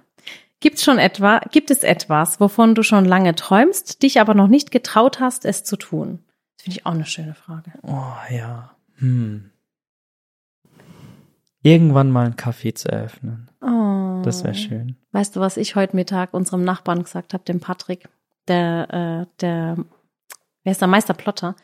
Gibt 0.61 0.81
schon 0.81 0.97
etwa, 0.97 1.39
gibt 1.51 1.71
es 1.71 1.83
etwas, 1.83 2.39
wovon 2.39 2.75
du 2.75 2.83
schon 2.83 3.05
lange 3.05 3.33
träumst, 3.33 4.03
dich 4.03 4.19
aber 4.19 4.33
noch 4.33 4.47
nicht 4.47 4.71
getraut 4.71 5.19
hast, 5.19 5.45
es 5.45 5.63
zu 5.63 5.77
tun? 5.77 6.19
Das 6.57 6.63
finde 6.63 6.79
ich 6.79 6.85
auch 6.85 6.91
eine 6.91 7.05
schöne 7.05 7.33
Frage. 7.33 7.71
Oh 7.83 8.13
ja. 8.29 8.71
Hm. 8.95 9.51
Irgendwann 11.61 12.11
mal 12.11 12.25
ein 12.25 12.35
Café 12.35 12.75
zu 12.75 12.89
eröffnen. 12.89 13.48
Oh. 13.61 14.21
Das 14.23 14.43
wäre 14.43 14.53
schön. 14.55 14.95
Weißt 15.11 15.35
du, 15.35 15.39
was 15.39 15.57
ich 15.57 15.75
heute 15.75 15.95
Mittag 15.95 16.33
unserem 16.33 16.63
Nachbarn 16.63 17.03
gesagt 17.03 17.33
habe, 17.33 17.43
dem 17.43 17.59
Patrick, 17.59 18.07
der, 18.47 18.87
äh, 19.29 19.41
der, 19.41 19.77
wer 20.63 20.71
ist 20.71 20.81
der 20.81 20.87
Meister 20.87 21.13
Plotter? 21.13 21.55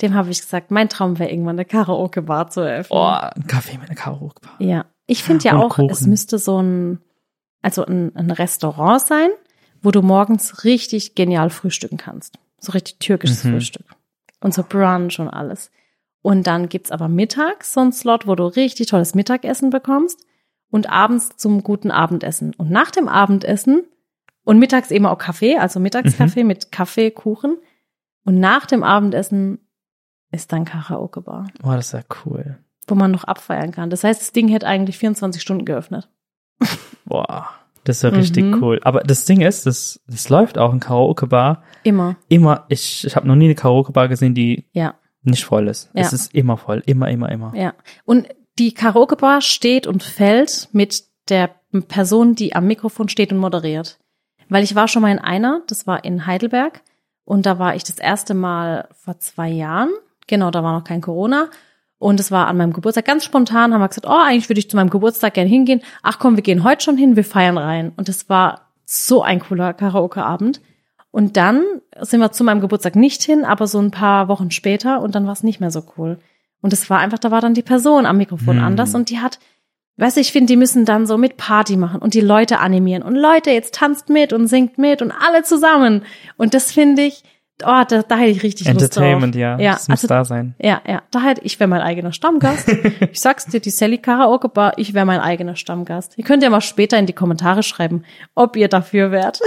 Dem 0.00 0.14
habe 0.14 0.30
ich 0.30 0.40
gesagt, 0.40 0.70
mein 0.70 0.88
Traum 0.88 1.18
wäre 1.18 1.30
irgendwann 1.30 1.56
eine 1.56 1.64
Karaoke-Bar 1.66 2.48
zu 2.50 2.60
eröffnen. 2.60 2.98
Oh, 2.98 3.04
ein 3.06 3.46
Kaffee 3.46 3.76
mit 3.78 3.88
einer 3.88 3.98
Karaoke-Bar. 3.98 4.54
Ja, 4.58 4.86
ich 5.06 5.22
finde 5.22 5.44
ja 5.44 5.54
Und 5.56 5.60
auch, 5.62 5.78
es 5.78 5.98
Kuchen. 5.98 6.10
müsste 6.10 6.38
so 6.38 6.62
ein, 6.62 7.00
also 7.62 7.84
ein, 7.84 8.14
ein 8.16 8.30
Restaurant 8.30 9.00
sein, 9.02 9.28
wo 9.82 9.90
du 9.90 10.02
morgens 10.02 10.64
richtig 10.64 11.14
genial 11.14 11.50
frühstücken 11.50 11.96
kannst. 11.98 12.38
So 12.60 12.72
richtig 12.72 12.98
türkisches 13.00 13.44
Mhm. 13.44 13.52
Frühstück. 13.52 13.86
Und 14.40 14.54
so 14.54 14.62
Brunch 14.62 15.18
und 15.18 15.28
alles. 15.28 15.70
Und 16.22 16.46
dann 16.46 16.68
gibt's 16.68 16.90
aber 16.90 17.08
mittags 17.08 17.72
so 17.74 17.80
einen 17.80 17.92
Slot, 17.92 18.26
wo 18.26 18.34
du 18.34 18.44
richtig 18.44 18.88
tolles 18.88 19.14
Mittagessen 19.14 19.70
bekommst 19.70 20.18
und 20.70 20.88
abends 20.90 21.36
zum 21.36 21.62
guten 21.62 21.90
Abendessen. 21.90 22.54
Und 22.56 22.70
nach 22.70 22.90
dem 22.90 23.08
Abendessen 23.08 23.84
und 24.44 24.58
mittags 24.58 24.90
eben 24.90 25.06
auch 25.06 25.18
Kaffee, 25.18 25.58
also 25.58 25.80
Mittagskaffee 25.80 26.44
mit 26.44 26.72
Kaffee, 26.72 27.10
Kuchen. 27.10 27.56
Und 28.24 28.38
nach 28.40 28.66
dem 28.66 28.82
Abendessen 28.82 29.58
ist 30.32 30.52
dann 30.52 30.64
Karaoke-Bar, 30.64 31.48
Oh, 31.62 31.72
das 31.72 31.92
wäre 31.92 32.04
cool. 32.24 32.58
wo 32.86 32.94
man 32.94 33.10
noch 33.10 33.24
abfeiern 33.24 33.72
kann. 33.72 33.90
Das 33.90 34.04
heißt, 34.04 34.20
das 34.20 34.32
Ding 34.32 34.48
hätte 34.48 34.66
eigentlich 34.66 34.98
24 34.98 35.40
Stunden 35.42 35.64
geöffnet. 35.64 36.08
Boah, 37.04 37.48
das 37.84 38.02
wäre 38.02 38.16
richtig 38.16 38.44
Mhm. 38.44 38.62
cool. 38.62 38.80
Aber 38.82 39.00
das 39.00 39.24
Ding 39.24 39.40
ist, 39.40 39.66
das, 39.66 40.00
das 40.06 40.28
läuft 40.28 40.58
auch 40.58 40.72
in 40.72 40.80
Karaoke-Bar. 40.80 41.62
Immer. 41.82 42.16
Immer, 42.28 42.64
ich, 42.68 43.06
ich 43.06 43.16
habe 43.16 43.26
noch 43.26 43.34
nie 43.36 43.46
eine 43.46 43.54
Karaoke-Bar 43.54 44.08
gesehen, 44.08 44.34
die 44.34 44.66
Ja. 44.72 44.94
nicht 45.22 45.44
voll 45.44 45.68
ist. 45.68 45.90
Ja. 45.94 46.02
Es 46.02 46.12
ist 46.12 46.34
immer 46.34 46.56
voll. 46.56 46.82
Immer, 46.86 47.08
immer, 47.10 47.30
immer. 47.30 47.54
Ja. 47.56 47.74
Und 48.04 48.28
die 48.60 48.74
Karaoke-Bar 48.74 49.40
steht 49.40 49.86
und 49.86 50.02
fällt 50.02 50.68
mit 50.72 51.04
der 51.30 51.50
Person, 51.88 52.34
die 52.34 52.54
am 52.54 52.66
Mikrofon 52.66 53.08
steht 53.08 53.32
und 53.32 53.38
moderiert. 53.38 53.98
Weil 54.50 54.62
ich 54.62 54.74
war 54.74 54.86
schon 54.86 55.00
mal 55.00 55.10
in 55.10 55.18
einer, 55.18 55.62
das 55.66 55.86
war 55.86 56.04
in 56.04 56.26
Heidelberg. 56.26 56.82
Und 57.24 57.46
da 57.46 57.58
war 57.58 57.74
ich 57.74 57.84
das 57.84 57.98
erste 57.98 58.34
Mal 58.34 58.88
vor 58.92 59.18
zwei 59.18 59.48
Jahren. 59.48 59.90
Genau, 60.26 60.50
da 60.50 60.62
war 60.62 60.74
noch 60.74 60.84
kein 60.84 61.00
Corona. 61.00 61.48
Und 61.98 62.20
es 62.20 62.30
war 62.30 62.48
an 62.48 62.58
meinem 62.58 62.74
Geburtstag. 62.74 63.06
Ganz 63.06 63.24
spontan 63.24 63.72
haben 63.72 63.80
wir 63.80 63.88
gesagt, 63.88 64.06
oh, 64.06 64.20
eigentlich 64.22 64.50
würde 64.50 64.58
ich 64.58 64.68
zu 64.68 64.76
meinem 64.76 64.90
Geburtstag 64.90 65.34
gerne 65.34 65.48
hingehen. 65.48 65.80
Ach 66.02 66.18
komm, 66.18 66.36
wir 66.36 66.42
gehen 66.42 66.62
heute 66.62 66.84
schon 66.84 66.98
hin, 66.98 67.16
wir 67.16 67.24
feiern 67.24 67.56
rein. 67.56 67.92
Und 67.96 68.08
das 68.08 68.28
war 68.28 68.68
so 68.84 69.22
ein 69.22 69.40
cooler 69.40 69.72
Karaoke-Abend. 69.72 70.60
Und 71.10 71.38
dann 71.38 71.64
sind 72.00 72.20
wir 72.20 72.32
zu 72.32 72.44
meinem 72.44 72.60
Geburtstag 72.60 72.94
nicht 72.94 73.22
hin, 73.22 73.46
aber 73.46 73.66
so 73.66 73.78
ein 73.78 73.90
paar 73.90 74.28
Wochen 74.28 74.50
später 74.50 75.00
und 75.00 75.14
dann 75.14 75.24
war 75.24 75.32
es 75.32 75.42
nicht 75.42 75.60
mehr 75.60 75.70
so 75.70 75.82
cool. 75.96 76.18
Und 76.62 76.72
es 76.72 76.90
war 76.90 76.98
einfach, 76.98 77.18
da 77.18 77.30
war 77.30 77.40
dann 77.40 77.54
die 77.54 77.62
Person 77.62 78.06
am 78.06 78.16
Mikrofon 78.18 78.58
Hm. 78.58 78.64
anders 78.64 78.94
und 78.94 79.10
die 79.10 79.20
hat, 79.20 79.38
weißt 79.96 80.16
du, 80.16 80.20
ich 80.20 80.32
finde, 80.32 80.46
die 80.46 80.56
müssen 80.56 80.84
dann 80.84 81.06
so 81.06 81.16
mit 81.16 81.36
Party 81.36 81.76
machen 81.76 82.00
und 82.00 82.14
die 82.14 82.20
Leute 82.20 82.58
animieren 82.58 83.02
und 83.02 83.14
Leute, 83.14 83.50
jetzt 83.50 83.74
tanzt 83.74 84.08
mit 84.08 84.32
und 84.32 84.46
singt 84.46 84.78
mit 84.78 85.02
und 85.02 85.12
alle 85.12 85.42
zusammen. 85.42 86.02
Und 86.36 86.54
das 86.54 86.72
finde 86.72 87.02
ich, 87.02 87.22
oh, 87.64 87.82
da, 87.88 88.02
da 88.02 88.16
hätte 88.16 88.30
ich 88.30 88.42
richtig 88.42 88.66
Entertainment, 88.66 89.34
Lust 89.34 89.44
drauf. 89.44 89.58
ja. 89.58 89.58
Ja, 89.58 89.72
Das 89.72 89.88
muss 89.88 89.98
also- 90.04 90.08
da 90.08 90.24
sein. 90.24 90.54
Ja, 90.58 90.80
ja, 90.86 91.02
da 91.10 91.20
hätte 91.22 91.42
ich 91.44 91.58
wäre 91.60 91.68
mein 91.68 91.80
eigener 91.80 92.12
Stammgast. 92.12 92.68
ich 93.12 93.20
sag's 93.20 93.46
dir, 93.46 93.60
die 93.60 93.70
Sally 93.70 93.98
Karaoke 93.98 94.48
Bar, 94.48 94.74
ich 94.76 94.94
wäre 94.94 95.06
mein 95.06 95.20
eigener 95.20 95.56
Stammgast. 95.56 96.16
Ihr 96.16 96.24
könnt 96.24 96.42
ja 96.42 96.50
mal 96.50 96.60
später 96.60 96.98
in 96.98 97.06
die 97.06 97.12
Kommentare 97.12 97.62
schreiben, 97.62 98.04
ob 98.34 98.56
ihr 98.56 98.68
dafür 98.68 99.10
wärt. 99.10 99.40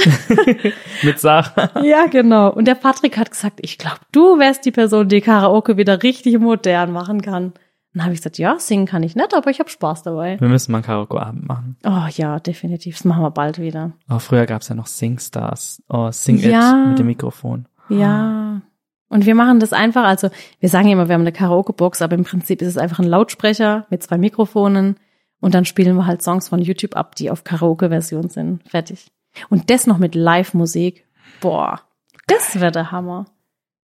Mit 1.04 1.19
Sarah. 1.19 1.69
ja, 1.84 2.06
genau. 2.08 2.52
Und 2.52 2.65
der 2.65 2.76
Patrick 2.76 3.17
hat 3.17 3.32
gesagt, 3.32 3.60
ich 3.62 3.78
glaube, 3.78 3.99
du 4.12 4.39
wärst 4.39 4.65
die 4.65 4.71
Person, 4.71 5.08
die 5.10 5.21
Karaoke 5.21 5.78
wieder 5.78 6.04
richtig 6.04 6.39
modern 6.39 6.91
machen 6.91 7.21
kann. 7.21 7.54
Dann 7.93 8.06
habe 8.06 8.13
ich 8.13 8.21
gesagt, 8.21 8.39
ja, 8.39 8.56
singen 8.58 8.88
kann 8.88 9.04
ich 9.04 9.15
nicht, 9.15 9.36
aber 9.36 9.52
ich 9.52 9.60
habe 9.60 9.69
Spaß 9.69 10.02
dabei. 10.02 10.39
Wir 10.39 10.47
müssen 10.49 10.71
mal 10.71 10.80
einen 10.80 10.86
Karaoke-Abend 10.86 11.47
machen. 11.47 11.78
Oh 11.86 12.08
ja, 12.10 12.39
definitiv. 12.39 12.95
Das 12.97 13.06
machen 13.06 13.21
wir 13.21 13.30
bald 13.30 13.60
wieder. 13.60 13.91
Oh, 14.10 14.17
früher 14.17 14.47
gab's 14.47 14.67
ja 14.69 14.73
noch 14.73 14.88
Singstars. 14.88 15.84
Oh, 15.89 16.10
Sing 16.10 16.38
Ja. 16.38 16.82
It 16.82 16.88
mit 16.89 16.99
dem 16.99 17.06
Mikrofon. 17.06 17.67
Ja. 17.89 18.62
Und 19.10 19.26
wir 19.26 19.36
machen 19.36 19.60
das 19.60 19.74
einfach, 19.74 20.04
also 20.06 20.30
wir 20.60 20.69
sagen 20.69 20.89
immer, 20.89 21.08
wir 21.08 21.13
haben 21.13 21.22
eine 21.22 21.32
Karaoke-Box, 21.32 22.02
aber 22.02 22.15
im 22.15 22.24
Prinzip 22.24 22.62
ist 22.62 22.69
es 22.69 22.78
einfach 22.78 23.00
ein 23.00 23.08
Lautsprecher 23.08 23.86
mit 23.89 24.02
zwei 24.02 24.17
Mikrofonen 24.17 24.98
und 25.39 25.54
dann 25.54 25.65
spielen 25.65 25.96
wir 25.96 26.08
halt 26.08 26.24
Songs 26.24 26.50
von 26.50 26.60
YouTube 26.60 26.96
ab, 26.96 27.15
die 27.15 27.30
auf 27.30 27.43
Karaoke-Version 27.43 28.30
sind. 28.30 28.67
Fertig. 28.67 29.12
Und 29.50 29.69
das 29.69 29.86
noch 29.88 29.98
mit 30.00 30.15
Live-Musik. 30.15 31.06
Boah, 31.41 31.82
das 32.28 32.60
wäre 32.60 32.72
der 32.72 32.91
Hammer. 32.91 33.26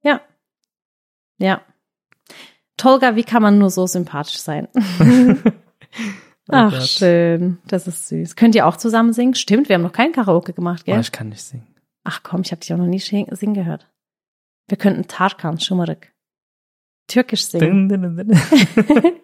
Ja. 0.03 0.21
Ja. 1.39 1.61
Tolga, 2.77 3.17
wie 3.17 3.25
kann 3.25 3.43
man 3.43 3.59
nur 3.59 3.71
so 3.71 3.87
sympathisch 3.87 4.39
sein? 4.39 4.69
Oh 6.49 6.53
Ach, 6.55 6.81
schön. 6.83 7.59
Das 7.67 7.89
ist 7.89 8.07
süß. 8.07 8.37
Könnt 8.37 8.55
ihr 8.55 8.69
auch 8.69 8.77
zusammen 8.77 9.13
singen? 9.13 9.35
Stimmt, 9.35 9.69
wir 9.69 9.75
haben 9.75 9.83
noch 9.83 9.91
kein 9.93 10.13
Karaoke 10.13 10.53
gemacht, 10.53 10.83
Oh, 10.87 10.93
gell? 10.93 11.01
ich 11.01 11.11
kann 11.11 11.31
nicht 11.31 11.43
singen. 11.43 11.67
Ach 12.09 12.23
komm, 12.23 12.43
ich 12.43 12.53
habe 12.53 12.61
dich 12.61 12.73
auch 12.73 12.79
noch 12.79 12.87
nie 12.87 13.01
sing- 13.01 13.35
singen 13.35 13.55
gehört. 13.55 13.89
Wir 14.69 14.79
könnten 14.79 15.09
Tarkan 15.09 15.59
Schumarik. 15.59 16.13
Türkisch 17.09 17.47
singen. 17.47 17.89
Din, 17.89 18.03
din, 18.03 18.17
din. 18.17 19.17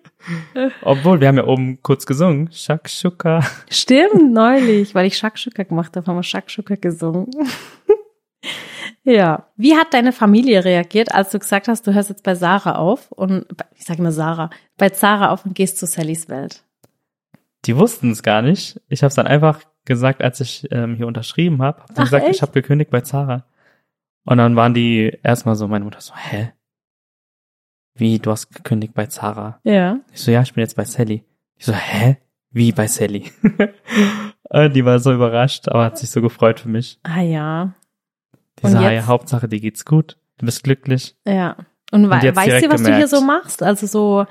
Obwohl, 0.82 1.20
wir 1.20 1.28
haben 1.28 1.36
ja 1.36 1.46
oben 1.46 1.80
kurz 1.82 2.06
gesungen. 2.06 2.50
Shakshuka. 2.50 3.40
Stimmt, 3.70 4.32
neulich, 4.32 4.94
weil 4.96 5.06
ich 5.06 5.16
Shakshuka 5.16 5.62
gemacht 5.62 5.96
habe, 5.96 6.06
haben 6.06 6.16
wir 6.16 6.22
Shakshuka 6.24 6.74
gesungen. 6.74 7.30
ja. 9.04 9.46
Wie 9.56 9.76
hat 9.76 9.94
deine 9.94 10.12
Familie 10.12 10.64
reagiert, 10.64 11.12
als 11.12 11.30
du 11.30 11.38
gesagt 11.38 11.68
hast, 11.68 11.86
du 11.86 11.94
hörst 11.94 12.08
jetzt 12.10 12.24
bei 12.24 12.34
Sarah 12.34 12.76
auf 12.76 13.12
und, 13.12 13.46
ich 13.76 13.84
sage 13.84 14.00
immer 14.00 14.12
Sarah, 14.12 14.50
bei 14.76 14.88
Sarah 14.88 15.30
auf 15.30 15.44
und 15.44 15.54
gehst 15.54 15.78
zu 15.78 15.86
Sallys 15.86 16.28
Welt? 16.28 16.64
Die 17.64 17.76
wussten 17.76 18.10
es 18.10 18.24
gar 18.24 18.42
nicht. 18.42 18.80
Ich 18.88 19.02
habe 19.02 19.08
es 19.08 19.14
dann 19.14 19.26
einfach 19.28 19.60
gesagt, 19.84 20.22
als 20.22 20.40
ich 20.40 20.68
ähm, 20.70 20.94
hier 20.96 21.06
unterschrieben 21.06 21.62
habe. 21.62 21.82
Hab 21.82 21.94
gesagt, 21.96 22.24
echt? 22.26 22.36
ich 22.36 22.42
habe 22.42 22.52
gekündigt 22.52 22.90
bei 22.90 23.00
Zara. 23.00 23.44
Und 24.24 24.38
dann 24.38 24.54
waren 24.56 24.74
die 24.74 25.18
erstmal 25.22 25.56
so, 25.56 25.66
meine 25.68 25.84
Mutter 25.84 26.00
so, 26.00 26.14
hä? 26.16 26.52
Wie, 27.94 28.18
du 28.18 28.30
hast 28.30 28.54
gekündigt 28.54 28.94
bei 28.94 29.06
Zara? 29.06 29.60
Ja. 29.64 29.98
Ich 30.12 30.20
so, 30.22 30.30
ja, 30.30 30.42
ich 30.42 30.54
bin 30.54 30.62
jetzt 30.62 30.76
bei 30.76 30.84
Sally. 30.84 31.24
Ich 31.56 31.66
so, 31.66 31.72
hä? 31.74 32.16
Wie 32.50 32.72
bei 32.72 32.86
Sally? 32.86 33.30
Und 34.48 34.72
die 34.74 34.84
war 34.84 34.98
so 34.98 35.12
überrascht, 35.12 35.68
aber 35.68 35.84
hat 35.84 35.98
sich 35.98 36.10
so 36.10 36.22
gefreut 36.22 36.60
für 36.60 36.68
mich. 36.68 36.98
Ah 37.02 37.20
ja. 37.20 37.74
Die 38.60 38.66
Und 38.66 38.76
ah, 38.76 38.90
jetzt? 38.90 39.02
ja, 39.02 39.06
Hauptsache, 39.06 39.48
dir 39.48 39.60
geht's 39.60 39.84
gut. 39.84 40.18
Du 40.38 40.46
bist 40.46 40.62
glücklich. 40.64 41.16
Ja. 41.26 41.56
Und, 41.90 42.08
wei- 42.08 42.28
Und 42.28 42.36
weißt 42.36 42.64
du, 42.64 42.70
was 42.70 42.82
du 42.82 42.88
hier 42.88 43.06
gemerkt. 43.06 43.08
so 43.10 43.20
machst? 43.20 43.62
Also 43.62 43.86
so, 43.86 44.26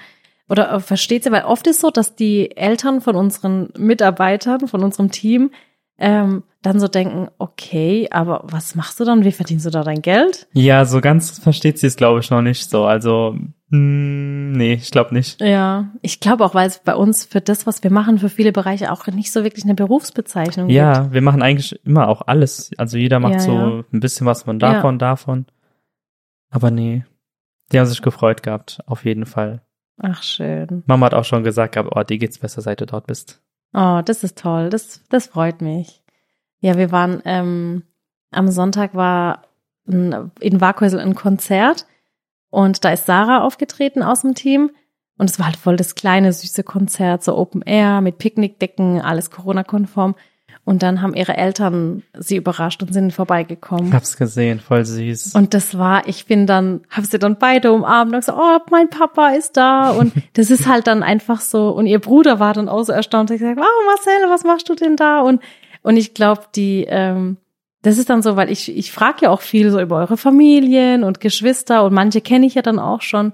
oder 0.52 0.72
äh, 0.74 0.80
versteht 0.82 1.24
sie, 1.24 1.32
weil 1.32 1.46
oft 1.46 1.66
ist 1.66 1.80
so, 1.80 1.90
dass 1.90 2.16
die 2.16 2.56
Eltern 2.58 3.00
von 3.00 3.16
unseren 3.16 3.70
Mitarbeitern, 3.78 4.68
von 4.68 4.84
unserem 4.84 5.10
Team, 5.10 5.52
ähm, 5.98 6.44
dann 6.62 6.80
so 6.80 6.88
denken, 6.88 7.30
okay, 7.38 8.10
aber 8.12 8.44
was 8.44 8.76
machst 8.76 9.00
du 9.00 9.06
dann? 9.06 9.24
Wie 9.24 9.32
verdienst 9.32 9.66
du 9.66 9.70
da 9.70 9.84
dein 9.84 10.02
Geld? 10.02 10.48
Ja, 10.54 10.84
so 10.86 11.00
ganz 11.00 11.40
versteht 11.40 11.80
sie 11.80 11.88
es, 11.88 11.96
glaube 11.96 12.20
ich, 12.20 12.30
noch 12.30 12.42
nicht 12.42 12.70
so. 12.70 12.84
Also, 12.84 13.36
mh, 13.70 14.58
nee, 14.58 14.74
ich 14.74 14.92
glaube 14.92 15.14
nicht. 15.14 15.40
Ja, 15.42 15.90
ich 16.02 16.20
glaube 16.20 16.44
auch, 16.44 16.54
weil 16.54 16.68
es 16.68 16.80
bei 16.80 16.96
uns 16.96 17.24
für 17.24 17.40
das, 17.40 17.66
was 17.66 17.82
wir 17.84 17.92
machen, 17.92 18.20
für 18.20 18.30
viele 18.30 18.52
Bereiche 18.52 18.92
auch 18.92 19.08
nicht 19.08 19.32
so 19.32 19.44
wirklich 19.44 19.64
eine 19.64 19.76
Berufsbezeichnung 19.76 20.68
gibt. 20.68 20.76
Ja, 20.78 21.12
wir 21.14 21.22
machen 21.22 21.42
eigentlich 21.42 21.80
immer 21.86 22.10
auch 22.10 22.24
alles. 22.28 22.72
Also 22.78 22.98
jeder 22.98 23.20
macht 23.20 23.36
Ja, 23.36 23.40
so 23.40 23.54
ja. 23.54 23.84
ein 23.94 24.00
bisschen 24.00 24.28
was 24.28 24.44
von 24.44 24.60
davon, 24.60 25.00
davon. 25.00 25.46
Aber 26.50 26.72
nee, 26.72 27.06
die 27.72 27.80
haben 27.80 27.88
sich 27.88 28.02
gefreut 28.02 28.44
gehabt, 28.44 28.82
auf 28.86 29.06
jeden 29.06 29.26
Fall. 29.26 29.62
Ach, 29.98 30.24
schön. 30.24 30.84
Mama 30.88 31.08
hat 31.08 31.14
auch 31.14 31.26
schon 31.26 31.44
gesagt 31.44 31.78
oh, 31.78 32.04
dir 32.04 32.18
geht's 32.18 32.40
besser, 32.40 32.62
seit 32.62 32.82
du 32.82 32.86
dort 32.86 33.08
bist. 33.08 33.42
Oh, 33.74 34.02
das 34.04 34.24
ist 34.24 34.38
toll. 34.38 34.70
Das, 34.70 35.02
das 35.10 35.28
freut 35.28 35.62
mich. 35.62 36.04
Ja, 36.60 36.78
wir 36.78 36.92
waren, 36.92 37.22
ähm, 37.26 37.84
am 38.32 38.50
Sonntag 38.50 38.96
war 38.96 39.44
ein, 39.88 40.32
in 40.40 40.62
Warkhäusl 40.62 41.00
ein 41.00 41.16
Konzert 41.16 41.86
und 42.50 42.84
da 42.84 42.92
ist 42.92 43.06
Sarah 43.06 43.44
aufgetreten 43.44 44.04
aus 44.04 44.22
dem 44.22 44.36
Team 44.36 44.72
und 45.18 45.30
es 45.30 45.40
war 45.40 45.48
halt 45.48 45.56
voll 45.56 45.76
das 45.76 45.96
kleine, 45.96 46.34
süße 46.34 46.64
Konzert, 46.64 47.24
so 47.24 47.38
Open 47.38 47.62
Air 47.62 48.02
mit 48.02 48.18
Picknickdecken, 48.18 49.02
alles 49.02 49.30
Corona-konform. 49.30 50.16
Und 50.72 50.84
dann 50.84 51.02
haben 51.02 51.14
ihre 51.16 51.36
Eltern 51.36 52.02
sie 52.18 52.38
überrascht 52.38 52.82
und 52.82 52.94
sind 52.94 53.10
Ich 53.10 53.16
vorbeigekommen. 53.16 53.92
hab's 53.94 54.16
gesehen, 54.16 54.62
voll 54.62 54.86
süß. 54.86 55.36
Und 55.36 55.54
das 55.54 55.78
war, 55.78 56.08
ich 56.08 56.28
bin 56.28 56.48
dann, 56.48 56.80
hab 56.90 57.06
sie 57.06 57.20
dann 57.20 57.38
beide 57.38 57.74
umarmt 57.74 58.14
und 58.14 58.20
gesagt, 58.22 58.40
oh, 58.42 58.60
mein 58.72 58.90
Papa 58.90 59.32
ist 59.32 59.58
da. 59.58 59.90
Und 59.92 60.14
das 60.34 60.50
ist 60.50 60.68
halt 60.68 60.88
dann 60.88 61.04
einfach 61.04 61.42
so. 61.42 61.70
Und 61.72 61.88
ihr 61.88 62.00
Bruder 62.00 62.40
war 62.40 62.54
dann 62.54 62.70
auch 62.70 62.84
so 62.84 62.94
erstaunt. 62.94 63.32
Ich 63.32 63.40
gesagt, 63.40 63.58
wow, 63.60 63.66
Marcel, 63.86 64.30
was 64.30 64.46
machst 64.46 64.70
du 64.70 64.76
denn 64.76 64.96
da? 64.96 65.20
Und, 65.20 65.42
und 65.84 65.98
ich 65.98 66.14
glaube, 66.14 66.44
die, 66.56 66.86
ähm, 66.88 67.36
das 67.82 67.98
ist 67.98 68.10
dann 68.10 68.22
so, 68.22 68.38
weil 68.38 68.50
ich, 68.50 68.74
ich 68.74 68.94
frage 68.94 69.24
ja 69.24 69.30
auch 69.30 69.42
viel 69.42 69.72
so 69.72 69.82
über 69.82 69.98
eure 69.98 70.16
Familien 70.16 71.04
und 71.04 71.20
Geschwister 71.20 71.84
und 71.84 71.94
manche 71.94 72.22
kenne 72.22 72.46
ich 72.46 72.56
ja 72.56 72.62
dann 72.62 72.80
auch 72.80 73.02
schon. 73.02 73.34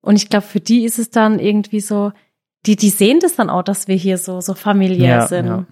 Und 0.00 0.16
ich 0.16 0.28
glaube, 0.30 0.46
für 0.46 0.58
die 0.60 0.84
ist 0.84 0.98
es 0.98 1.10
dann 1.10 1.38
irgendwie 1.38 1.78
so, 1.80 2.10
die, 2.66 2.74
die 2.74 2.90
sehen 2.90 3.20
das 3.20 3.36
dann 3.36 3.50
auch, 3.50 3.62
dass 3.62 3.86
wir 3.86 3.94
hier 3.94 4.18
so, 4.18 4.40
so 4.40 4.54
familiär 4.54 5.08
Ja, 5.18 5.26
sind. 5.28 5.46
ja. 5.46 5.64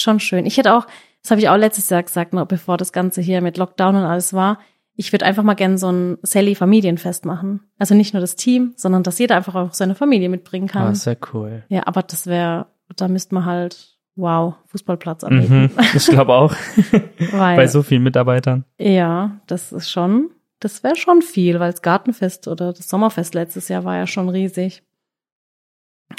Schon 0.00 0.20
schön. 0.20 0.46
Ich 0.46 0.56
hätte 0.56 0.74
auch, 0.74 0.86
das 1.22 1.30
habe 1.30 1.40
ich 1.40 1.48
auch 1.48 1.56
letztes 1.56 1.90
Jahr 1.90 2.02
gesagt, 2.02 2.32
noch 2.32 2.46
bevor 2.46 2.76
das 2.76 2.92
Ganze 2.92 3.20
hier 3.20 3.40
mit 3.40 3.58
Lockdown 3.58 3.96
und 3.96 4.02
alles 4.02 4.32
war, 4.32 4.58
ich 4.94 5.12
würde 5.12 5.26
einfach 5.26 5.44
mal 5.44 5.54
gerne 5.54 5.78
so 5.78 5.90
ein 5.90 6.18
Sally-Familienfest 6.22 7.24
machen. 7.24 7.60
Also 7.78 7.94
nicht 7.94 8.14
nur 8.14 8.20
das 8.20 8.34
Team, 8.34 8.72
sondern 8.76 9.04
dass 9.04 9.18
jeder 9.18 9.36
einfach 9.36 9.54
auch 9.54 9.72
seine 9.72 9.94
Familie 9.94 10.28
mitbringen 10.28 10.66
kann. 10.66 10.88
Ah, 10.88 10.94
sehr 10.94 11.16
cool. 11.32 11.62
Ja, 11.68 11.86
aber 11.86 12.02
das 12.02 12.26
wäre, 12.26 12.66
da 12.96 13.06
müsste 13.06 13.34
man 13.36 13.44
halt, 13.44 13.96
wow, 14.16 14.54
Fußballplatz 14.66 15.22
anbieten. 15.22 15.70
Mhm, 15.72 15.84
ich 15.94 16.06
glaube 16.06 16.34
auch. 16.34 16.52
Weil, 17.30 17.56
Bei 17.56 17.66
so 17.68 17.84
vielen 17.84 18.02
Mitarbeitern. 18.02 18.64
ja, 18.78 19.40
das 19.46 19.70
ist 19.70 19.88
schon, 19.88 20.30
das 20.58 20.82
wäre 20.82 20.96
schon 20.96 21.22
viel, 21.22 21.60
weil 21.60 21.70
das 21.70 21.82
Gartenfest 21.82 22.48
oder 22.48 22.72
das 22.72 22.88
Sommerfest 22.88 23.34
letztes 23.34 23.68
Jahr 23.68 23.84
war 23.84 23.96
ja 23.96 24.08
schon 24.08 24.28
riesig. 24.28 24.82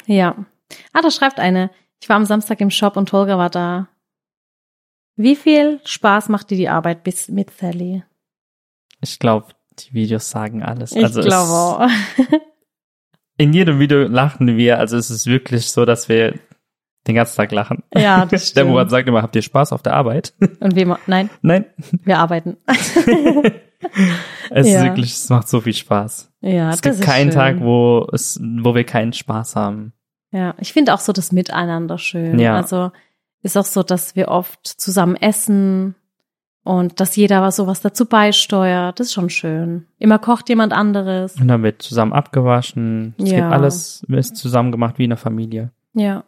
Ja. 0.06 0.46
Ah, 0.94 1.02
da 1.02 1.10
schreibt 1.10 1.38
eine, 1.38 1.70
ich 2.02 2.08
war 2.08 2.16
am 2.16 2.24
Samstag 2.24 2.60
im 2.60 2.70
Shop 2.70 2.96
und 2.96 3.12
Holger 3.12 3.38
war 3.38 3.50
da. 3.50 3.88
Wie 5.16 5.36
viel 5.36 5.80
Spaß 5.84 6.28
macht 6.30 6.50
dir 6.50 6.56
die 6.56 6.68
Arbeit 6.68 7.02
bis 7.04 7.28
mit 7.28 7.50
Sally? 7.50 8.02
Ich 9.02 9.18
glaube, 9.18 9.48
die 9.78 9.92
Videos 9.94 10.30
sagen 10.30 10.62
alles. 10.62 10.92
Ich 10.92 11.04
also 11.04 11.20
glaube 11.22 11.50
auch. 11.52 11.88
In 13.36 13.52
jedem 13.52 13.78
Video 13.78 14.02
lachen 14.06 14.56
wir. 14.56 14.78
Also 14.78 14.96
es 14.96 15.10
ist 15.10 15.26
wirklich 15.26 15.70
so, 15.70 15.84
dass 15.84 16.08
wir 16.08 16.38
den 17.06 17.14
ganzen 17.14 17.36
Tag 17.36 17.52
lachen. 17.52 17.82
Ja, 17.94 18.24
das 18.30 18.52
Der 18.52 18.64
Murat 18.64 18.82
stimmt. 18.88 18.90
sagt 18.90 19.08
immer, 19.08 19.22
habt 19.22 19.36
ihr 19.36 19.42
Spaß 19.42 19.72
auf 19.72 19.82
der 19.82 19.94
Arbeit? 19.94 20.34
Und 20.60 20.74
wir, 20.76 20.98
nein, 21.06 21.30
Nein. 21.42 21.66
wir 22.04 22.18
arbeiten. 22.18 22.56
Es 22.66 22.96
ist 24.66 24.72
Ja. 24.72 24.84
wirklich, 24.84 25.12
es 25.12 25.28
macht 25.30 25.48
so 25.48 25.60
viel 25.62 25.72
Spaß. 25.74 26.32
ja, 26.42 26.70
es 26.70 26.82
gibt 26.82 26.96
ist 26.96 27.02
keinen 27.02 27.30
schön. 27.30 27.40
Tag, 27.40 27.60
wo 27.60 28.06
es, 28.12 28.38
wo 28.42 28.74
wir 28.74 28.84
keinen 28.84 29.12
Spaß 29.14 29.56
haben. 29.56 29.92
Ja, 30.32 30.54
ich 30.58 30.72
finde 30.72 30.94
auch 30.94 31.00
so 31.00 31.12
das 31.12 31.32
Miteinander 31.32 31.98
schön. 31.98 32.38
Ja. 32.38 32.54
Also 32.56 32.92
ist 33.42 33.56
auch 33.56 33.64
so, 33.64 33.82
dass 33.82 34.14
wir 34.16 34.28
oft 34.28 34.66
zusammen 34.66 35.16
essen 35.16 35.94
und 36.62 37.00
dass 37.00 37.16
jeder 37.16 37.42
was 37.42 37.56
sowas 37.56 37.80
dazu 37.80 38.06
beisteuert. 38.06 39.00
Das 39.00 39.08
ist 39.08 39.12
schon 39.14 39.30
schön. 39.30 39.86
Immer 39.98 40.18
kocht 40.18 40.48
jemand 40.48 40.72
anderes. 40.72 41.36
Und 41.36 41.48
dann 41.48 41.62
wird 41.62 41.82
zusammen 41.82 42.12
abgewaschen. 42.12 43.14
Es 43.18 43.30
Ja. 43.30 43.36
gibt 43.40 43.52
alles, 43.52 44.04
ist 44.08 44.36
zusammen 44.36 44.70
gemacht 44.70 44.98
wie 44.98 45.04
in 45.04 45.10
der 45.10 45.16
Familie. 45.16 45.72
Ja. 45.94 46.24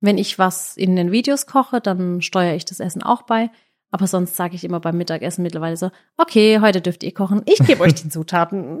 Wenn 0.00 0.18
ich 0.18 0.38
was 0.38 0.76
in 0.76 0.96
den 0.96 1.12
Videos 1.12 1.46
koche, 1.46 1.80
dann 1.80 2.22
steuere 2.22 2.54
ich 2.54 2.64
das 2.64 2.80
Essen 2.80 3.02
auch 3.02 3.22
bei. 3.22 3.50
Aber 3.90 4.06
sonst 4.06 4.36
sage 4.36 4.56
ich 4.56 4.64
immer 4.64 4.80
beim 4.80 4.96
Mittagessen 4.96 5.42
mittlerweile 5.42 5.76
so, 5.76 5.90
okay, 6.16 6.60
heute 6.60 6.80
dürft 6.80 7.02
ihr 7.04 7.14
kochen. 7.14 7.42
Ich 7.46 7.60
gebe 7.60 7.82
euch 7.82 7.94
die 7.94 8.08
Zutaten. 8.08 8.80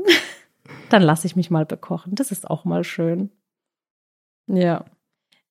Dann 0.90 1.02
lasse 1.02 1.26
ich 1.26 1.36
mich 1.36 1.50
mal 1.50 1.64
bekochen. 1.64 2.14
Das 2.16 2.32
ist 2.32 2.48
auch 2.50 2.64
mal 2.64 2.82
schön. 2.82 3.30
Ja. 4.46 4.84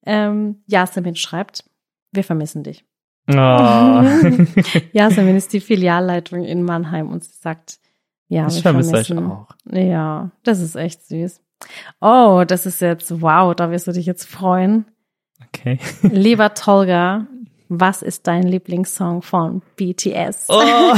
Ähm, 0.06 0.64
Yasemin 0.68 1.16
schreibt, 1.16 1.64
wir 2.12 2.24
vermissen 2.24 2.64
dich. 2.64 2.86
Oh. 3.28 3.34
Yasemin 4.94 5.36
ist 5.36 5.52
die 5.54 5.60
Filialleitung 5.60 6.44
in 6.44 6.64
Mannheim 6.64 7.10
und 7.10 7.24
sie 7.24 7.34
sagt, 7.34 7.80
ja, 8.28 8.48
ich 8.48 8.56
wir 8.56 8.62
vermisse 8.62 8.96
euch 8.96 9.08
vermissen. 9.08 9.32
auch. 9.32 9.48
Ja, 9.72 10.32
das 10.44 10.60
ist 10.60 10.76
echt 10.76 11.06
süß. 11.08 11.42
Oh, 12.02 12.44
das 12.46 12.66
ist 12.66 12.82
jetzt, 12.82 13.22
wow, 13.22 13.56
da 13.56 13.72
wirst 13.72 13.88
du 13.88 13.92
dich 13.92 14.06
jetzt 14.06 14.26
freuen. 14.28 14.86
Okay. 15.48 15.80
Lieber 16.02 16.54
Tolga, 16.54 17.28
was 17.70 18.02
ist 18.02 18.28
dein 18.28 18.44
Lieblingssong 18.44 19.22
von 19.22 19.62
BTS? 19.76 20.48
Oh. 20.50 20.94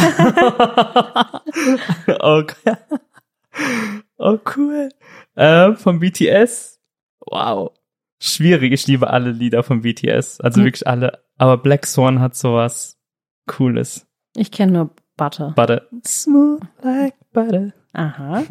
okay. 2.20 2.76
Oh, 4.20 4.38
cool. 4.56 4.90
Äh, 5.36 5.74
von 5.74 6.00
BTS. 6.00 6.80
Wow. 7.26 7.72
Schwierig. 8.20 8.74
Ich 8.74 8.88
liebe 8.88 9.10
alle 9.10 9.32
Lieder 9.32 9.64
von 9.64 9.82
BTS. 9.82 10.42
Also 10.42 10.58
Hm. 10.60 10.66
wirklich 10.66 10.88
alle. 10.88 11.20
Aber 11.38 11.58
Black 11.58 11.86
Swan 11.86 12.20
hat 12.20 12.36
sowas 12.36 12.98
Cooles. 13.46 14.08
Ich 14.36 14.52
kenne 14.52 14.72
nur 14.72 14.90
Butter. 15.16 15.54
Butter. 15.56 15.84
Smooth 16.06 16.62
like 16.84 17.16
butter. 17.34 17.74
Aha. 17.94 18.44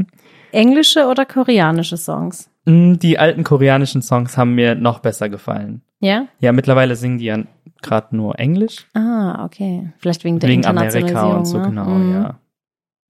Englische 0.52 1.06
oder 1.06 1.24
koreanische 1.26 1.96
Songs? 1.96 2.50
Mm, 2.64 2.94
Die 2.94 3.18
alten 3.18 3.44
koreanischen 3.44 4.02
Songs 4.02 4.36
haben 4.36 4.54
mir 4.54 4.74
noch 4.74 4.98
besser 5.00 5.28
gefallen. 5.28 5.82
Ja? 6.00 6.26
Ja, 6.40 6.52
mittlerweile 6.52 6.96
singen 6.96 7.18
die 7.18 7.26
ja 7.26 7.38
gerade 7.82 8.16
nur 8.16 8.38
Englisch. 8.38 8.86
Ah, 8.94 9.44
okay. 9.44 9.92
Vielleicht 9.98 10.24
wegen 10.24 10.38
der 10.40 10.48
Wegen 10.48 10.60
Internationalisierung. 10.62 11.16
Amerika 11.16 11.38
und 11.38 11.44
so, 11.44 11.58
ne? 11.58 11.66
genau, 11.68 11.84
Mhm. 11.84 12.12
ja. 12.12 12.40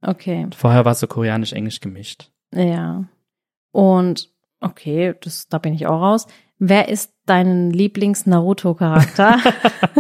Okay. 0.02 0.46
Vorher 0.54 0.84
war 0.84 0.92
es 0.92 1.00
so 1.00 1.06
koreanisch-englisch 1.06 1.80
gemischt. 1.80 2.30
Ja. 2.54 3.04
Und 3.72 4.30
okay, 4.60 5.14
das, 5.22 5.48
da 5.48 5.58
bin 5.58 5.72
ich 5.74 5.86
auch 5.86 6.00
raus. 6.00 6.26
Wer 6.58 6.88
ist 6.88 7.12
dein 7.26 7.70
Lieblings-Naruto-Charakter? 7.70 9.36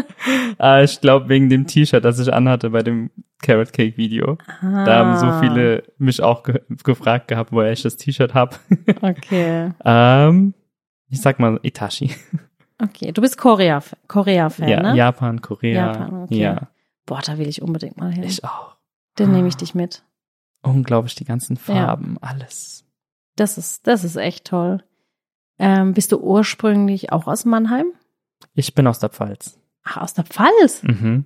ah, 0.58 0.80
ich 0.82 1.00
glaube 1.00 1.28
wegen 1.28 1.48
dem 1.50 1.66
T-Shirt, 1.66 2.04
das 2.04 2.18
ich 2.18 2.32
anhatte 2.32 2.70
bei 2.70 2.82
dem 2.82 3.10
Carrot 3.42 3.72
Cake 3.72 3.96
Video. 3.98 4.38
Da 4.62 4.96
haben 4.96 5.18
so 5.18 5.26
Ah, 5.26 5.40
viele 5.40 5.82
mich 5.98 6.22
auch 6.22 6.42
ge 6.44 6.62
gefragt 6.82 7.28
gehabt, 7.28 7.52
woher 7.52 7.72
ich 7.72 7.82
das 7.82 7.96
T-Shirt 7.96 8.34
hab. 8.34 8.58
Okay. 9.02 9.72
ähm, 9.84 10.54
ich 11.08 11.20
sag 11.20 11.38
mal 11.38 11.60
Itachi. 11.62 12.14
Okay. 12.82 13.12
Du 13.12 13.20
bist 13.20 13.36
Korea- 13.38 13.82
Korea-Fan, 14.08 14.68
ja, 14.68 14.82
ne? 14.82 14.96
Japan, 14.96 15.40
Korea. 15.42 15.92
Japan, 15.92 16.22
okay. 16.24 16.38
Ja, 16.40 16.68
Boah, 17.04 17.20
da 17.24 17.38
will 17.38 17.48
ich 17.48 17.62
unbedingt 17.62 17.98
mal 17.98 18.12
hin. 18.12 18.24
ich 18.24 18.44
auch. 18.44 18.76
Dann 19.16 19.32
nehme 19.32 19.48
ich 19.48 19.56
dich 19.56 19.74
mit. 19.74 20.02
Unglaublich, 20.62 21.14
die 21.14 21.24
ganzen 21.24 21.56
Farben, 21.56 22.16
alles. 22.20 22.84
Das 23.36 23.56
ist, 23.58 23.86
das 23.86 24.02
ist 24.04 24.16
echt 24.16 24.46
toll. 24.46 24.82
Ähm, 25.58 25.94
bist 25.94 26.12
du 26.12 26.18
ursprünglich 26.18 27.12
auch 27.12 27.26
aus 27.26 27.44
Mannheim? 27.44 27.86
Ich 28.54 28.74
bin 28.74 28.86
aus 28.86 28.98
der 28.98 29.08
Pfalz. 29.10 29.58
Ach, 29.84 29.98
aus 29.98 30.14
der 30.14 30.24
Pfalz? 30.24 30.82
Mhm. 30.82 31.24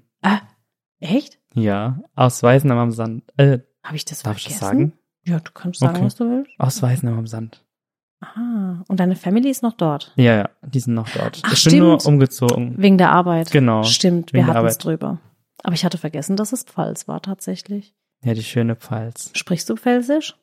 Echt? 1.00 1.38
Ja, 1.54 1.98
aus 2.14 2.42
Weißenheim 2.42 2.78
am 2.78 2.92
Sand. 2.92 3.24
Äh, 3.38 3.60
Habe 3.82 3.96
ich 3.96 4.04
das 4.04 4.22
darf 4.22 4.36
ich 4.36 4.42
vergessen? 4.44 4.60
das 4.60 4.68
sagen? 4.68 4.92
Ja, 5.24 5.40
du 5.40 5.50
kannst 5.52 5.80
sagen, 5.80 5.96
Okay. 5.96 6.04
was 6.04 6.14
du 6.16 6.30
willst. 6.30 6.52
Aus 6.58 6.82
Weißenheim 6.82 7.18
am 7.18 7.26
Sand. 7.26 7.64
Ah, 8.20 8.82
und 8.86 9.00
deine 9.00 9.16
Family 9.16 9.48
ist 9.48 9.62
noch 9.62 9.72
dort? 9.72 10.12
Ja, 10.16 10.36
ja, 10.36 10.50
die 10.62 10.78
sind 10.80 10.92
noch 10.94 11.08
dort. 11.08 11.40
Ach, 11.42 11.52
ich 11.54 11.64
bin 11.64 11.78
nur 11.78 11.98
stimmt. 11.98 12.12
umgezogen. 12.14 12.74
Wegen 12.76 12.98
der 12.98 13.10
Arbeit. 13.12 13.50
Genau. 13.50 13.82
Stimmt, 13.84 14.34
wir 14.34 14.46
hatten 14.46 14.66
es 14.66 14.76
drüber. 14.76 15.18
Aber 15.62 15.74
ich 15.74 15.84
hatte 15.86 15.96
vergessen, 15.98 16.36
dass 16.36 16.52
es 16.52 16.64
Pfalz 16.64 17.08
war 17.08 17.22
tatsächlich. 17.22 17.94
Ja, 18.22 18.34
die 18.34 18.42
schöne 18.44 18.76
Pfalz. 18.76 19.30
Sprichst 19.34 19.70
du 19.70 19.76
Pfälzisch? 19.76 20.36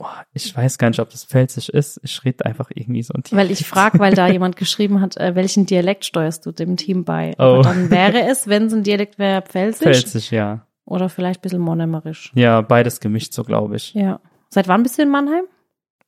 Boah, 0.00 0.24
ich 0.32 0.56
weiß 0.56 0.78
gar 0.78 0.88
nicht, 0.88 0.98
ob 0.98 1.10
das 1.10 1.26
pfälzisch 1.26 1.68
ist. 1.68 2.00
Ich 2.02 2.24
rede 2.24 2.46
einfach 2.46 2.70
irgendwie 2.74 3.02
so 3.02 3.12
ein 3.12 3.22
Tier. 3.22 3.36
Weil 3.36 3.50
ich 3.50 3.66
frage, 3.66 3.98
weil 3.98 4.14
da 4.14 4.28
jemand 4.32 4.56
geschrieben 4.56 5.02
hat, 5.02 5.18
äh, 5.18 5.34
welchen 5.34 5.66
Dialekt 5.66 6.06
steuerst 6.06 6.46
du 6.46 6.52
dem 6.52 6.78
Team 6.78 7.04
bei? 7.04 7.34
Oh. 7.38 7.42
Aber 7.42 7.62
dann 7.64 7.90
wäre 7.90 8.22
es, 8.22 8.46
wenn 8.46 8.68
es 8.68 8.72
ein 8.72 8.82
Dialekt 8.82 9.18
wäre, 9.18 9.42
Pfälzisch 9.42 10.00
Pfälzisch, 10.00 10.32
ja. 10.32 10.66
oder 10.86 11.10
vielleicht 11.10 11.40
ein 11.40 11.42
bisschen 11.42 11.60
Monemerisch. 11.60 12.32
Ja, 12.34 12.62
beides 12.62 13.00
gemischt, 13.00 13.34
so 13.34 13.44
glaube 13.44 13.76
ich. 13.76 13.92
Ja. 13.92 14.20
Seit 14.48 14.68
wann 14.68 14.82
bist 14.82 14.96
du 14.96 15.02
in 15.02 15.10
Mannheim? 15.10 15.44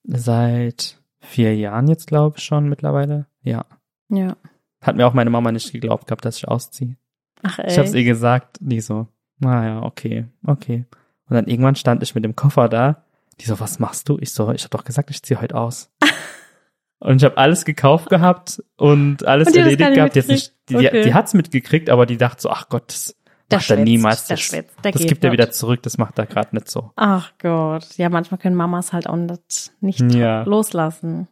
Seit 0.05 0.97
vier 1.21 1.55
Jahren 1.55 1.87
jetzt, 1.87 2.07
glaube 2.07 2.39
ich, 2.39 2.45
schon 2.45 2.71
mittlerweile. 2.71 3.27
Ja. 3.43 3.67
Ja. 4.09 4.39
Hat 4.81 4.97
mir 4.97 5.07
auch 5.07 5.13
meine 5.13 5.29
Mama 5.29 5.53
nicht 5.53 5.71
geglaubt 5.71 6.07
gehabt, 6.07 6.25
dass 6.25 6.39
ich 6.39 6.49
ausziehe. 6.49 6.97
Ach 7.43 7.59
ey. 7.59 7.67
Ich 7.69 7.77
habe 7.77 7.89
es 7.89 7.95
ihr 7.95 8.05
gesagt, 8.05 8.57
die 8.63 8.81
so, 8.81 9.09
naja, 9.39 9.83
okay, 9.83 10.25
okay. 10.47 10.87
Und 11.29 11.35
dann 11.35 11.47
irgendwann 11.47 11.77
stand 11.77 12.03
ich 12.03 12.15
mit 12.15 12.25
dem 12.25 12.35
Koffer 12.35 12.71
da. 12.71 13.05
Die 13.41 13.47
so, 13.47 13.59
was 13.61 13.79
machst 13.79 14.09
du? 14.09 14.19
Ich 14.21 14.33
so, 14.33 14.51
ich 14.53 14.63
habe 14.65 14.71
doch 14.71 14.85
gesagt, 14.85 15.11
ich 15.11 15.23
ziehe 15.23 15.41
heute 15.41 15.55
aus. 15.57 15.91
und 17.01 17.17
ich 17.17 17.25
habe 17.25 17.37
alles 17.39 17.65
gekauft 17.65 18.09
gehabt 18.11 18.63
und 18.77 19.27
alles 19.27 19.49
Und 19.49 19.57
erledigt 19.57 19.95
gehabt. 19.95 20.17
Jetzt 20.17 20.29
nicht, 20.29 20.55
die? 20.69 20.77
Okay. 20.77 21.03
die 21.03 21.15
hat's 21.15 21.35
mitgekriegt, 21.35 21.91
aber 21.91 22.07
die 22.07 22.17
dachte 22.19 22.43
so, 22.43 22.51
ach 22.51 22.69
Gott, 22.69 22.85
das 22.89 23.17
Der 23.51 23.59
macht 23.59 23.71
er 23.71 23.77
niemals. 23.79 24.27
der 24.27 24.37
Das, 24.37 24.45
schwätzt, 24.45 24.77
der 24.85 24.93
das 24.93 25.03
gibt 25.07 25.25
er 25.25 25.33
wieder 25.33 25.51
zurück, 25.51 25.83
das 25.83 25.99
macht 25.99 26.19
er 26.19 26.27
gerade 26.27 26.55
nicht 26.55 26.71
so. 26.71 26.91
Ach 26.97 27.33
Gott. 27.39 27.97
Ja, 27.97 28.09
manchmal 28.09 28.39
können 28.39 28.57
Mamas 28.57 28.93
halt 28.93 29.07
auch 29.09 29.17
nicht, 29.17 29.73
nicht 29.81 30.01
Ja. 30.15 30.43
loslassen. 30.43 31.29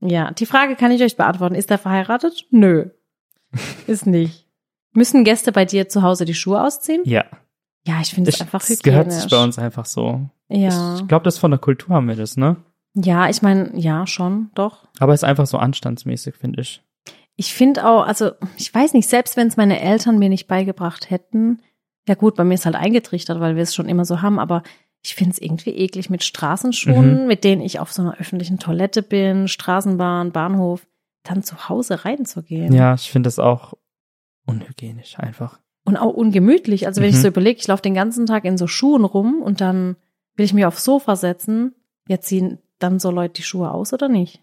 Ja, 0.00 0.30
die 0.30 0.46
Frage 0.46 0.76
kann 0.76 0.92
ich 0.92 1.02
euch 1.02 1.16
beantworten. 1.16 1.54
Ist 1.54 1.70
er 1.70 1.78
verheiratet? 1.78 2.46
Nö. 2.50 2.86
Ist 3.86 4.06
nicht. 4.06 4.46
Müssen 4.92 5.24
Gäste 5.24 5.52
bei 5.52 5.64
dir 5.64 5.88
zu 5.88 6.02
Hause 6.02 6.24
die 6.24 6.34
Schuhe 6.34 6.62
ausziehen? 6.62 7.02
Ja, 7.04 7.24
Ja, 7.86 8.00
ich 8.00 8.12
finde 8.14 8.28
es 8.30 8.36
ich, 8.36 8.42
einfach 8.42 8.60
das 8.66 8.82
gehört 8.82 9.06
hygienisch. 9.06 9.22
sich 9.24 9.30
bei 9.30 9.42
uns 9.42 9.58
einfach 9.58 9.86
so. 9.86 10.28
Ja. 10.48 10.96
Ich 10.96 11.08
glaube, 11.08 11.24
das 11.24 11.38
von 11.38 11.50
der 11.50 11.60
Kultur 11.60 11.94
haben 11.96 12.08
wir 12.08 12.16
das, 12.16 12.36
ne? 12.36 12.56
Ja, 12.94 13.28
ich 13.30 13.40
meine, 13.42 13.70
ja, 13.78 14.06
schon, 14.06 14.50
doch. 14.54 14.86
Aber 14.98 15.14
es 15.14 15.20
ist 15.22 15.28
einfach 15.28 15.46
so 15.46 15.58
anstandsmäßig, 15.58 16.34
finde 16.34 16.60
ich. 16.62 16.82
Ich 17.36 17.54
finde 17.54 17.86
auch, 17.88 18.04
also 18.06 18.32
ich 18.58 18.74
weiß 18.74 18.92
nicht, 18.92 19.08
selbst 19.08 19.36
wenn 19.36 19.46
es 19.48 19.56
meine 19.56 19.80
Eltern 19.80 20.18
mir 20.18 20.28
nicht 20.28 20.46
beigebracht 20.48 21.08
hätten, 21.08 21.62
ja 22.08 22.14
gut, 22.14 22.34
bei 22.34 22.44
mir 22.44 22.54
ist 22.54 22.66
halt 22.66 22.74
eingetrichtert, 22.76 23.40
weil 23.40 23.56
wir 23.56 23.62
es 23.62 23.74
schon 23.74 23.88
immer 23.88 24.04
so 24.04 24.20
haben, 24.20 24.38
aber 24.38 24.62
ich 25.02 25.14
finde 25.14 25.32
es 25.32 25.38
irgendwie 25.40 25.70
eklig 25.70 26.10
mit 26.10 26.22
Straßenschuhen, 26.24 27.22
Mhm. 27.22 27.26
mit 27.28 27.44
denen 27.44 27.62
ich 27.62 27.78
auf 27.80 27.92
so 27.92 28.02
einer 28.02 28.18
öffentlichen 28.18 28.58
Toilette 28.58 29.02
bin, 29.02 29.48
Straßenbahn, 29.48 30.32
Bahnhof, 30.32 30.86
dann 31.22 31.42
zu 31.42 31.68
Hause 31.70 32.04
reinzugehen. 32.04 32.74
Ja, 32.74 32.94
ich 32.94 33.10
finde 33.10 33.28
das 33.28 33.38
auch 33.38 33.74
unhygienisch 34.46 35.18
einfach. 35.18 35.60
Und 35.84 35.96
auch 35.96 36.12
ungemütlich. 36.14 36.86
Also 36.86 37.00
wenn 37.00 37.08
ich 37.10 37.16
Mhm. 37.16 37.20
so 37.22 37.28
überlege, 37.28 37.58
ich 37.58 37.66
laufe 37.66 37.82
den 37.82 37.94
ganzen 37.94 38.26
Tag 38.26 38.44
in 38.44 38.58
so 38.58 38.66
Schuhen 38.66 39.04
rum 39.04 39.40
und 39.42 39.60
dann 39.60 39.96
will 40.36 40.44
ich 40.44 40.52
mich 40.54 40.64
aufs 40.66 40.84
Sofa 40.84 41.16
setzen, 41.16 41.74
ja 42.08 42.20
ziehen 42.20 42.58
dann 42.78 42.98
so 42.98 43.10
Leute 43.10 43.34
die 43.34 43.42
Schuhe 43.42 43.70
aus 43.72 43.92
oder 43.92 44.08
nicht? 44.08 44.42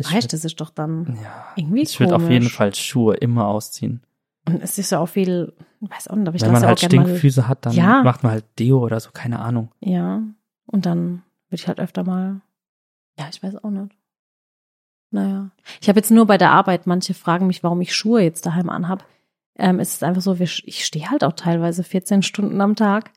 Ich 0.00 0.12
weißt, 0.14 0.32
das 0.32 0.44
ist 0.44 0.60
doch 0.60 0.70
dann 0.70 1.18
Ja. 1.22 1.46
irgendwie 1.56 1.82
Ich 1.82 1.98
würde 1.98 2.14
auf 2.14 2.28
jeden. 2.30 2.48
Fall 2.48 2.74
Schuhe 2.74 3.16
immer 3.16 3.46
ausziehen. 3.48 4.00
Und 4.46 4.62
es 4.62 4.78
ist 4.78 4.90
ja 4.90 4.98
auch 5.00 5.08
viel, 5.08 5.52
ich 5.80 5.90
weiß 5.90 6.08
auch 6.08 6.16
nicht, 6.16 6.28
aber 6.28 6.36
ich 6.36 6.42
Wenn 6.42 6.52
man 6.52 6.64
halt 6.64 6.78
gerne 6.80 6.96
mal, 6.96 7.04
Stinkfüße 7.06 7.48
hat, 7.48 7.66
dann 7.66 7.72
Ja. 7.72 8.02
macht 8.02 8.22
man 8.22 8.32
halt 8.32 8.44
Deo 8.58 8.78
oder 8.78 8.98
so, 9.00 9.10
keine 9.12 9.38
Ahnung. 9.40 9.70
ja. 9.80 10.22
Und 10.70 10.84
dann 10.86 11.22
würde 11.48 11.62
ich 11.62 11.66
halt 11.68 11.80
öfter 11.80 12.04
mal, 12.04 12.40
ja, 13.18 13.26
ich 13.30 13.42
weiß 13.42 13.56
auch 13.64 13.70
nicht. 13.70 13.94
Naja. 15.10 15.50
Ich 15.80 15.88
habe 15.88 15.98
jetzt 15.98 16.10
nur 16.10 16.26
bei 16.26 16.36
der 16.36 16.50
Arbeit, 16.50 16.86
manche 16.86 17.14
fragen 17.14 17.46
mich, 17.46 17.62
warum 17.64 17.80
ich 17.80 17.94
Schuhe 17.96 18.20
jetzt 18.22 18.44
daheim 18.44 18.68
anhab. 18.68 19.04
Ähm, 19.58 19.80
es 19.80 19.94
ist 19.94 20.04
einfach 20.04 20.22
so, 20.22 20.38
wir, 20.38 20.46
ich 20.64 20.84
stehe 20.84 21.10
halt 21.10 21.24
auch 21.24 21.32
teilweise 21.34 21.82
14 21.82 22.22
Stunden 22.22 22.60
am 22.60 22.76
Tag 22.76 23.12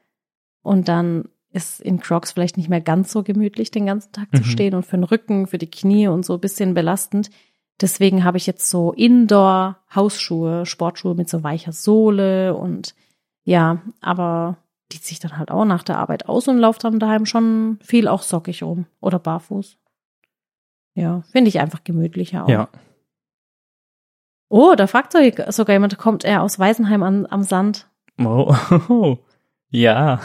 und 0.63 0.87
dann 0.87 1.29
ist 1.53 1.81
in 1.81 1.99
Crocs 1.99 2.31
vielleicht 2.31 2.57
nicht 2.57 2.69
mehr 2.69 2.81
ganz 2.81 3.11
so 3.11 3.23
gemütlich, 3.23 3.71
den 3.71 3.85
ganzen 3.85 4.11
Tag 4.11 4.29
zu 4.35 4.41
Mhm. 4.41 4.45
stehen 4.45 4.73
und 4.75 4.85
für 4.85 4.97
den 4.97 5.03
Rücken, 5.03 5.47
für 5.47 5.57
die 5.57 5.69
Knie 5.69 6.07
und 6.07 6.25
so 6.25 6.33
ein 6.35 6.39
bisschen 6.39 6.73
belastend. 6.73 7.29
Deswegen 7.81 8.23
habe 8.23 8.37
ich 8.37 8.47
jetzt 8.47 8.69
so 8.69 8.93
Indoor-Hausschuhe, 8.93 10.65
Sportschuhe 10.65 11.15
mit 11.15 11.29
so 11.29 11.43
weicher 11.43 11.71
Sohle 11.73 12.55
und 12.55 12.95
ja, 13.43 13.81
aber 14.01 14.57
die 14.91 15.01
ziehe 15.01 15.13
ich 15.13 15.19
dann 15.19 15.37
halt 15.37 15.51
auch 15.51 15.65
nach 15.65 15.83
der 15.83 15.97
Arbeit 15.97 16.27
aus 16.29 16.47
und 16.47 16.57
laufe 16.57 16.79
dann 16.79 16.99
daheim 16.99 17.25
schon 17.25 17.79
viel 17.81 18.07
auch 18.07 18.21
sockig 18.21 18.63
rum 18.63 18.85
oder 18.99 19.19
barfuß. 19.19 19.77
Ja, 20.93 21.23
finde 21.31 21.49
ich 21.49 21.59
einfach 21.59 21.83
gemütlicher 21.83 22.45
auch. 22.45 22.49
Ja. 22.49 22.69
Oh, 24.51 24.75
da 24.75 24.85
fragt 24.87 25.13
sogar 25.13 25.73
jemand, 25.73 25.97
kommt 25.97 26.25
er 26.25 26.41
aus 26.41 26.59
Weisenheim 26.59 27.03
an, 27.03 27.25
am 27.29 27.43
Sand? 27.43 27.89
Oh, 28.21 28.53
ja. 29.69 30.19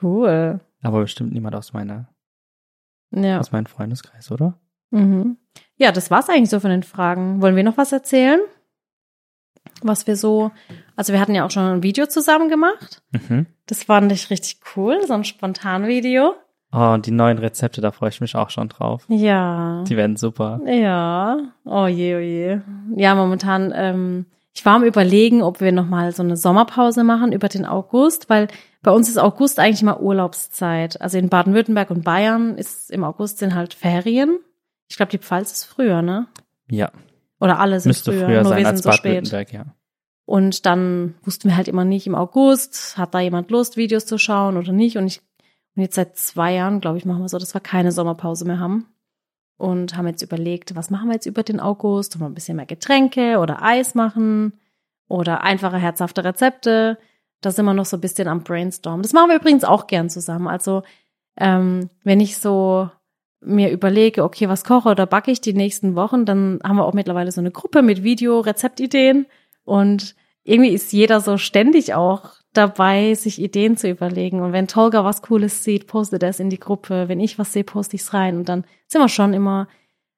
Cool. 0.00 0.60
Aber 0.82 1.00
bestimmt 1.00 1.32
niemand 1.32 1.56
aus 1.56 1.72
meiner, 1.72 2.08
Ja. 3.10 3.40
aus 3.40 3.50
meinem 3.50 3.66
Freundeskreis, 3.66 4.30
oder? 4.30 4.60
Mhm. 4.90 5.38
Ja, 5.76 5.90
das 5.90 6.10
war's 6.10 6.28
eigentlich 6.28 6.50
so 6.50 6.60
von 6.60 6.70
den 6.70 6.84
Fragen. 6.84 7.42
Wollen 7.42 7.56
wir 7.56 7.64
noch 7.64 7.76
was 7.76 7.90
erzählen? 7.92 8.40
Was 9.82 10.06
wir 10.06 10.16
so, 10.16 10.52
also 10.94 11.12
wir 11.12 11.18
hatten 11.20 11.34
ja 11.34 11.44
auch 11.44 11.50
schon 11.50 11.64
ein 11.64 11.82
Video 11.82 12.06
zusammen 12.06 12.48
gemacht. 12.48 13.02
Mhm. 13.10 13.46
Das 13.66 13.82
fand 13.84 14.12
ich 14.12 14.30
richtig 14.30 14.60
cool, 14.76 15.04
so 15.06 15.12
ein 15.14 15.24
Spontanvideo. 15.24 16.34
Oh, 16.76 16.92
und 16.92 17.06
die 17.06 17.10
neuen 17.10 17.38
Rezepte, 17.38 17.80
da 17.80 17.90
freue 17.90 18.10
ich 18.10 18.20
mich 18.20 18.36
auch 18.36 18.50
schon 18.50 18.68
drauf. 18.68 19.06
Ja. 19.08 19.82
Die 19.84 19.96
werden 19.96 20.16
super. 20.16 20.60
Ja. 20.66 21.38
Oh 21.64 21.86
je, 21.86 22.16
oh 22.16 22.18
je. 22.18 22.60
Ja, 22.94 23.14
momentan, 23.14 23.72
ähm, 23.74 24.26
ich 24.54 24.64
war 24.66 24.74
am 24.74 24.84
überlegen, 24.84 25.42
ob 25.42 25.62
wir 25.62 25.72
nochmal 25.72 26.12
so 26.12 26.22
eine 26.22 26.36
Sommerpause 26.36 27.02
machen 27.02 27.32
über 27.32 27.48
den 27.48 27.64
August, 27.64 28.28
weil 28.28 28.48
bei 28.82 28.90
uns 28.90 29.08
ist 29.08 29.18
August 29.18 29.58
eigentlich 29.58 29.82
mal 29.82 29.98
Urlaubszeit. 29.98 31.00
Also 31.00 31.16
in 31.16 31.30
Baden-Württemberg 31.30 31.90
und 31.90 32.04
Bayern 32.04 32.56
ist 32.56 32.90
im 32.90 33.04
August 33.04 33.38
sind 33.38 33.54
halt 33.54 33.72
Ferien. 33.72 34.38
Ich 34.88 34.96
glaube, 34.96 35.10
die 35.10 35.18
Pfalz 35.18 35.52
ist 35.52 35.64
früher, 35.64 36.02
ne? 36.02 36.26
Ja, 36.70 36.90
Oder 37.40 37.58
alle 37.58 37.80
sind 37.80 37.90
müsste 37.90 38.12
früher, 38.12 38.26
früher, 38.26 38.42
nur 38.42 38.50
sein 38.50 38.58
wir 38.58 38.66
als 38.68 38.82
sind 38.82 38.92
so 38.92 39.02
Bad 39.02 39.26
spät. 39.26 39.52
Ja. 39.52 39.64
Und 40.26 40.66
dann 40.66 41.14
wussten 41.22 41.48
wir 41.48 41.56
halt 41.56 41.68
immer 41.68 41.84
nicht 41.84 42.06
im 42.06 42.14
August, 42.14 42.98
hat 42.98 43.14
da 43.14 43.20
jemand 43.20 43.50
Lust, 43.50 43.76
Videos 43.76 44.04
zu 44.04 44.18
schauen 44.18 44.56
oder 44.56 44.72
nicht. 44.72 44.98
Und 44.98 45.06
ich, 45.06 45.22
und 45.76 45.82
jetzt 45.82 45.94
seit 45.94 46.16
zwei 46.16 46.54
Jahren, 46.54 46.80
glaube 46.80 46.96
ich, 46.96 47.04
machen 47.04 47.20
wir 47.20 47.28
so, 47.28 47.38
dass 47.38 47.54
wir 47.54 47.60
keine 47.60 47.92
Sommerpause 47.92 48.46
mehr 48.46 48.58
haben. 48.58 48.86
Und 49.58 49.96
haben 49.96 50.06
jetzt 50.06 50.22
überlegt, 50.22 50.74
was 50.74 50.90
machen 50.90 51.08
wir 51.08 51.14
jetzt 51.14 51.26
über 51.26 51.42
den 51.42 51.60
August? 51.60 52.14
Wollen 52.14 52.28
wir 52.28 52.32
ein 52.32 52.34
bisschen 52.34 52.56
mehr 52.56 52.66
Getränke 52.66 53.38
oder 53.38 53.62
Eis 53.62 53.94
machen? 53.94 54.54
Oder 55.08 55.42
einfache, 55.42 55.76
herzhafte 55.76 56.24
Rezepte? 56.24 56.98
Da 57.42 57.50
sind 57.50 57.64
wir 57.66 57.74
noch 57.74 57.84
so 57.84 57.98
ein 57.98 58.00
bisschen 58.00 58.28
am 58.28 58.42
Brainstorm. 58.42 59.02
Das 59.02 59.12
machen 59.12 59.30
wir 59.30 59.36
übrigens 59.36 59.64
auch 59.64 59.86
gern 59.86 60.10
zusammen. 60.10 60.48
Also, 60.48 60.82
ähm, 61.36 61.90
wenn 62.04 62.20
ich 62.20 62.38
so 62.38 62.90
mir 63.40 63.70
überlege, 63.70 64.24
okay, 64.24 64.48
was 64.48 64.64
koche 64.64 64.88
oder 64.88 65.06
backe 65.06 65.30
ich 65.30 65.40
die 65.40 65.52
nächsten 65.52 65.94
Wochen, 65.94 66.24
dann 66.24 66.58
haben 66.64 66.76
wir 66.76 66.86
auch 66.86 66.94
mittlerweile 66.94 67.32
so 67.32 67.40
eine 67.40 67.50
Gruppe 67.50 67.82
mit 67.82 68.02
Video, 68.02 68.40
Rezeptideen. 68.40 69.26
Und 69.64 70.16
irgendwie 70.42 70.70
ist 70.70 70.92
jeder 70.92 71.20
so 71.20 71.36
ständig 71.38 71.94
auch 71.94 72.32
dabei, 72.56 73.14
sich 73.14 73.40
Ideen 73.40 73.76
zu 73.76 73.88
überlegen. 73.88 74.40
Und 74.40 74.52
wenn 74.52 74.68
Tolga 74.68 75.04
was 75.04 75.22
Cooles 75.22 75.62
sieht, 75.64 75.86
postet 75.86 76.22
er 76.22 76.30
es 76.30 76.40
in 76.40 76.50
die 76.50 76.60
Gruppe. 76.60 77.08
Wenn 77.08 77.20
ich 77.20 77.38
was 77.38 77.52
sehe, 77.52 77.64
poste 77.64 77.96
ich 77.96 78.02
es 78.02 78.14
rein. 78.14 78.36
Und 78.36 78.48
dann 78.48 78.64
sind 78.86 79.00
wir 79.00 79.08
schon 79.08 79.32
immer 79.34 79.68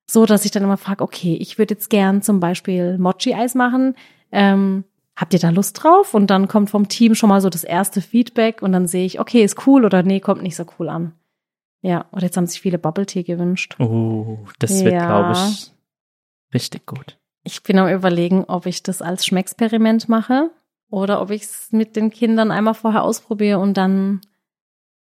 so, 0.07 0.25
dass 0.27 0.45
ich 0.45 0.51
dann 0.51 0.63
immer 0.63 0.77
frage, 0.77 1.05
okay, 1.05 1.37
ich 1.41 1.59
würde 1.59 1.75
jetzt 1.75 1.91
gern 1.91 2.23
zum 2.23 2.41
Beispiel 2.41 2.97
Mochi-Eis 2.99 3.55
machen. 3.55 3.95
Ähm, 4.33 4.85
habt 5.17 5.35
ihr 5.35 5.41
da 5.41 5.51
Lust 5.51 5.83
drauf? 5.83 6.15
Und 6.15 6.29
dann 6.29 6.49
kommt 6.49 6.71
vom 6.71 6.89
Team 6.89 7.15
schon 7.15 7.29
mal 7.29 7.41
so 7.41 7.51
das 7.51 7.65
erste 7.65 8.01
Feedback 8.01 8.63
und 8.63 8.73
dann 8.73 8.87
sehe 8.87 9.05
ich, 9.05 9.21
okay, 9.21 9.43
ist 9.43 9.67
cool 9.67 9.85
oder 9.85 10.03
nee, 10.03 10.21
kommt 10.21 10.43
nicht 10.43 10.57
so 10.57 10.65
cool 10.79 10.89
an. 10.89 11.13
Ja, 11.83 12.07
und 12.11 12.23
jetzt 12.23 12.37
haben 12.37 12.47
sich 12.47 12.61
viele 12.61 12.79
Bubble 12.79 13.07
Tea 13.07 13.23
gewünscht. 13.23 13.77
Oh, 13.79 14.39
das 14.59 14.83
wird, 14.85 14.95
Ja. 14.95 15.07
glaube 15.07 15.33
ich, 15.33 15.73
richtig 16.55 16.87
gut. 16.87 17.19
Ich 17.45 17.63
bin 17.63 17.79
am 17.79 17.89
überlegen, 17.89 18.45
ob 18.45 18.67
ich 18.67 18.83
das 18.83 19.01
als 19.01 19.25
Schmecksperiment 19.25 20.09
mache 20.09 20.51
oder 20.91 21.21
ob 21.21 21.31
ich 21.31 21.43
es 21.43 21.69
mit 21.73 21.97
den 21.97 22.11
Kindern 22.11 22.51
einmal 22.51 22.75
vorher 22.75 23.03
ausprobiere 23.03 23.59
und 23.59 23.75
dann 23.77 24.21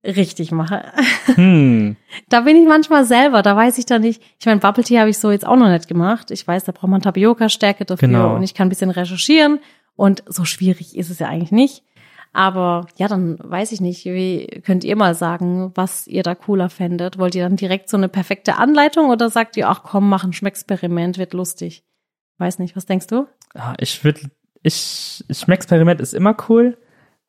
richtig 0.03 0.51
mache. 0.51 0.91
Hm, 1.35 1.95
Da 2.29 2.41
bin 2.41 2.55
ich 2.57 2.67
manchmal 2.67 3.05
selber, 3.05 3.41
da 3.41 3.55
weiß 3.55 3.77
ich 3.79 3.85
dann 3.87 4.01
nicht. 4.01 4.21
Ich 4.39 4.45
meine, 4.45 4.59
Bubble 4.59 4.83
Tea 4.83 4.99
habe 4.99 5.09
ich 5.09 5.17
so 5.17 5.31
jetzt 5.31 5.45
auch 5.45 5.55
noch 5.55 5.69
nicht 5.69 5.87
gemacht. 5.87 6.29
Ich 6.31 6.47
weiß, 6.47 6.63
da 6.63 6.71
braucht 6.71 6.89
man 6.91 7.01
Tapioca-Stärke 7.01 7.83
dafür 7.85 8.07
Genau. 8.07 8.35
und 8.35 8.43
ich 8.43 8.53
kann 8.53 8.67
ein 8.67 8.69
bisschen 8.69 8.91
recherchieren 8.91 9.59
und 9.95 10.23
so 10.27 10.45
schwierig 10.45 10.95
ist 10.95 11.09
es 11.09 11.19
ja 11.19 11.27
eigentlich 11.27 11.51
nicht. 11.51 11.83
Aber 12.33 12.87
ja, 12.97 13.07
dann 13.07 13.37
weiß 13.41 13.71
ich 13.71 13.81
nicht, 13.81 14.05
wie 14.05 14.45
könnt 14.65 14.83
ihr 14.83 14.95
mal 14.97 15.15
sagen, 15.15 15.71
was 15.73 16.05
ihr 16.05 16.21
da 16.21 16.35
cooler 16.35 16.69
fändet? 16.69 17.17
Wollt 17.17 17.33
ihr 17.33 17.43
dann 17.43 17.55
direkt 17.55 17.89
so 17.89 17.95
eine 17.97 18.09
perfekte 18.09 18.57
Anleitung 18.57 19.09
oder 19.09 19.29
sagt 19.29 19.55
ihr, 19.57 19.69
ach 19.69 19.83
komm, 19.83 20.09
mach 20.09 20.23
ein 20.25 20.33
Schmecksperiment, 20.33 21.17
wird 21.17 21.33
lustig? 21.33 21.83
Weiß 22.37 22.59
nicht, 22.59 22.75
was 22.75 22.85
denkst 22.85 23.07
du? 23.07 23.25
ah, 23.55 23.73
ich 23.79 24.03
würde, 24.03 24.19
ich, 24.65 25.23
Schmecksperiment 25.29 26.01
ist 26.01 26.13
immer 26.13 26.35
cool, 26.49 26.77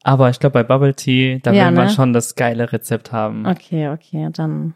aber 0.02 0.30
ich 0.30 0.38
glaube, 0.40 0.54
bei 0.54 0.62
Bubble 0.62 0.94
Tea, 0.94 1.40
da 1.42 1.52
Ja, 1.52 1.66
will 1.66 1.72
man 1.76 1.86
ne? 1.86 1.90
schon 1.92 2.12
das 2.12 2.34
geile 2.34 2.72
Rezept 2.72 3.12
haben. 3.12 3.46
Okay, 3.46 3.88
okay, 3.90 4.28
dann 4.32 4.74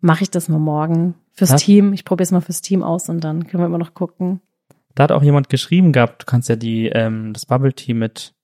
mache 0.00 0.22
ich 0.22 0.30
das 0.30 0.48
mal 0.48 0.58
morgen 0.58 1.14
fürs 1.32 1.52
Was? 1.52 1.62
Team. 1.62 1.92
Ich 1.92 2.04
probiere 2.04 2.24
es 2.24 2.32
mal 2.32 2.40
fürs 2.40 2.62
Team 2.62 2.82
aus 2.82 3.08
und 3.08 3.22
dann 3.22 3.46
können 3.46 3.62
wir 3.62 3.66
immer 3.66 3.78
noch 3.78 3.94
gucken. 3.94 4.40
Da 4.94 5.04
hat 5.04 5.12
auch 5.12 5.22
jemand 5.22 5.48
geschrieben 5.48 5.92
gehabt, 5.92 6.22
du 6.22 6.26
kannst 6.26 6.48
ja 6.48 6.56
die, 6.56 6.88
ähm, 6.88 7.32
das 7.32 7.46
Bubble 7.46 7.72
Tea 7.72 7.94
mit 7.94 8.34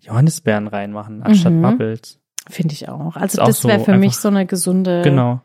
Johannisbeeren 0.00 0.68
reinmachen, 0.68 1.22
anstatt 1.22 1.52
Mhm. 1.52 1.62
Bubbles. 1.62 2.20
Finde 2.48 2.74
ich 2.74 2.88
auch. 2.88 3.16
Also 3.16 3.40
Ist 3.42 3.48
das 3.48 3.64
wäre 3.64 3.78
so 3.80 3.84
für 3.86 3.96
mich 3.96 4.16
so 4.16 4.28
eine 4.28 4.46
gesunde 4.46 5.02
Genau. 5.02 5.40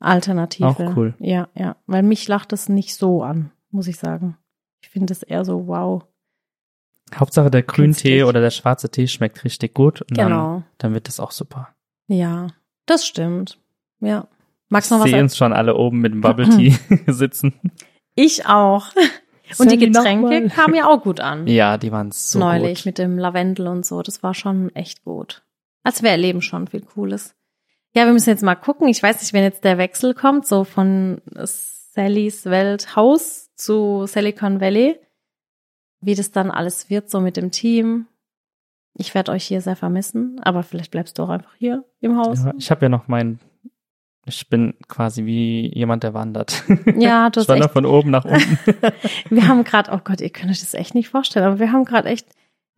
Alternative. 0.00 0.66
Auch 0.68 0.96
cool. 0.96 1.14
Ja, 1.18 1.48
ja. 1.54 1.76
Weil 1.86 2.02
mich 2.02 2.28
lacht 2.28 2.52
das 2.52 2.68
nicht 2.68 2.94
so 2.94 3.22
an, 3.22 3.50
muss 3.70 3.88
ich 3.88 3.96
sagen. 3.96 4.36
Ich 4.80 4.88
finde 4.88 5.12
es 5.12 5.22
eher 5.22 5.44
so, 5.44 5.66
wow. 5.66 6.04
Hauptsache 7.16 7.50
der 7.50 7.62
Grüntee 7.62 8.22
oder 8.24 8.40
der 8.40 8.50
schwarze 8.50 8.90
Tee 8.90 9.06
schmeckt 9.08 9.44
richtig 9.44 9.74
gut 9.74 10.02
und 10.02 10.16
dann, 10.18 10.28
Genau. 10.28 10.62
dann 10.78 10.94
wird 10.94 11.08
das 11.08 11.20
auch 11.20 11.30
super. 11.30 11.68
Ja, 12.06 12.48
das 12.86 13.06
stimmt. 13.06 13.58
Ja. 14.00 14.28
Magst 14.68 14.90
du 14.90 14.94
noch 14.96 15.00
was? 15.00 15.06
sehe 15.06 15.12
sagen? 15.12 15.22
uns 15.24 15.36
schon 15.36 15.52
alle 15.52 15.76
oben 15.76 15.98
mit 16.00 16.12
dem 16.12 16.20
Bubble 16.20 16.48
Tea 16.48 16.74
sitzen. 17.06 17.54
Ich 18.14 18.46
auch. 18.46 18.86
Und 19.58 19.70
die 19.72 19.78
Getränke 19.78 20.48
kamen 20.50 20.74
ja 20.74 20.86
auch 20.86 21.02
gut 21.02 21.20
an. 21.20 21.46
Ja, 21.46 21.78
die 21.78 21.90
waren 21.90 22.10
so 22.10 22.38
neulich 22.38 22.80
gut. 22.80 22.86
mit 22.86 22.98
dem 22.98 23.16
Lavendel 23.18 23.66
und 23.68 23.86
so. 23.86 24.02
Das 24.02 24.22
war 24.22 24.34
schon 24.34 24.74
echt 24.74 25.04
gut. 25.04 25.42
Also 25.84 26.02
wir 26.02 26.10
erleben 26.10 26.42
schon 26.42 26.66
viel 26.66 26.82
Cooles. 26.82 27.34
Ja, 27.94 28.04
wir 28.04 28.12
müssen 28.12 28.28
jetzt 28.28 28.42
mal 28.42 28.56
gucken. 28.56 28.88
Ich 28.88 29.02
weiß 29.02 29.22
nicht, 29.22 29.32
wenn 29.32 29.42
jetzt 29.44 29.64
der 29.64 29.78
Wechsel 29.78 30.12
kommt, 30.12 30.46
so 30.46 30.64
von 30.64 31.22
Sallys 31.34 32.44
Welt 32.44 32.94
Haus 32.94 33.50
zu 33.54 34.04
Silicon 34.06 34.60
Valley, 34.60 34.98
wie 36.00 36.14
das 36.14 36.30
dann 36.30 36.50
alles 36.50 36.90
wird, 36.90 37.10
so 37.10 37.20
mit 37.20 37.36
dem 37.36 37.50
Team. 37.50 38.06
Ich 38.94 39.14
werde 39.14 39.32
euch 39.32 39.44
hier 39.44 39.60
sehr 39.60 39.76
vermissen, 39.76 40.40
aber 40.42 40.62
vielleicht 40.62 40.90
bleibst 40.90 41.18
du 41.18 41.22
auch 41.22 41.28
einfach 41.28 41.54
hier 41.56 41.84
im 42.00 42.16
Haus. 42.16 42.44
Ja, 42.44 42.52
ich 42.58 42.70
habe 42.70 42.86
ja 42.86 42.88
noch 42.88 43.06
mein, 43.06 43.38
ich 44.26 44.48
bin 44.48 44.74
quasi 44.88 45.24
wie 45.24 45.72
jemand, 45.74 46.02
der 46.02 46.14
wandert. 46.14 46.64
Ja, 46.96 47.30
du 47.30 47.40
ich 47.40 47.44
hast 47.44 47.48
wandere 47.48 47.66
echt 47.68 47.72
von 47.72 47.86
oben 47.86 48.10
nach 48.10 48.24
unten. 48.24 48.58
Wir 49.30 49.46
haben 49.46 49.62
gerade, 49.64 49.92
oh 49.92 50.00
Gott, 50.02 50.20
ihr 50.20 50.30
könnt 50.30 50.50
euch 50.50 50.60
das 50.60 50.74
echt 50.74 50.94
nicht 50.94 51.08
vorstellen, 51.08 51.46
aber 51.46 51.58
wir 51.58 51.72
haben 51.72 51.84
gerade 51.84 52.08
echt 52.08 52.26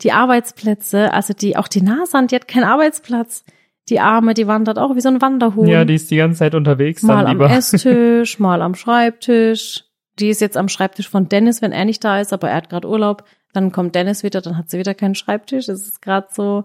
die 0.02 0.12
Arbeitsplätze, 0.12 1.12
also 1.12 1.34
die, 1.34 1.56
auch 1.56 1.68
die 1.68 1.82
Nasand, 1.82 2.30
die 2.30 2.36
hat 2.36 2.48
keinen 2.48 2.64
Arbeitsplatz. 2.64 3.44
Die 3.88 3.98
Arme, 4.00 4.34
die 4.34 4.46
wandert 4.46 4.78
auch 4.78 4.94
wie 4.94 5.00
so 5.00 5.08
ein 5.08 5.20
Wanderhuhn. 5.20 5.66
ja, 5.66 5.84
die 5.84 5.94
ist 5.94 6.10
die 6.10 6.16
ganze 6.16 6.38
Zeit 6.38 6.54
unterwegs. 6.54 7.02
mal 7.02 7.26
am. 7.26 7.40
Esstisch, 7.40 8.38
mal 8.38 8.62
am 8.62 8.74
Schreibtisch. 8.74 9.84
Die 10.20 10.28
ist 10.28 10.40
jetzt 10.40 10.56
am 10.56 10.68
Schreibtisch 10.68 11.08
von 11.08 11.28
Dennis, 11.28 11.62
wenn 11.62 11.72
er 11.72 11.84
nicht 11.84 12.04
da 12.04 12.20
ist, 12.20 12.32
aber 12.32 12.50
er 12.50 12.56
hat 12.56 12.68
gerade 12.70 12.88
Urlaub. 12.88 13.24
Dann 13.52 13.72
kommt 13.72 13.94
Dennis 13.94 14.22
wieder, 14.22 14.40
dann 14.40 14.56
hat 14.56 14.70
sie 14.70 14.78
wieder 14.78 14.94
keinen 14.94 15.14
Schreibtisch. 15.14 15.66
Das 15.66 15.80
ist 15.82 16.02
gerade 16.02 16.28
so. 16.30 16.64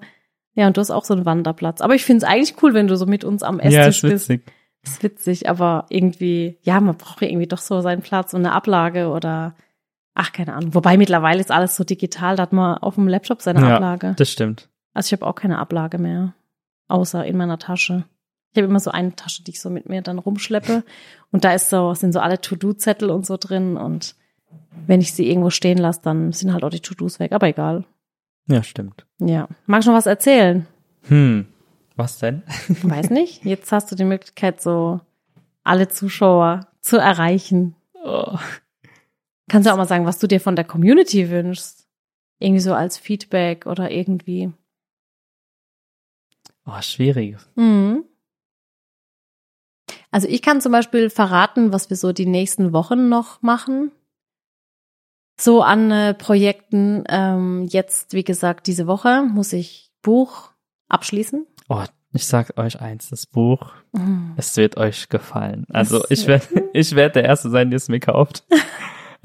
Ja, 0.53 0.67
und 0.67 0.77
du 0.77 0.81
hast 0.81 0.91
auch 0.91 1.03
so 1.05 1.13
einen 1.13 1.25
Wanderplatz. 1.25 1.81
Aber 1.81 1.95
ich 1.95 2.05
finde 2.05 2.25
es 2.25 2.31
eigentlich 2.31 2.61
cool, 2.61 2.73
wenn 2.73 2.87
du 2.87 2.95
so 2.95 3.05
mit 3.05 3.23
uns 3.23 3.43
am 3.43 3.59
Ja, 3.59 3.87
Esstisch 3.87 4.03
ist 4.03 4.09
bist. 4.11 4.29
witzig. 4.29 4.53
Ist 4.83 5.03
witzig, 5.03 5.49
aber 5.49 5.87
irgendwie, 5.89 6.59
ja, 6.61 6.79
man 6.79 6.95
braucht 6.95 7.21
ja 7.21 7.27
irgendwie 7.27 7.47
doch 7.47 7.57
so 7.57 7.81
seinen 7.81 8.03
Platz 8.03 8.33
und 8.35 8.45
eine 8.45 8.51
Ablage 8.53 9.09
oder 9.09 9.55
ach, 10.13 10.31
keine 10.31 10.53
Ahnung. 10.53 10.75
Wobei 10.75 10.95
mittlerweile 10.97 11.39
ist 11.41 11.51
alles 11.51 11.75
so 11.75 11.83
digital, 11.83 12.35
da 12.35 12.43
hat 12.43 12.53
man 12.53 12.77
auf 12.77 12.95
dem 12.95 13.07
Laptop 13.07 13.41
seine 13.41 13.61
Ja. 13.61 13.75
Ablage. 13.75 14.13
Das 14.17 14.29
stimmt. 14.29 14.69
Also 14.93 15.07
ich 15.07 15.19
habe 15.19 15.25
auch 15.29 15.35
keine 15.35 15.57
Ablage 15.57 15.97
mehr, 15.97 16.35
außer 16.87 17.25
in 17.25 17.35
meiner 17.35 17.57
Tasche. 17.57 18.05
Ich 18.55 18.61
habe 18.61 18.69
immer 18.69 18.79
so 18.79 18.89
eine 18.89 19.13
Tasche, 19.13 19.43
die 19.43 19.51
ich 19.51 19.59
so 19.59 19.69
mit 19.69 19.89
mir 19.89 20.01
dann 20.01 20.17
rumschleppe. 20.17 20.85
Und 21.29 21.43
da 21.43 21.53
ist 21.53 21.69
so, 21.69 21.93
sind 21.93 22.13
so 22.13 22.21
alle 22.21 22.39
To-Do-Zettel 22.39 23.09
und 23.09 23.25
so 23.25 23.35
drin. 23.35 23.75
Und 23.75 24.15
wenn 24.87 25.01
ich 25.01 25.13
sie 25.13 25.29
irgendwo 25.29 25.49
stehen 25.49 25.77
lasse, 25.77 25.99
dann 26.03 26.31
sind 26.31 26.53
halt 26.53 26.63
auch 26.63 26.69
die 26.69 26.79
To-Dos 26.79 27.19
weg. 27.19 27.33
Aber 27.33 27.49
egal. 27.49 27.83
Ja, 28.47 28.63
stimmt. 28.63 29.05
Ja. 29.19 29.49
Magst 29.65 29.87
du 29.87 29.91
noch 29.91 29.97
was 29.97 30.05
erzählen? 30.05 30.65
Hm. 31.09 31.47
Was 31.97 32.17
denn? 32.19 32.43
Weiß 32.81 33.09
nicht. 33.09 33.43
Jetzt 33.43 33.73
hast 33.73 33.91
du 33.91 33.95
die 33.97 34.05
Möglichkeit, 34.05 34.61
so 34.61 35.01
alle 35.65 35.89
Zuschauer 35.89 36.67
zu 36.79 36.95
erreichen. 36.95 37.75
Oh. 38.05 38.37
Kannst 39.49 39.67
du 39.67 39.73
auch 39.73 39.77
mal 39.77 39.85
sagen, 39.85 40.05
was 40.05 40.19
du 40.19 40.27
dir 40.27 40.39
von 40.39 40.55
der 40.55 40.63
Community 40.63 41.29
wünschst? 41.29 41.89
Irgendwie 42.39 42.61
so 42.61 42.73
als 42.73 42.97
Feedback 42.97 43.65
oder 43.65 43.91
irgendwie. 43.91 44.53
Oh, 46.65 46.81
schwierig. 46.81 47.35
Mhm. 47.55 48.05
Also 50.15 50.29
ich 50.29 50.41
kann 50.41 50.61
zum 50.61 50.71
Beispiel 50.71 51.09
verraten, 51.09 51.73
was 51.73 51.89
wir 51.89 51.97
so 51.97 52.13
die 52.13 52.25
nächsten 52.25 52.71
Wochen 52.71 53.09
noch 53.09 53.41
machen. 53.41 53.91
So 55.37 55.61
an 55.61 55.91
äh, 55.91 56.13
Projekten. 56.13 57.03
Ähm, 57.09 57.65
jetzt, 57.69 58.13
wie 58.13 58.23
gesagt, 58.23 58.67
diese 58.67 58.87
Woche 58.87 59.23
muss 59.23 59.51
ich 59.51 59.91
Buch 60.01 60.51
abschließen. 60.87 61.45
Oh, 61.67 61.83
ich 62.13 62.25
sag 62.27 62.57
euch 62.57 62.79
eins, 62.79 63.09
das 63.09 63.25
Buch, 63.25 63.73
Mhm. 63.91 64.35
es 64.37 64.55
wird 64.55 64.77
euch 64.77 65.09
gefallen. 65.09 65.65
Also 65.73 65.99
Das 65.99 66.11
ich 66.11 66.27
werde 66.27 66.69
ich 66.71 66.95
werd 66.95 67.17
der 67.17 67.25
Erste 67.25 67.49
sein, 67.49 67.69
der 67.69 67.75
es 67.77 67.89
mir 67.89 67.99
kauft. 67.99 68.45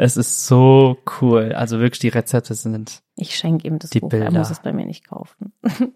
Es 0.03 0.17
ist 0.17 0.47
so 0.47 0.97
cool. 1.21 1.53
Also 1.53 1.79
wirklich, 1.79 1.99
die 1.99 2.09
Rezepte 2.09 2.55
sind. 2.55 3.03
Ich 3.17 3.37
schenke 3.37 3.69
ihm 3.69 3.79
das 3.79 3.91
Die 3.91 4.01
Buch, 4.01 4.11
er 4.15 4.21
Bilder. 4.25 4.39
muss 4.39 4.49
es 4.51 4.61
bei 4.61 4.73
mir 4.73 4.87
nicht 4.87 5.07
kaufen. 5.07 5.53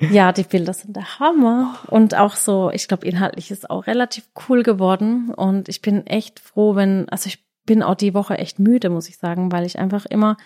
ja, 0.00 0.32
die 0.32 0.42
Bilder 0.42 0.72
sind 0.72 0.96
der 0.96 1.18
Hammer. 1.18 1.78
Und 1.88 2.14
auch 2.14 2.36
so, 2.36 2.70
ich 2.70 2.88
glaube, 2.88 3.06
inhaltlich 3.06 3.50
ist 3.50 3.70
auch 3.70 3.86
relativ 3.86 4.28
cool 4.48 4.62
geworden. 4.62 5.32
Und 5.34 5.68
ich 5.68 5.80
bin 5.80 6.06
echt 6.06 6.40
froh, 6.40 6.74
wenn, 6.74 7.08
also 7.08 7.28
ich 7.28 7.44
bin 7.64 7.82
auch 7.82 7.94
die 7.94 8.14
Woche 8.14 8.38
echt 8.38 8.58
müde, 8.58 8.90
muss 8.90 9.08
ich 9.08 9.18
sagen, 9.18 9.50
weil 9.52 9.64
ich 9.64 9.78
einfach 9.78 10.06
immer 10.06 10.36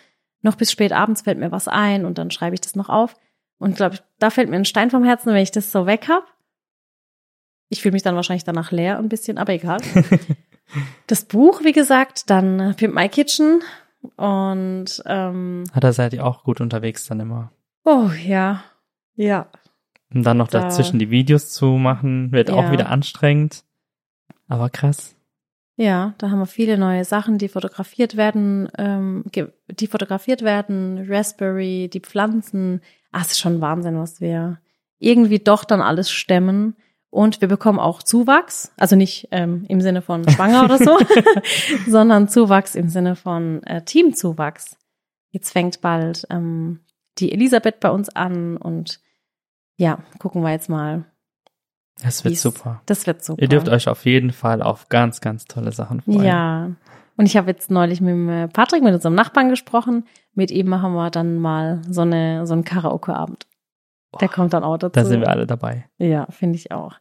noch 0.42 0.56
bis 0.56 0.72
spät 0.72 0.92
abends 0.92 1.22
fällt 1.22 1.38
mir 1.38 1.52
was 1.52 1.68
ein 1.68 2.06
und 2.06 2.16
dann 2.16 2.30
schreibe 2.30 2.54
ich 2.54 2.60
das 2.60 2.74
noch 2.74 2.88
auf. 2.88 3.16
Und 3.58 3.76
glaube 3.76 3.96
ich, 3.96 4.02
da 4.18 4.30
fällt 4.30 4.48
mir 4.48 4.56
ein 4.56 4.64
Stein 4.64 4.90
vom 4.90 5.04
Herzen, 5.04 5.34
wenn 5.34 5.42
ich 5.42 5.50
das 5.50 5.70
so 5.70 5.84
weg 5.84 6.08
hab. 6.08 6.24
Ich 7.68 7.82
fühle 7.82 7.92
mich 7.92 8.02
dann 8.02 8.16
wahrscheinlich 8.16 8.44
danach 8.44 8.70
leer 8.70 8.98
ein 8.98 9.10
bisschen, 9.10 9.36
aber 9.36 9.52
egal. 9.52 9.80
das 11.06 11.24
Buch, 11.24 11.62
wie 11.62 11.72
gesagt, 11.72 12.30
dann 12.30 12.74
Pimp 12.76 12.94
My 12.94 13.08
Kitchen 13.08 13.60
und 14.16 15.02
ähm, 15.04 15.64
Ah, 15.72 15.80
da 15.80 15.92
seid 15.92 16.14
ihr 16.14 16.24
auch 16.24 16.42
gut 16.42 16.60
unterwegs 16.60 17.06
dann 17.06 17.20
immer. 17.20 17.52
Oh 17.84 18.10
ja. 18.26 18.64
Ja. 19.20 19.48
Und 20.12 20.24
dann 20.24 20.38
noch 20.38 20.48
Da- 20.48 20.60
dazwischen 20.62 20.98
die 20.98 21.10
Videos 21.10 21.50
zu 21.52 21.66
machen, 21.66 22.32
wird 22.32 22.50
auch 22.50 22.64
Ja. 22.64 22.72
wieder 22.72 22.88
anstrengend. 22.88 23.64
Aber 24.48 24.70
krass. 24.70 25.14
Ja, 25.76 26.14
da 26.18 26.30
haben 26.30 26.40
wir 26.40 26.46
viele 26.46 26.76
neue 26.78 27.04
Sachen, 27.04 27.38
die 27.38 27.48
fotografiert 27.48 28.16
werden, 28.16 28.68
ähm, 28.76 29.24
die 29.68 29.86
fotografiert 29.86 30.42
werden, 30.42 31.06
Raspberry, 31.08 31.88
die 31.92 32.00
Pflanzen. 32.00 32.80
Es 33.12 33.32
ist 33.32 33.38
schon 33.40 33.60
Wahnsinn, 33.60 33.98
was 33.98 34.20
wir 34.20 34.58
irgendwie 34.98 35.38
doch 35.38 35.64
dann 35.64 35.80
alles 35.80 36.10
stemmen. 36.10 36.76
Und 37.10 37.40
wir 37.40 37.48
bekommen 37.48 37.78
auch 37.80 38.02
Zuwachs, 38.02 38.72
also 38.76 38.94
nicht 38.96 39.28
ähm, 39.32 39.64
im 39.68 39.80
Sinne 39.80 40.00
von 40.02 40.28
schwanger 40.28 40.64
oder 40.64 40.78
so, 40.78 40.96
sondern 41.86 42.28
Zuwachs 42.28 42.74
im 42.74 42.88
Sinne 42.88 43.16
von 43.16 43.62
äh, 43.64 43.82
Teamzuwachs. 43.82 44.76
Jetzt 45.30 45.50
fängt 45.50 45.80
bald 45.80 46.26
ähm, 46.30 46.80
die 47.18 47.32
Elisabeth 47.32 47.80
bei 47.80 47.90
uns 47.90 48.08
an 48.10 48.56
und 48.56 49.00
ja, 49.80 49.98
gucken 50.18 50.42
wir 50.42 50.50
jetzt 50.50 50.68
mal. 50.68 51.04
Es 52.02 52.22
wird 52.24 52.32
wie's- 52.32 52.42
super. 52.42 52.82
Das 52.86 53.06
wird 53.06 53.24
super. 53.24 53.40
Ihr 53.42 53.48
dürft 53.48 53.68
euch 53.68 53.88
auf 53.88 54.04
jeden 54.04 54.32
Fall 54.32 54.62
auf 54.62 54.88
ganz, 54.88 55.20
ganz 55.20 55.46
tolle 55.46 55.72
Sachen 55.72 56.00
freuen. 56.02 56.22
Ja. 56.22 56.70
Und 57.16 57.26
ich 57.26 57.36
habe 57.36 57.50
jetzt 57.50 57.70
neulich 57.70 58.00
mit 58.00 58.52
Patrick, 58.52 58.82
mit 58.82 58.94
unserem 58.94 59.14
Nachbarn 59.14 59.48
gesprochen. 59.50 60.04
Mit 60.34 60.50
ihm 60.50 60.68
machen 60.68 60.92
wir 60.94 61.10
dann 61.10 61.38
mal 61.38 61.80
so 61.88 62.02
eine 62.02 62.46
so 62.46 62.52
einen 62.54 62.64
Karaoke-Abend. 62.64 63.46
Der 64.20 64.28
kommt 64.28 64.52
dann 64.54 64.64
auch 64.64 64.76
dazu. 64.78 64.92
Da 64.92 65.04
sind 65.04 65.20
wir 65.20 65.28
alle 65.28 65.46
dabei. 65.46 65.88
Ja, 65.98 66.26
finde 66.30 66.56
ich 66.56 66.72
auch. 66.72 66.94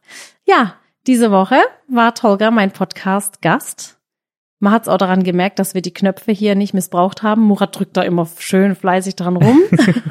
Ja, 0.44 0.74
diese 1.06 1.30
Woche 1.30 1.56
war 1.88 2.14
Tolga 2.14 2.50
mein 2.50 2.70
Podcast-Gast. 2.70 3.99
Man 4.62 4.74
hat 4.74 4.82
es 4.82 4.88
auch 4.88 4.98
daran 4.98 5.24
gemerkt, 5.24 5.58
dass 5.58 5.74
wir 5.74 5.80
die 5.80 5.94
Knöpfe 5.94 6.32
hier 6.32 6.54
nicht 6.54 6.74
missbraucht 6.74 7.22
haben. 7.22 7.42
Murat 7.42 7.76
drückt 7.78 7.96
da 7.96 8.02
immer 8.02 8.28
schön 8.38 8.74
fleißig 8.74 9.16
dran 9.16 9.38
rum 9.38 9.58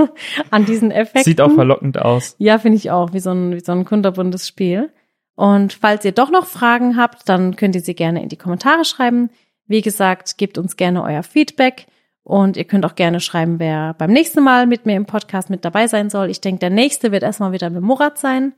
an 0.51 0.65
diesen 0.65 0.89
Effekten. 0.89 1.23
Sieht 1.23 1.39
auch 1.39 1.51
verlockend 1.51 1.99
aus. 1.99 2.35
Ja, 2.39 2.57
finde 2.57 2.77
ich 2.77 2.89
auch, 2.89 3.13
wie 3.13 3.19
so 3.19 3.29
ein, 3.29 3.53
wie 3.53 3.59
so 3.59 3.71
ein 3.71 3.85
kunterbuntes 3.85 4.47
Spiel. 4.47 4.91
Und 5.35 5.73
falls 5.73 6.03
ihr 6.03 6.13
doch 6.13 6.31
noch 6.31 6.47
Fragen 6.47 6.97
habt, 6.97 7.29
dann 7.29 7.55
könnt 7.55 7.75
ihr 7.75 7.81
sie 7.81 7.93
gerne 7.93 8.23
in 8.23 8.29
die 8.29 8.37
Kommentare 8.37 8.85
schreiben. 8.85 9.29
Wie 9.67 9.81
gesagt, 9.81 10.39
gebt 10.39 10.57
uns 10.57 10.77
gerne 10.77 11.03
euer 11.03 11.21
Feedback 11.21 11.85
und 12.23 12.57
ihr 12.57 12.65
könnt 12.65 12.85
auch 12.85 12.95
gerne 12.95 13.19
schreiben, 13.19 13.59
wer 13.59 13.93
beim 13.93 14.11
nächsten 14.11 14.43
Mal 14.43 14.65
mit 14.65 14.87
mir 14.87 14.95
im 14.95 15.05
Podcast 15.05 15.51
mit 15.51 15.63
dabei 15.63 15.85
sein 15.85 16.09
soll. 16.09 16.29
Ich 16.31 16.41
denke, 16.41 16.59
der 16.59 16.71
nächste 16.71 17.11
wird 17.11 17.21
erstmal 17.21 17.51
wieder 17.51 17.69
mit 17.69 17.83
Murat 17.83 18.17
sein. 18.17 18.53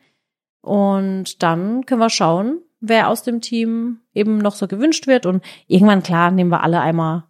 Und 0.61 1.43
dann 1.43 1.85
können 1.85 1.99
wir 1.99 2.09
schauen, 2.09 2.59
wer 2.82 3.07
aus 3.07 3.23
dem 3.23 3.39
Team 3.41 3.99
eben 4.13 4.38
noch 4.39 4.55
so 4.55 4.67
gewünscht 4.67 5.07
wird. 5.07 5.25
Und 5.25 5.43
irgendwann, 5.67 6.03
klar, 6.03 6.32
nehmen 6.32 6.49
wir 6.51 6.63
alle 6.63 6.82
einmal. 6.82 7.23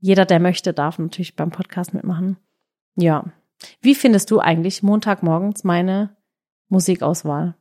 Jeder, 0.00 0.24
der 0.26 0.38
möchte, 0.38 0.72
darf 0.72 0.98
natürlich 0.98 1.34
beim 1.34 1.50
Podcast 1.50 1.92
mitmachen. 1.94 2.36
Ja. 2.94 3.24
Wie 3.80 3.94
findest 3.96 4.30
du 4.30 4.38
eigentlich 4.38 4.82
Montagmorgens 4.84 5.64
meine 5.64 6.16
Musikauswahl? 6.68 7.56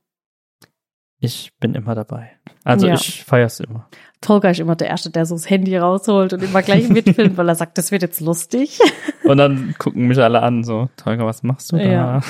Ich 1.20 1.52
bin 1.60 1.74
immer 1.74 1.96
dabei. 1.96 2.30
Also 2.64 2.88
Ja. 2.88 2.94
ich 2.94 3.24
feier's 3.24 3.60
immer. 3.60 3.90
Tolga 4.22 4.52
ist 4.52 4.60
immer 4.60 4.76
der 4.76 4.88
Erste, 4.90 5.10
der 5.10 5.26
so 5.26 5.34
das 5.34 5.50
Handy 5.50 5.76
rausholt 5.76 6.34
und 6.34 6.44
immer 6.44 6.62
gleich 6.62 6.90
mitfilmt, 6.90 7.38
weil 7.38 7.50
er 7.50 7.56
sagt, 7.56 7.78
das 7.80 7.92
wird 7.92 8.04
jetzt 8.04 8.20
lustig. 8.22 8.80
Und 9.24 9.38
dann 9.38 9.76
gucken 9.78 10.08
mich 10.08 10.18
alle 10.20 10.42
an, 10.42 10.64
so, 10.64 10.90
Tolga, 10.96 11.26
was 11.26 11.44
machst 11.44 11.72
du 11.72 11.78
da? 11.78 11.84
Ja. 11.84 12.22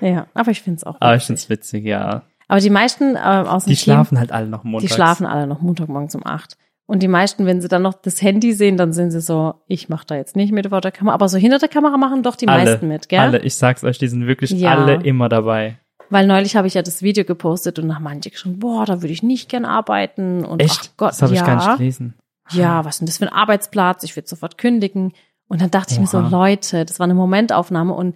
ja, 0.00 0.26
aber 0.34 0.50
ich 0.50 0.60
finde 0.62 0.78
es 0.78 0.84
auch 0.84 0.96
Aber 1.00 1.14
ich 1.14 1.22
witzig. 1.22 1.26
find's 1.26 1.48
witzig, 1.50 1.84
ja. 1.84 2.22
Aber 2.48 2.60
die 2.60 2.70
meisten 2.70 3.16
äh, 3.16 3.18
aus 3.18 3.64
dem 3.64 3.70
Die 3.70 3.76
Team, 3.76 3.82
schlafen 3.84 4.18
halt 4.18 4.32
alle 4.32 4.46
noch 4.48 4.64
montags. 4.64 4.90
die 4.90 4.94
schlafen 4.94 5.26
alle 5.26 5.46
noch 5.46 5.60
Montagmorgens 5.60 6.14
um 6.14 6.26
acht. 6.26 6.56
Und 6.86 7.02
die 7.02 7.08
meisten, 7.08 7.46
wenn 7.46 7.62
sie 7.62 7.68
dann 7.68 7.80
noch 7.82 7.94
das 7.94 8.20
Handy 8.20 8.52
sehen, 8.52 8.76
dann 8.76 8.92
sind 8.92 9.10
sie 9.10 9.22
so, 9.22 9.54
ich 9.68 9.88
mache 9.88 10.04
da 10.06 10.16
jetzt 10.16 10.36
nicht 10.36 10.52
mit 10.52 10.68
vor 10.68 10.82
der 10.82 10.92
Kamera. 10.92 11.14
Aber 11.14 11.28
so 11.30 11.38
hinter 11.38 11.58
der 11.58 11.70
Kamera 11.70 11.96
machen 11.96 12.22
doch 12.22 12.36
die 12.36 12.46
Alle, 12.46 12.64
meisten 12.64 12.88
mit, 12.88 13.08
gell? 13.08 13.20
Alle, 13.20 13.38
ich 13.40 13.54
sag's 13.54 13.82
euch, 13.84 13.98
die 13.98 14.08
sind 14.08 14.26
wirklich 14.26 14.50
Ja. 14.50 14.74
alle 14.76 15.02
immer 15.02 15.30
dabei. 15.30 15.78
Weil 16.10 16.26
neulich 16.26 16.56
habe 16.56 16.66
ich 16.66 16.74
ja 16.74 16.82
das 16.82 17.00
Video 17.00 17.24
gepostet 17.24 17.78
und 17.78 17.88
da 17.88 17.98
meinte 17.98 18.28
ich 18.28 18.38
schon, 18.38 18.58
boah, 18.58 18.84
da 18.84 19.00
würde 19.00 19.14
ich 19.14 19.22
nicht 19.22 19.48
gern 19.48 19.64
arbeiten. 19.64 20.44
Und 20.44 20.60
Echt? 20.60 20.78
ach 20.92 20.96
Gott, 20.98 21.10
das 21.12 21.22
habe 21.22 21.32
ich 21.32 21.40
ja. 21.40 21.46
gar 21.46 21.56
nicht 21.56 21.78
gelesen. 21.78 22.14
ja, 22.50 22.84
was 22.84 22.96
ist 22.96 23.00
denn 23.00 23.06
das 23.06 23.16
für 23.16 23.26
ein 23.26 23.32
Arbeitsplatz? 23.32 24.02
Ich 24.02 24.14
würde 24.14 24.28
sofort 24.28 24.58
kündigen. 24.58 25.14
Und 25.48 25.62
dann 25.62 25.70
dachte 25.70 25.94
ich 25.94 26.00
mir 26.00 26.06
so, 26.06 26.18
Oha. 26.18 26.28
Leute, 26.28 26.84
das 26.84 26.98
war 27.00 27.04
eine 27.04 27.14
Momentaufnahme 27.14 27.94
und 27.94 28.14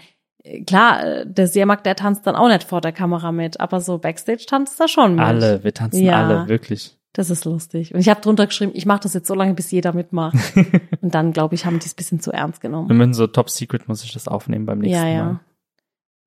klar, 0.66 1.04
äh, 1.04 1.26
der 1.26 1.46
Seemarkt, 1.46 1.86
der 1.86 1.96
tanzt 1.96 2.26
dann 2.26 2.36
auch 2.36 2.48
nicht 2.48 2.64
vor 2.64 2.80
der 2.80 2.92
Kamera 2.92 3.32
mit, 3.32 3.60
aber 3.60 3.80
so 3.80 3.98
Backstage 3.98 4.44
tanzt 4.46 4.80
er 4.80 4.88
schon 4.88 5.14
mit. 5.16 5.24
Alle, 5.24 5.64
wir 5.64 5.74
tanzen 5.74 6.02
Ja. 6.04 6.26
alle, 6.26 6.48
wirklich. 6.48 6.94
Das 7.14 7.30
ist 7.30 7.44
lustig. 7.46 7.94
Und 7.94 8.00
ich 8.00 8.08
habe 8.08 8.20
drunter 8.20 8.46
geschrieben, 8.46 8.72
ich 8.74 8.86
mache 8.86 9.00
das 9.00 9.14
jetzt 9.14 9.26
so 9.26 9.34
lange, 9.34 9.54
bis 9.54 9.70
jeder 9.70 9.92
mitmacht. 9.92 10.36
und 11.00 11.14
dann, 11.14 11.32
glaube 11.32 11.54
ich, 11.54 11.64
haben 11.66 11.78
die 11.80 11.86
es 11.86 11.94
bisschen 11.94 12.20
zu 12.20 12.30
ernst 12.32 12.62
Wir 12.62 12.68
genommen. 12.70 12.96
müssen 12.96 13.14
so 13.14 13.26
Top 13.26 13.50
Secret 13.50 13.88
muss 13.88 14.04
ich 14.04 14.12
das 14.12 14.28
aufnehmen 14.28 14.66
beim 14.66 14.78
nächsten 14.78 15.04
Ja, 15.06 15.12
ja. 15.12 15.24
Mal. 15.24 15.40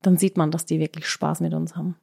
Dann 0.02 0.18
sieht 0.18 0.36
man, 0.38 0.52
dass 0.52 0.66
die 0.66 0.80
wirklich 0.80 1.08
Spaß 1.08 1.40
mit 1.42 1.54
uns 1.54 1.76
haben. 1.76 1.96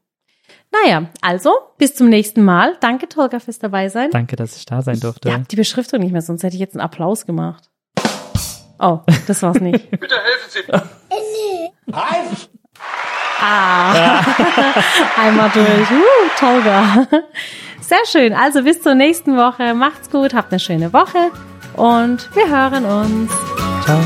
Naja, 0.72 1.10
also, 1.20 1.50
bis 1.76 1.94
zum 1.96 2.08
nächsten 2.08 2.42
Mal. 2.42 2.76
Danke, 2.80 3.08
Tolga, 3.08 3.40
fürs 3.40 3.58
dabei 3.58 3.88
sein. 3.90 4.10
Danke, 4.12 4.36
dass 4.36 4.56
ich 4.56 4.64
da 4.64 4.80
sein 4.80 4.98
durfte. 5.00 5.28
Ich 5.28 5.34
hab 5.34 5.48
die 5.48 5.56
Beschriftung 5.56 6.00
nicht 6.00 6.12
mehr, 6.12 6.22
sonst 6.22 6.42
hätte 6.42 6.54
ich 6.54 6.60
jetzt 6.60 6.74
einen 6.74 6.80
Applaus 6.80 7.26
gemacht. 7.26 7.68
Oh, 8.78 9.00
das 9.26 9.42
war's 9.42 9.60
nicht. 9.60 9.90
Bitte 9.90 10.14
helfen 10.14 10.48
Sie. 10.48 10.60
Nein! 11.88 12.36
Ah, 13.40 13.92
einmal 15.16 15.50
durch. 15.50 15.90
Uh, 15.90 16.28
Tolga. 16.38 17.06
Sehr 17.80 18.04
schön. 18.06 18.34
Also 18.34 18.62
bis 18.62 18.82
zur 18.82 18.94
nächsten 18.94 19.36
Woche. 19.36 19.74
Macht's 19.74 20.10
gut, 20.10 20.34
habt 20.34 20.52
eine 20.52 20.60
schöne 20.60 20.92
Woche 20.92 21.30
und 21.74 22.28
wir 22.34 22.48
hören 22.48 22.84
uns. 22.84 23.32
Ciao. 23.84 23.98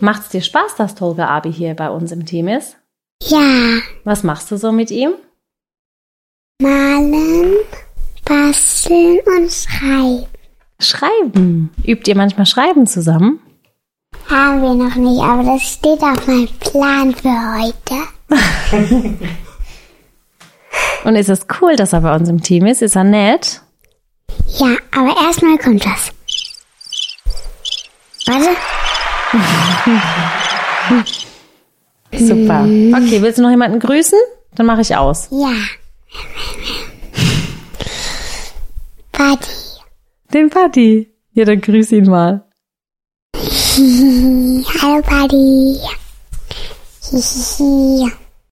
Macht's 0.00 0.30
dir 0.30 0.42
Spaß, 0.42 0.74
dass 0.76 0.94
Tolga 0.96 1.28
Abi 1.28 1.52
hier 1.52 1.74
bei 1.74 1.88
uns 1.88 2.10
im 2.12 2.26
Team 2.26 2.48
ist? 2.48 2.76
Ja, 3.22 3.78
Was 4.04 4.24
machst 4.24 4.50
du 4.50 4.56
so 4.56 4.72
mit 4.72 4.90
ihm? 4.90 5.12
malen, 6.60 7.54
basteln 8.24 9.18
und 9.26 9.50
schreiben. 9.52 10.26
Schreiben. 10.82 11.70
Übt 11.84 12.10
ihr 12.10 12.16
manchmal 12.16 12.46
Schreiben 12.46 12.86
zusammen? 12.86 13.40
Haben 14.28 14.62
wir 14.62 14.74
noch 14.74 14.94
nicht, 14.94 15.22
aber 15.22 15.42
das 15.44 15.62
steht 15.62 16.02
auf 16.02 16.26
meinem 16.26 16.48
Plan 16.60 17.14
für 17.14 17.28
heute. 17.58 19.18
Und 21.04 21.16
ist 21.16 21.28
es 21.28 21.46
cool, 21.60 21.76
dass 21.76 21.92
er 21.92 22.00
bei 22.02 22.14
uns 22.14 22.28
im 22.28 22.42
Team 22.42 22.66
ist? 22.66 22.82
Ist 22.82 22.96
er 22.96 23.04
nett? 23.04 23.60
Ja, 24.58 24.76
aber 24.92 25.14
erstmal 25.26 25.58
kommt 25.58 25.84
das. 25.84 26.12
Warte. 28.26 28.56
super. 32.12 32.62
Okay, 32.62 33.20
willst 33.20 33.38
du 33.38 33.42
noch 33.42 33.50
jemanden 33.50 33.80
grüßen? 33.80 34.18
Dann 34.54 34.66
mache 34.66 34.82
ich 34.82 34.94
aus. 34.94 35.28
Ja. 35.30 35.52
Buddy. 39.12 39.71
Den 40.32 40.48
Buddy. 40.48 41.12
Ja, 41.32 41.44
dann 41.44 41.60
grüß 41.60 41.92
ihn 41.92 42.06
mal. 42.06 42.44
Hallo 44.82 45.02
Buddy. 45.02 45.78